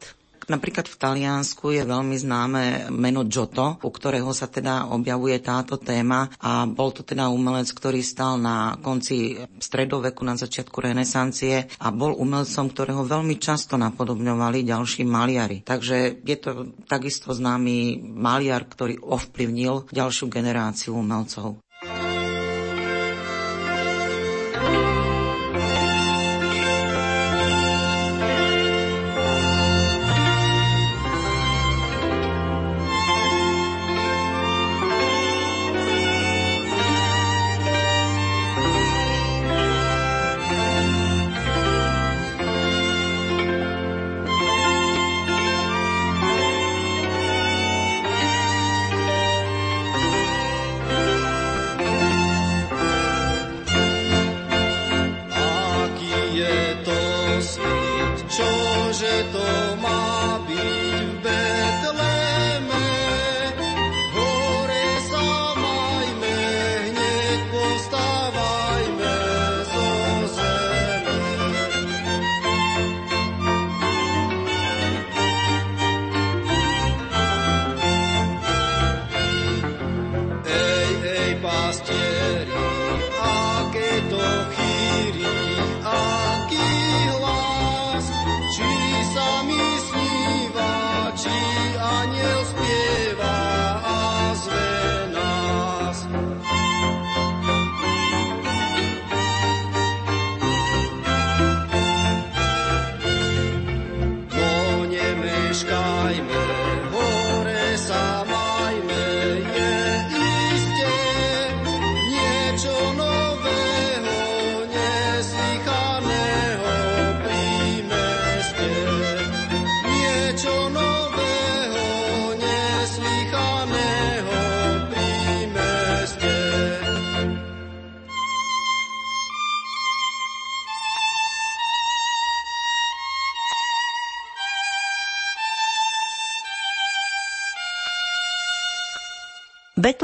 Napríklad 0.46 0.86
v 0.86 0.96
Taliansku 0.96 1.74
je 1.74 1.82
veľmi 1.82 2.14
známe 2.14 2.62
meno 2.94 3.26
Giotto, 3.26 3.82
u 3.82 3.90
ktorého 3.90 4.30
sa 4.30 4.46
teda 4.46 4.94
objavuje 4.94 5.42
táto 5.42 5.74
téma 5.74 6.30
a 6.38 6.70
bol 6.70 6.94
to 6.94 7.02
teda 7.02 7.26
umelec, 7.26 7.66
ktorý 7.74 7.98
stal 8.00 8.38
na 8.38 8.78
konci 8.78 9.34
stredoveku, 9.58 10.22
na 10.22 10.38
začiatku 10.38 10.78
renesancie 10.78 11.66
a 11.82 11.88
bol 11.90 12.14
umelcom, 12.14 12.70
ktorého 12.70 13.02
veľmi 13.02 13.36
často 13.42 13.74
napodobňovali 13.74 14.62
ďalší 14.62 15.02
maliari. 15.02 15.66
Takže 15.66 16.22
je 16.22 16.36
to 16.38 16.50
takisto 16.86 17.34
známy 17.34 17.98
maliar, 17.98 18.70
ktorý 18.70 19.02
ovplyvnil 19.02 19.90
ďalšiu 19.90 20.30
generáciu 20.30 20.94
umelcov. 20.94 21.58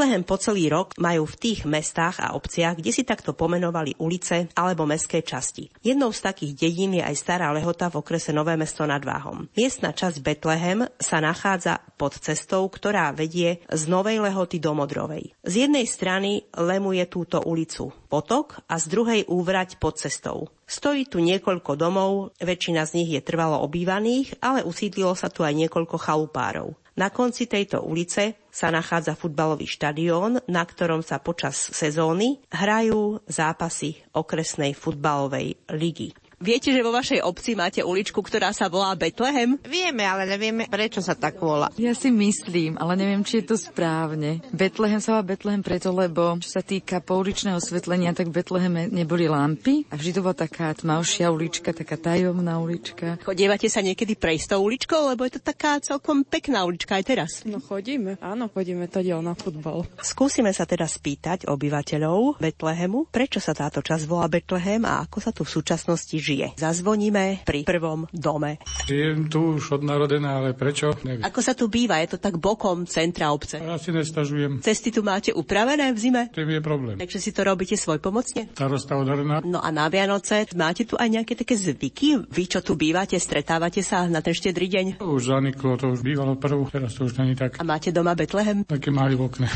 Betlehem 0.03 0.26
po 0.26 0.34
celý 0.34 0.66
rok 0.66 0.98
majú 0.98 1.30
v 1.30 1.38
tých 1.38 1.62
mestách 1.62 2.18
a 2.18 2.34
obciach, 2.34 2.74
kde 2.74 2.90
si 2.90 3.07
takto 3.07 3.38
pomenovali 3.38 3.94
ulice 4.03 4.50
alebo 4.59 4.82
mestské 4.82 5.22
časti. 5.22 5.70
Jednou 5.78 6.11
z 6.11 6.26
takých 6.26 6.59
dedín 6.59 6.98
je 6.98 7.07
aj 7.07 7.14
Stará 7.14 7.55
Lehota 7.55 7.86
v 7.86 8.03
okrese 8.03 8.34
Nové 8.34 8.59
mesto 8.59 8.82
nad 8.82 8.98
Váhom. 8.98 9.46
Miestna 9.55 9.94
časť 9.94 10.18
Betlehem 10.18 10.90
sa 10.98 11.22
nachádza 11.22 11.78
pod 11.94 12.18
cestou, 12.18 12.66
ktorá 12.66 13.14
vedie 13.14 13.62
z 13.70 13.82
Novej 13.86 14.26
Lehoty 14.26 14.59
do 14.59 14.74
Modrovej. 14.74 15.38
Z 15.46 15.70
jednej 15.70 15.86
strany 15.86 16.50
lemuje 16.50 17.07
túto 17.07 17.38
ulicu 17.46 17.94
potok 18.11 18.59
a 18.66 18.82
z 18.82 18.90
druhej 18.90 19.20
úvrať 19.30 19.78
pod 19.78 20.03
cestou. 20.03 20.50
Stojí 20.66 21.07
tu 21.07 21.22
niekoľko 21.22 21.78
domov, 21.78 22.34
väčšina 22.42 22.82
z 22.90 22.98
nich 22.98 23.11
je 23.14 23.22
trvalo 23.22 23.62
obývaných, 23.62 24.34
ale 24.42 24.66
usídlilo 24.66 25.14
sa 25.14 25.30
tu 25.30 25.46
aj 25.46 25.55
niekoľko 25.55 25.94
chalupárov. 25.94 26.82
Na 26.93 27.09
konci 27.09 27.49
tejto 27.49 27.80
ulice 27.88 28.36
sa 28.53 28.68
nachádza 28.68 29.16
futbalový 29.16 29.64
štadión, 29.64 30.45
na 30.45 30.61
ktorom 30.61 31.01
sa 31.01 31.24
počas 31.24 31.57
sezóny 31.72 32.45
hrajú 32.53 33.24
zápasy 33.24 33.97
okresnej 34.12 34.76
futbalovej 34.76 35.57
ligy. 35.72 36.12
Viete, 36.43 36.74
že 36.74 36.82
vo 36.82 36.90
vašej 36.90 37.22
obci 37.22 37.55
máte 37.55 37.86
uličku, 37.86 38.18
ktorá 38.18 38.51
sa 38.51 38.66
volá 38.66 38.99
Betlehem? 38.99 39.62
Vieme, 39.62 40.03
ale 40.03 40.26
nevieme, 40.26 40.66
prečo 40.66 40.99
sa 40.99 41.14
tak 41.14 41.38
volá. 41.38 41.70
Ja 41.78 41.95
si 41.95 42.11
myslím, 42.11 42.74
ale 42.82 42.99
neviem, 42.99 43.22
či 43.22 43.38
je 43.38 43.55
to 43.55 43.55
správne. 43.55 44.43
Betlehem 44.51 44.99
sa 44.99 45.14
volá 45.14 45.38
Betlehem 45.38 45.62
preto, 45.62 45.95
lebo 45.95 46.34
čo 46.43 46.59
sa 46.59 46.62
týka 46.66 46.99
pouličného 46.99 47.62
osvetlenia, 47.62 48.11
tak 48.11 48.34
v 48.34 48.43
Betleheme 48.43 48.90
neboli 48.90 49.30
lampy 49.30 49.86
a 49.86 49.95
vždy 49.95 50.18
to 50.18 50.24
bola 50.26 50.34
taká 50.34 50.74
tmavšia 50.74 51.30
ulička, 51.30 51.70
taká 51.70 51.95
tajomná 51.95 52.59
ulička. 52.59 53.22
Chodievate 53.22 53.70
sa 53.70 53.78
niekedy 53.78 54.18
prejsť 54.18 54.59
tou 54.59 54.66
uličkou, 54.66 55.14
lebo 55.14 55.22
je 55.22 55.38
to 55.38 55.47
taká 55.47 55.78
celkom 55.78 56.26
pekná 56.26 56.66
ulička 56.66 56.99
aj 56.99 57.05
teraz. 57.07 57.30
No 57.47 57.62
chodíme, 57.62 58.18
áno, 58.18 58.51
chodíme 58.51 58.90
tady 58.90 59.14
na 59.22 59.38
futbal. 59.38 59.86
Skúsime 60.03 60.51
sa 60.51 60.66
teda 60.66 60.90
spýtať 60.90 61.47
obyvateľov 61.47 62.43
Betlehemu, 62.43 63.07
prečo 63.14 63.38
sa 63.38 63.55
táto 63.55 63.78
časť 63.78 64.11
volá 64.11 64.26
Betlehem 64.26 64.82
a 64.82 65.07
ako 65.07 65.18
sa 65.22 65.30
tu 65.30 65.47
v 65.47 65.55
súčasnosti 65.55 66.18
žije 66.18 66.32
žije. 66.33 66.57
Zazvoníme 66.57 67.45
pri 67.45 67.68
prvom 67.68 68.09
dome. 68.09 68.57
Žijem 68.89 69.28
tu 69.28 69.61
už 69.61 69.76
od 69.76 69.83
narodená, 69.85 70.41
ale 70.41 70.57
prečo? 70.57 70.97
Neviem. 71.05 71.20
Ako 71.28 71.45
sa 71.45 71.53
tu 71.53 71.68
býva? 71.68 72.01
Je 72.01 72.16
to 72.16 72.18
tak 72.18 72.41
bokom 72.41 72.89
centra 72.89 73.28
obce? 73.37 73.61
Ja 73.61 73.76
si 73.76 73.93
nestažujem. 73.93 74.64
Cesty 74.64 74.89
tu 74.89 75.05
máte 75.05 75.37
upravené 75.37 75.93
v 75.93 75.99
zime? 76.01 76.22
To 76.33 76.41
je 76.41 76.64
problém. 76.64 76.97
Takže 76.97 77.20
si 77.20 77.30
to 77.37 77.45
robíte 77.45 77.76
svoj 77.76 78.01
pomocne? 78.01 78.49
Starosta 78.57 78.97
odhrná. 78.97 79.45
No 79.45 79.61
a 79.61 79.68
na 79.68 79.93
Vianoce 79.93 80.49
máte 80.57 80.89
tu 80.89 80.97
aj 80.97 81.09
nejaké 81.12 81.37
také 81.37 81.53
zvyky? 81.53 82.24
Vy, 82.33 82.45
čo 82.49 82.64
tu 82.64 82.80
bývate, 82.80 83.20
stretávate 83.20 83.85
sa 83.85 84.09
na 84.09 84.24
ten 84.24 84.33
štedrý 84.33 84.72
deň? 84.72 84.87
Už 85.05 85.22
zaniklo, 85.28 85.76
to 85.76 85.93
už 85.93 86.01
bývalo 86.01 86.41
prvú, 86.41 86.64
teraz 86.72 86.97
to 86.97 87.05
už 87.05 87.20
není 87.20 87.37
tak. 87.37 87.61
A 87.61 87.62
máte 87.66 87.93
doma 87.93 88.16
Betlehem? 88.16 88.64
Také 88.64 88.89
mali 88.89 89.12
v 89.18 89.28
okne. 89.28 89.51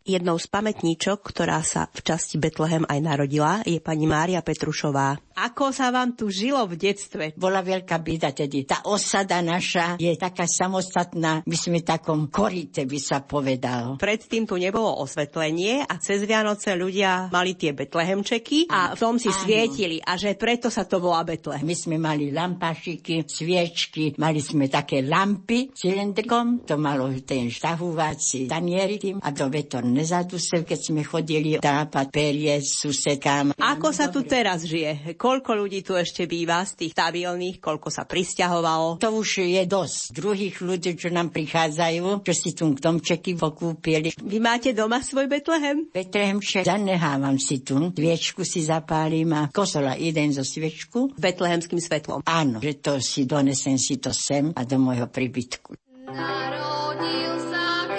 Jednou 0.00 0.40
z 0.40 0.48
pamätníčok, 0.48 1.20
ktorá 1.20 1.60
sa 1.60 1.84
v 1.92 2.00
časti 2.00 2.40
Betlehem 2.40 2.88
aj 2.88 2.98
narodila, 3.04 3.60
je 3.68 3.84
pani 3.84 4.08
Mária 4.08 4.40
Petrušová. 4.40 5.20
Ako 5.36 5.76
sa 5.76 5.92
vám 5.92 6.16
tu 6.16 6.32
žilo 6.32 6.64
v 6.64 6.76
detstve? 6.76 7.36
Bola 7.36 7.60
veľká 7.60 8.00
bída 8.00 8.32
tedy. 8.32 8.64
Tá 8.64 8.80
osada 8.88 9.44
naša 9.44 10.00
je 10.00 10.12
taká 10.16 10.48
samostatná, 10.48 11.44
my 11.44 11.56
sme 11.56 11.84
takom 11.84 12.32
korite, 12.32 12.88
by 12.88 13.00
sa 13.00 13.20
povedal. 13.24 14.00
Predtým 14.00 14.48
tu 14.48 14.56
nebolo 14.56 14.88
osvetlenie 15.04 15.84
a 15.84 15.96
cez 16.00 16.24
Vianoce 16.24 16.72
ľudia 16.76 17.28
mali 17.28 17.56
tie 17.56 17.76
betlehemčeky 17.76 18.72
a 18.72 18.96
v 18.96 19.00
tom 19.00 19.16
si 19.20 19.28
Áno. 19.28 19.36
svietili 19.36 20.00
a 20.00 20.16
že 20.16 20.32
preto 20.36 20.72
sa 20.72 20.88
to 20.88 20.96
volá 20.96 21.24
Betlehem. 21.28 21.64
My 21.64 21.76
sme 21.76 21.96
mali 22.00 22.32
lampašiky, 22.32 23.28
sviečky, 23.28 24.16
mali 24.16 24.40
sme 24.40 24.68
také 24.68 25.04
lampy 25.04 25.72
cylindrikom, 25.76 26.64
to 26.64 26.80
malo 26.80 27.12
ten 27.20 27.52
štahúvací 27.52 28.48
tanieri 28.48 28.96
tým 28.96 29.16
a 29.20 29.28
do 29.32 29.48
vetor 29.52 29.89
nezadusel, 29.90 30.62
keď 30.64 30.78
sme 30.80 31.02
chodili 31.02 31.58
dápať 31.58 32.06
perie 32.08 32.62
susedkám. 32.62 33.58
Ako 33.58 33.90
sa 33.90 34.08
tu 34.08 34.22
teraz 34.24 34.64
žije? 34.64 35.18
Koľko 35.18 35.58
ľudí 35.58 35.82
tu 35.82 35.98
ešte 35.98 36.24
býva 36.30 36.62
z 36.62 36.86
tých 36.86 36.94
stabilných, 36.94 37.58
koľko 37.58 37.90
sa 37.90 38.06
pristahovalo? 38.06 39.02
To 39.02 39.10
už 39.18 39.44
je 39.50 39.62
dosť. 39.66 40.14
Druhých 40.14 40.56
ľudí, 40.62 40.94
čo 40.94 41.10
nám 41.10 41.34
prichádzajú, 41.34 42.22
čo 42.22 42.32
si 42.32 42.54
tu 42.54 42.70
domčeky 42.72 43.34
pokúpili. 43.34 44.14
Vy 44.16 44.38
máte 44.38 44.70
doma 44.70 45.02
svoj 45.02 45.26
Betlehem? 45.26 45.90
Betlehemček 45.90 46.64
zanehávam 46.64 47.36
si 47.36 47.66
tu, 47.66 47.90
sviečku 47.90 48.46
si 48.46 48.62
zapálim 48.62 49.34
a 49.34 49.50
kosola 49.50 49.98
jeden 49.98 50.30
zo 50.30 50.46
sviečku. 50.46 51.18
Betlehemským 51.18 51.82
svetlom. 51.82 52.22
Áno, 52.24 52.62
že 52.62 52.78
to 52.78 53.02
si 53.02 53.26
donesem 53.26 53.74
si 53.74 53.98
to 53.98 54.14
sem 54.14 54.54
a 54.54 54.62
do 54.62 54.78
môjho 54.78 55.10
príbytku. 55.10 55.74
Narodil 56.10 57.34
sa 57.50 57.89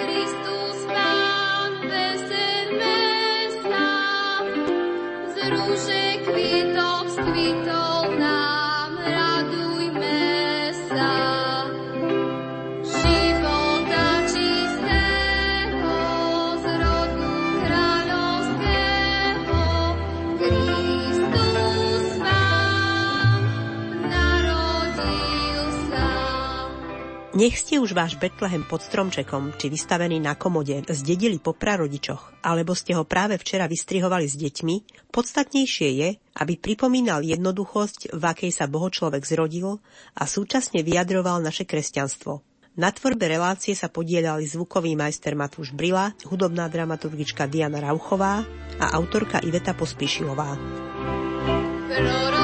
rúže 5.52 6.04
kvitov 6.24 7.04
kvitol 7.12 7.82
nám 7.82 7.91
Nech 27.32 27.56
ste 27.56 27.80
už 27.80 27.96
váš 27.96 28.20
Betlehem 28.20 28.60
pod 28.60 28.84
stromčekom 28.84 29.56
či 29.56 29.72
vystavený 29.72 30.20
na 30.20 30.36
komode 30.36 30.84
zdedili 30.84 31.40
po 31.40 31.56
prarodičoch, 31.56 32.44
alebo 32.44 32.76
ste 32.76 32.92
ho 32.92 33.08
práve 33.08 33.40
včera 33.40 33.64
vystrihovali 33.64 34.28
s 34.28 34.36
deťmi, 34.36 35.08
podstatnejšie 35.08 35.88
je, 35.96 36.08
aby 36.36 36.60
pripomínal 36.60 37.24
jednoduchosť, 37.24 38.12
v 38.12 38.24
akej 38.28 38.52
sa 38.52 38.68
bohočlovek 38.68 39.24
zrodil 39.24 39.80
a 40.12 40.28
súčasne 40.28 40.84
vyjadroval 40.84 41.40
naše 41.40 41.64
kresťanstvo. 41.64 42.44
Na 42.76 42.92
tvorbe 42.92 43.24
relácie 43.24 43.72
sa 43.72 43.88
podielali 43.88 44.44
zvukový 44.44 44.92
majster 44.92 45.32
Matúš 45.32 45.72
Brila, 45.72 46.12
hudobná 46.28 46.68
dramaturgička 46.68 47.48
Diana 47.48 47.80
Rauchová 47.80 48.44
a 48.76 48.86
autorka 48.92 49.40
Iveta 49.40 49.72
Pospíšilová. 49.72 50.60
Prorok 51.92 52.41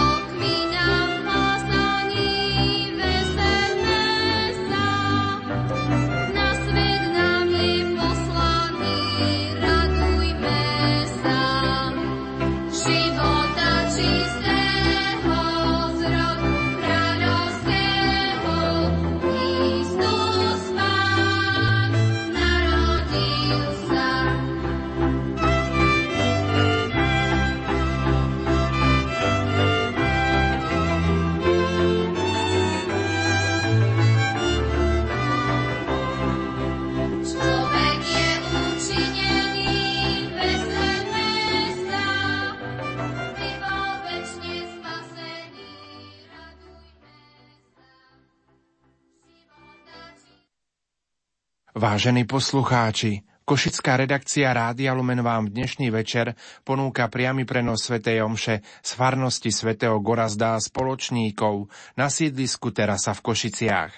Vážení 51.79 52.27
poslucháči, 52.27 53.23
Košická 53.47 53.95
redakcia 53.95 54.51
Rádia 54.51 54.91
Lumen 54.99 55.23
vám 55.23 55.47
dnešný 55.47 55.95
večer 55.95 56.35
ponúka 56.67 57.07
priamy 57.07 57.47
prenos 57.47 57.87
Svetej 57.87 58.27
Omše 58.27 58.67
z 58.83 58.91
farnosti 58.99 59.55
svätého 59.55 59.95
Gorazda 60.03 60.59
a 60.59 60.63
spoločníkov 60.63 61.71
na 61.95 62.11
sídlisku 62.11 62.75
Terasa 62.75 63.15
v 63.15 63.23
Košiciach. 63.23 63.95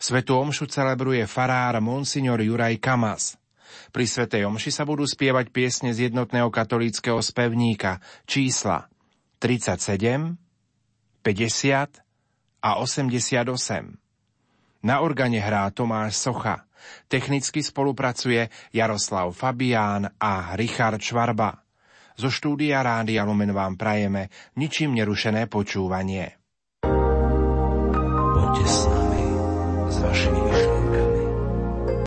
Svetu 0.00 0.40
Omšu 0.40 0.72
celebruje 0.72 1.28
farár 1.28 1.76
Monsignor 1.84 2.40
Juraj 2.40 2.80
Kamas. 2.80 3.36
Pri 3.92 4.08
Svetej 4.08 4.48
Omši 4.48 4.72
sa 4.72 4.88
budú 4.88 5.04
spievať 5.04 5.52
piesne 5.52 5.92
z 5.92 6.08
jednotného 6.08 6.48
katolíckého 6.48 7.20
spevníka 7.20 8.00
čísla 8.24 8.88
37, 9.36 10.32
50 11.20 11.92
a 12.64 12.70
88. 12.80 13.52
Na 14.80 15.04
organe 15.04 15.44
hrá 15.44 15.68
Tomáš 15.68 16.24
Socha. 16.24 16.67
Technicky 17.08 17.62
spolupracuje 17.62 18.48
Jaroslav 18.72 19.32
Fabián 19.34 20.08
a 20.20 20.54
Richard 20.54 21.02
Švarba. 21.02 21.64
Zo 22.18 22.34
štúdia 22.34 22.82
Rádia 22.82 23.22
Lumen 23.22 23.54
vám 23.54 23.78
prajeme 23.78 24.28
ničím 24.58 24.98
nerušené 24.98 25.46
počúvanie. 25.46 26.34
Poďte 28.34 28.64
s 28.66 28.80
nami, 28.90 29.24
s 29.86 29.96
vašimi 30.02 30.37